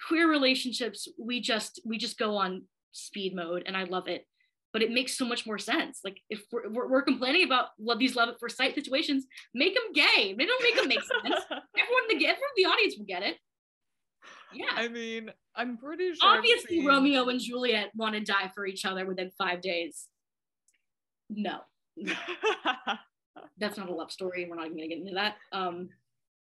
queer 0.09 0.29
relationships. 0.29 1.07
We 1.19 1.41
just 1.41 1.81
we 1.85 1.99
just 1.99 2.19
go 2.19 2.37
on 2.37 2.63
speed 2.91 3.37
mode, 3.37 3.63
and 3.67 3.77
I 3.77 3.85
love 3.85 4.09
it. 4.09 4.27
But 4.73 4.81
it 4.81 4.91
makes 4.91 5.19
so 5.19 5.27
much 5.27 5.45
more 5.47 5.59
sense. 5.59 6.01
Like 6.03 6.19
if 6.31 6.45
we're, 6.51 6.71
we're, 6.71 6.89
we're 6.89 7.03
complaining 7.03 7.45
about 7.45 7.69
love 7.79 7.99
these 7.99 8.17
love 8.17 8.31
at 8.31 8.41
first 8.41 8.57
sight 8.57 8.75
situations, 8.75 9.27
make 9.55 9.75
them 9.75 9.93
gay. 9.95 10.35
They 10.37 10.47
don't 10.47 10.63
make 10.63 10.77
them 10.77 10.89
make 10.89 11.03
sense. 11.03 11.45
everyone 11.51 12.09
the 12.09 12.15
everyone 12.15 12.53
the 12.57 12.65
audience 12.65 12.97
will 12.97 13.05
get 13.05 13.23
it. 13.23 13.37
Yeah. 14.55 14.71
I 14.75 14.89
mean, 14.89 15.31
I'm 15.55 15.77
pretty 15.77 16.15
sure. 16.15 16.37
Obviously, 16.37 16.79
seen... 16.79 16.87
Romeo 16.87 17.29
and 17.29 17.39
Juliet 17.39 17.91
want 17.95 18.15
to 18.15 18.21
die 18.21 18.51
for 18.55 18.67
each 18.67 18.87
other 18.87 19.05
within 19.05 19.31
five 19.37 19.61
days. 19.61 20.09
No. 21.29 21.61
no. 21.97 22.15
that's 23.59 23.79
not 23.79 23.89
a 23.89 23.95
love 23.95 24.11
story. 24.11 24.47
We're 24.49 24.57
not 24.57 24.67
even 24.67 24.77
gonna 24.77 24.89
get 24.89 24.99
into 24.99 25.15
that. 25.15 25.37
Um, 25.53 25.89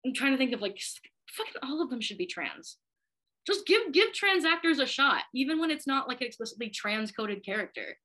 I'm 0.05 0.13
trying 0.13 0.31
to 0.31 0.37
think 0.37 0.53
of 0.53 0.61
like 0.61 0.79
fucking 1.29 1.61
all 1.63 1.81
of 1.81 1.89
them 1.89 2.01
should 2.01 2.17
be 2.17 2.25
trans. 2.25 2.77
Just 3.45 3.65
give 3.65 3.91
give 3.91 4.13
trans 4.13 4.45
actors 4.45 4.79
a 4.79 4.85
shot, 4.85 5.23
even 5.33 5.59
when 5.59 5.71
it's 5.71 5.87
not 5.87 6.07
like 6.07 6.21
an 6.21 6.27
explicitly 6.27 6.69
trans 6.69 7.11
coded 7.11 7.43
character. 7.43 7.97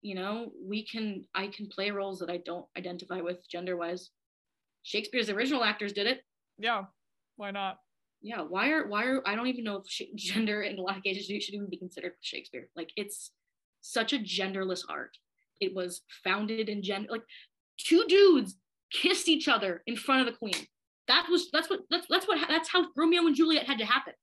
You 0.00 0.16
know, 0.16 0.52
we 0.60 0.84
can 0.84 1.24
I 1.34 1.48
can 1.48 1.68
play 1.68 1.90
roles 1.90 2.18
that 2.20 2.30
I 2.30 2.38
don't 2.38 2.66
identify 2.76 3.20
with 3.20 3.48
gender 3.48 3.76
wise. 3.76 4.10
Shakespeare's 4.82 5.30
original 5.30 5.62
actors 5.62 5.92
did 5.92 6.06
it. 6.06 6.22
Yeah, 6.58 6.84
why 7.36 7.52
not? 7.52 7.78
Yeah, 8.20 8.42
why 8.42 8.70
are 8.70 8.86
why 8.88 9.04
are 9.04 9.22
I 9.26 9.34
don't 9.34 9.46
even 9.48 9.64
know 9.64 9.76
if 9.76 9.88
sh- 9.88 10.02
gender 10.14 10.62
in 10.62 10.78
a 10.78 10.82
lot 10.82 10.96
of 10.96 11.02
cases 11.02 11.26
should 11.26 11.54
even 11.54 11.70
be 11.70 11.76
considered 11.76 12.14
Shakespeare. 12.20 12.68
Like 12.74 12.90
it's 12.96 13.30
such 13.80 14.12
a 14.12 14.18
genderless 14.18 14.84
art. 14.88 15.16
It 15.60 15.74
was 15.74 16.02
founded 16.24 16.68
in 16.68 16.82
gender 16.82 17.08
like 17.10 17.22
two 17.78 18.04
dudes 18.08 18.56
kissed 18.92 19.28
each 19.28 19.48
other 19.48 19.82
in 19.86 19.96
front 19.96 20.20
of 20.20 20.26
the 20.26 20.38
queen. 20.38 20.66
That 21.08 21.26
was 21.30 21.48
that's 21.52 21.68
what 21.68 21.80
that's 21.90 22.06
that's 22.08 22.28
what 22.28 22.38
that's 22.48 22.68
how 22.68 22.86
Romeo 22.96 23.26
and 23.26 23.34
Juliet 23.34 23.66
had 23.66 23.78
to 23.78 23.84
happen. 23.84 24.14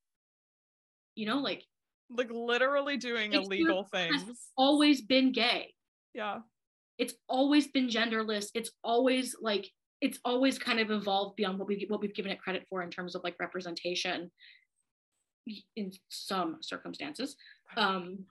You 1.16 1.26
know, 1.26 1.40
like 1.40 1.64
like 2.10 2.30
literally 2.32 2.98
doing 2.98 3.34
illegal 3.34 3.84
things. 3.92 4.24
Always 4.58 5.02
been 5.02 5.32
gay. 5.32 5.74
Yeah. 6.14 6.40
It's 6.98 7.14
always 7.28 7.68
been 7.68 7.88
genderless. 7.88 8.48
It's 8.54 8.72
always 8.84 9.36
like 9.40 9.70
it's 10.02 10.20
always 10.26 10.58
kind 10.58 10.80
of 10.80 10.92
evolved 10.92 11.36
beyond 11.36 11.60
what 11.60 11.68
we 11.68 11.86
what 11.90 12.02
we've 12.02 12.16
given 12.16 12.32
it 12.32 12.42
credit 12.42 12.66
for 12.70 12.82
in 12.82 12.90
terms 12.90 13.16
of 13.16 13.24
like 13.24 13.36
representation 13.40 14.32
in 15.76 15.92
some 16.10 16.58
circumstances. 16.62 17.36
Um, 17.78 18.26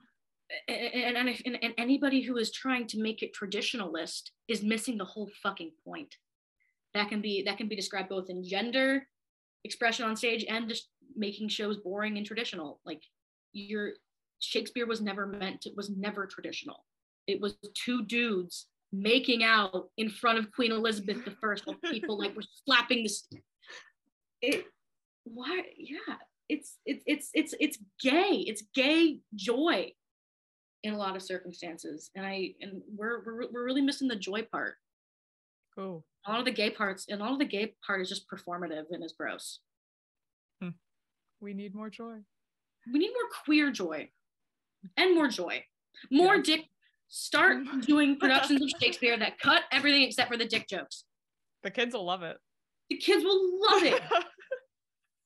and, 0.67 1.17
and, 1.17 1.41
and, 1.45 1.57
and 1.61 1.73
anybody 1.77 2.21
who 2.21 2.37
is 2.37 2.51
trying 2.51 2.87
to 2.87 3.01
make 3.01 3.21
it 3.21 3.35
traditionalist 3.35 4.31
is 4.47 4.63
missing 4.63 4.97
the 4.97 5.05
whole 5.05 5.29
fucking 5.43 5.71
point. 5.85 6.15
That 6.93 7.09
can 7.09 7.21
be 7.21 7.43
that 7.43 7.57
can 7.57 7.67
be 7.67 7.75
described 7.75 8.09
both 8.09 8.29
in 8.29 8.43
gender 8.43 9.07
expression 9.63 10.05
on 10.05 10.15
stage 10.15 10.45
and 10.49 10.67
just 10.67 10.89
making 11.15 11.49
shows 11.49 11.77
boring 11.77 12.17
and 12.17 12.25
traditional. 12.25 12.79
Like 12.83 13.03
your 13.53 13.91
shakespeare 14.39 14.87
was 14.87 15.01
never 15.01 15.27
meant 15.27 15.61
to 15.61 15.71
was 15.75 15.89
never 15.89 16.25
traditional. 16.25 16.85
It 17.27 17.39
was 17.39 17.55
two 17.75 18.05
dudes 18.05 18.67
making 18.91 19.43
out 19.43 19.89
in 19.97 20.09
front 20.09 20.39
of 20.39 20.51
queen 20.51 20.71
elizabeth 20.71 21.17
first 21.39 21.67
while 21.67 21.75
people 21.91 22.17
like 22.17 22.35
were 22.35 22.41
slapping 22.65 23.03
this 23.03 23.29
it 24.41 24.65
why 25.25 25.61
yeah 25.77 26.15
it's 26.49 26.79
it's 26.85 27.03
it's 27.05 27.29
it's 27.33 27.53
it's 27.59 27.77
gay. 28.01 28.43
It's 28.47 28.63
gay 28.73 29.19
joy 29.35 29.91
in 30.83 30.93
a 30.93 30.97
lot 30.97 31.15
of 31.15 31.21
circumstances 31.21 32.09
and 32.15 32.25
i 32.25 32.53
and 32.61 32.81
we're 32.95 33.23
we're, 33.25 33.51
we're 33.51 33.65
really 33.65 33.81
missing 33.81 34.07
the 34.07 34.15
joy 34.15 34.41
part. 34.51 34.75
Cool. 35.77 36.05
A 36.25 36.31
lot 36.31 36.39
of 36.39 36.45
the 36.45 36.51
gay 36.51 36.69
parts 36.69 37.05
and 37.09 37.21
all 37.21 37.33
of 37.33 37.39
the 37.39 37.45
gay 37.45 37.73
part 37.85 38.01
is 38.01 38.09
just 38.09 38.29
performative 38.29 38.85
and 38.91 39.03
is 39.03 39.13
gross. 39.13 39.59
Hmm. 40.61 40.69
we 41.39 41.53
need 41.53 41.73
more 41.73 41.89
joy. 41.89 42.17
We 42.91 42.99
need 42.99 43.11
more 43.11 43.29
queer 43.45 43.71
joy 43.71 44.09
and 44.97 45.15
more 45.15 45.27
joy. 45.27 45.63
More 46.11 46.35
yeah. 46.35 46.41
dick 46.43 46.65
start 47.07 47.63
doing 47.85 48.17
productions 48.17 48.61
of 48.61 48.69
shakespeare 48.81 49.17
that 49.17 49.39
cut 49.39 49.63
everything 49.71 50.03
except 50.03 50.31
for 50.31 50.37
the 50.37 50.45
dick 50.45 50.67
jokes. 50.67 51.05
The 51.63 51.71
kids 51.71 51.93
will 51.93 52.05
love 52.05 52.23
it. 52.23 52.37
The 52.89 52.97
kids 52.97 53.23
will 53.23 53.61
love 53.61 53.83
it. 53.83 54.01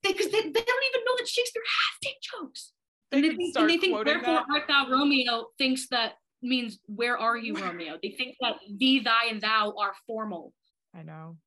Because 0.06 0.26
they, 0.32 0.42
they, 0.42 0.50
they 0.50 0.62
don't 0.66 0.84
even 0.90 1.06
know 1.06 1.16
that 1.18 1.30
shakespeare 1.30 1.64
has 1.64 1.98
dick 2.02 2.16
jokes 2.22 2.74
and 3.14 3.24
they 3.24 3.30
think, 3.30 3.56
and 3.58 3.70
they 3.70 3.78
think 3.78 4.06
therefore 4.06 4.42
art 4.52 4.64
thou 4.68 4.90
Romeo 4.90 5.48
thinks 5.58 5.88
that 5.90 6.14
means 6.42 6.80
where 6.88 7.18
are 7.18 7.38
you 7.38 7.56
Romeo? 7.62 7.98
They 8.02 8.10
think 8.10 8.36
that 8.42 8.56
thee, 8.78 9.00
thy, 9.00 9.28
and 9.30 9.40
thou 9.40 9.74
are 9.80 9.94
formal. 10.06 10.54
I 10.96 11.04
know. 11.04 11.38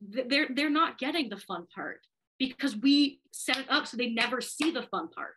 They're 0.00 0.48
they're 0.50 0.70
not 0.70 0.98
getting 0.98 1.28
the 1.28 1.36
fun 1.36 1.66
part 1.74 2.00
because 2.38 2.76
we 2.76 3.20
set 3.32 3.58
it 3.58 3.66
up 3.70 3.86
so 3.86 3.96
they 3.96 4.10
never 4.10 4.40
see 4.40 4.70
the 4.70 4.82
fun 4.82 5.08
part. 5.08 5.34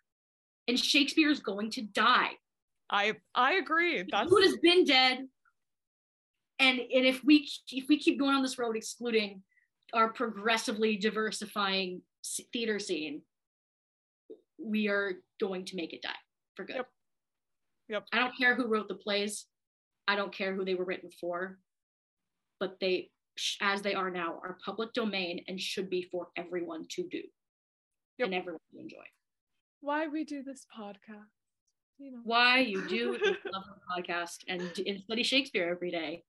And 0.67 0.77
Shakespeare 0.77 1.29
is 1.29 1.39
going 1.39 1.71
to 1.71 1.81
die. 1.81 2.31
I 2.89 3.13
I 3.35 3.53
agree. 3.55 4.03
That's 4.09 4.29
who 4.29 4.41
has 4.41 4.57
been 4.57 4.85
dead. 4.85 5.19
And 6.59 6.79
and 6.79 7.05
if 7.05 7.23
we 7.23 7.47
if 7.71 7.87
we 7.87 7.99
keep 7.99 8.19
going 8.19 8.35
on 8.35 8.41
this 8.41 8.57
road 8.57 8.75
excluding 8.75 9.43
our 9.93 10.11
progressively 10.11 10.97
diversifying 10.97 12.01
theater 12.51 12.79
scene, 12.79 13.21
we 14.67 14.87
are 14.87 15.13
going 15.39 15.65
to 15.65 15.75
make 15.75 15.93
it 15.93 16.01
die 16.01 16.09
for 16.55 16.65
good. 16.65 16.77
Yep. 16.77 16.87
Yep. 17.89 18.05
I 18.11 18.17
don't 18.17 18.37
care 18.37 18.55
who 18.55 18.67
wrote 18.67 18.87
the 18.87 18.95
plays. 18.95 19.45
I 20.07 20.15
don't 20.15 20.33
care 20.33 20.53
who 20.53 20.65
they 20.65 20.75
were 20.75 20.85
written 20.85 21.09
for, 21.19 21.59
but 22.59 22.77
they, 22.79 23.09
as 23.61 23.81
they 23.81 23.93
are 23.93 24.09
now, 24.09 24.39
are 24.43 24.57
public 24.63 24.93
domain 24.93 25.43
and 25.47 25.59
should 25.59 25.89
be 25.89 26.07
for 26.11 26.27
everyone 26.37 26.85
to 26.91 27.07
do 27.09 27.21
yep. 28.17 28.27
and 28.27 28.33
everyone 28.33 28.59
to 28.73 28.79
enjoy. 28.79 29.03
why 29.81 30.07
we 30.07 30.23
do 30.23 30.43
this 30.43 30.65
podcast. 30.77 31.25
You 31.97 32.11
know. 32.11 32.19
Why 32.23 32.59
you 32.59 32.87
do 32.87 33.17
love 33.51 33.63
podcast 33.97 34.37
and, 34.47 34.61
and 34.85 35.01
study 35.01 35.23
Shakespeare 35.23 35.69
every 35.69 35.91
day. 35.91 36.23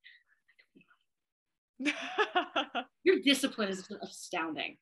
Your 3.04 3.20
discipline 3.22 3.68
is 3.68 3.86
astounding. 4.02 4.76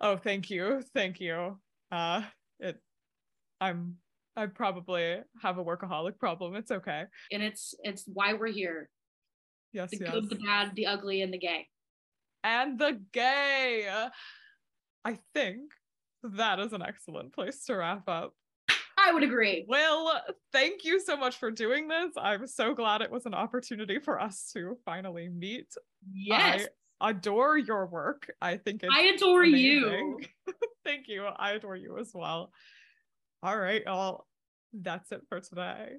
Oh, 0.00 0.16
thank 0.16 0.48
you. 0.50 0.82
Thank 0.94 1.20
you. 1.20 1.58
Uh 1.92 2.22
it 2.60 2.76
I'm 3.60 3.96
I 4.36 4.46
probably 4.46 5.18
have 5.42 5.58
a 5.58 5.64
workaholic 5.64 6.18
problem. 6.18 6.54
It's 6.54 6.70
okay. 6.70 7.04
And 7.32 7.42
it's 7.42 7.74
it's 7.82 8.04
why 8.06 8.34
we're 8.34 8.52
here. 8.52 8.88
Yes, 9.72 9.90
The 9.90 9.98
yes. 10.00 10.12
good, 10.12 10.30
the 10.30 10.36
bad, 10.36 10.74
the 10.76 10.86
ugly, 10.86 11.22
and 11.22 11.32
the 11.32 11.38
gay. 11.38 11.66
and 12.44 12.78
the 12.78 13.00
gay. 13.12 13.88
I 15.04 15.18
think 15.34 15.72
that 16.22 16.58
is 16.60 16.72
an 16.72 16.82
excellent 16.82 17.32
place 17.34 17.64
to 17.64 17.74
wrap 17.76 18.08
up. 18.08 18.32
I 18.96 19.12
would 19.12 19.22
agree. 19.22 19.64
Well, 19.68 20.20
thank 20.52 20.84
you 20.84 21.00
so 21.00 21.16
much 21.16 21.36
for 21.36 21.50
doing 21.50 21.86
this. 21.88 22.12
I'm 22.16 22.46
so 22.46 22.74
glad 22.74 23.00
it 23.00 23.10
was 23.10 23.26
an 23.26 23.34
opportunity 23.34 23.98
for 23.98 24.20
us 24.20 24.50
to 24.54 24.76
finally 24.84 25.28
meet. 25.28 25.66
Yes. 26.12 26.62
I 26.62 26.68
adore 27.00 27.58
your 27.58 27.86
work. 27.86 28.30
I 28.40 28.56
think 28.56 28.82
it's 28.82 28.94
I 28.94 29.02
adore 29.02 29.44
you. 29.44 30.20
thank 30.84 31.08
you. 31.08 31.24
I 31.24 31.52
adore 31.52 31.76
you 31.76 31.98
as 31.98 32.12
well. 32.14 32.52
All 33.42 33.58
right. 33.58 33.86
all. 33.86 34.26
that's 34.72 35.12
it 35.12 35.22
for 35.28 35.40
today. 35.40 35.92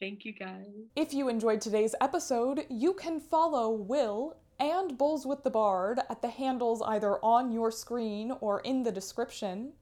Thank 0.00 0.24
you 0.24 0.34
guys. 0.34 0.66
If 0.94 1.14
you 1.14 1.28
enjoyed 1.28 1.60
today's 1.60 1.94
episode, 2.00 2.66
you 2.68 2.92
can 2.92 3.18
follow 3.18 3.70
Will 3.70 4.36
and 4.60 4.98
Bowls 4.98 5.26
with 5.26 5.42
the 5.42 5.50
Bard 5.50 6.00
at 6.10 6.20
the 6.20 6.28
handles 6.28 6.82
either 6.82 7.16
on 7.24 7.50
your 7.50 7.70
screen 7.70 8.32
or 8.40 8.60
in 8.60 8.82
the 8.82 8.92
description. 8.92 9.72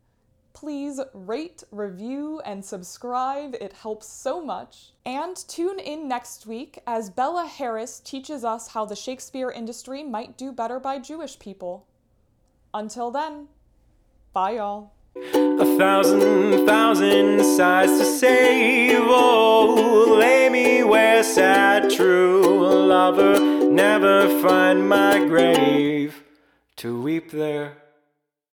Please 0.54 1.00
rate, 1.12 1.64
review, 1.72 2.40
and 2.44 2.64
subscribe, 2.64 3.54
it 3.60 3.72
helps 3.72 4.06
so 4.06 4.42
much. 4.42 4.92
And 5.04 5.36
tune 5.36 5.80
in 5.80 6.08
next 6.08 6.46
week 6.46 6.78
as 6.86 7.10
Bella 7.10 7.44
Harris 7.44 8.00
teaches 8.00 8.44
us 8.44 8.68
how 8.68 8.84
the 8.84 8.96
Shakespeare 8.96 9.50
industry 9.50 10.04
might 10.04 10.38
do 10.38 10.52
better 10.52 10.78
by 10.80 11.00
Jewish 11.00 11.38
people. 11.38 11.86
Until 12.72 13.10
then, 13.10 13.48
bye 14.32 14.52
y'all. 14.52 14.92
A 15.16 15.76
thousand, 15.76 16.66
thousand 16.66 17.44
sighs 17.56 17.98
to 17.98 18.04
save. 18.04 19.00
Oh, 19.00 20.16
lay 20.18 20.48
me 20.48 20.82
where 20.84 21.22
sad 21.22 21.90
true 21.90 22.86
lover 22.86 23.38
never 23.74 24.28
find 24.40 24.88
my 24.88 25.18
grave 25.18 26.22
to 26.76 27.00
weep 27.00 27.32
there. 27.32 27.83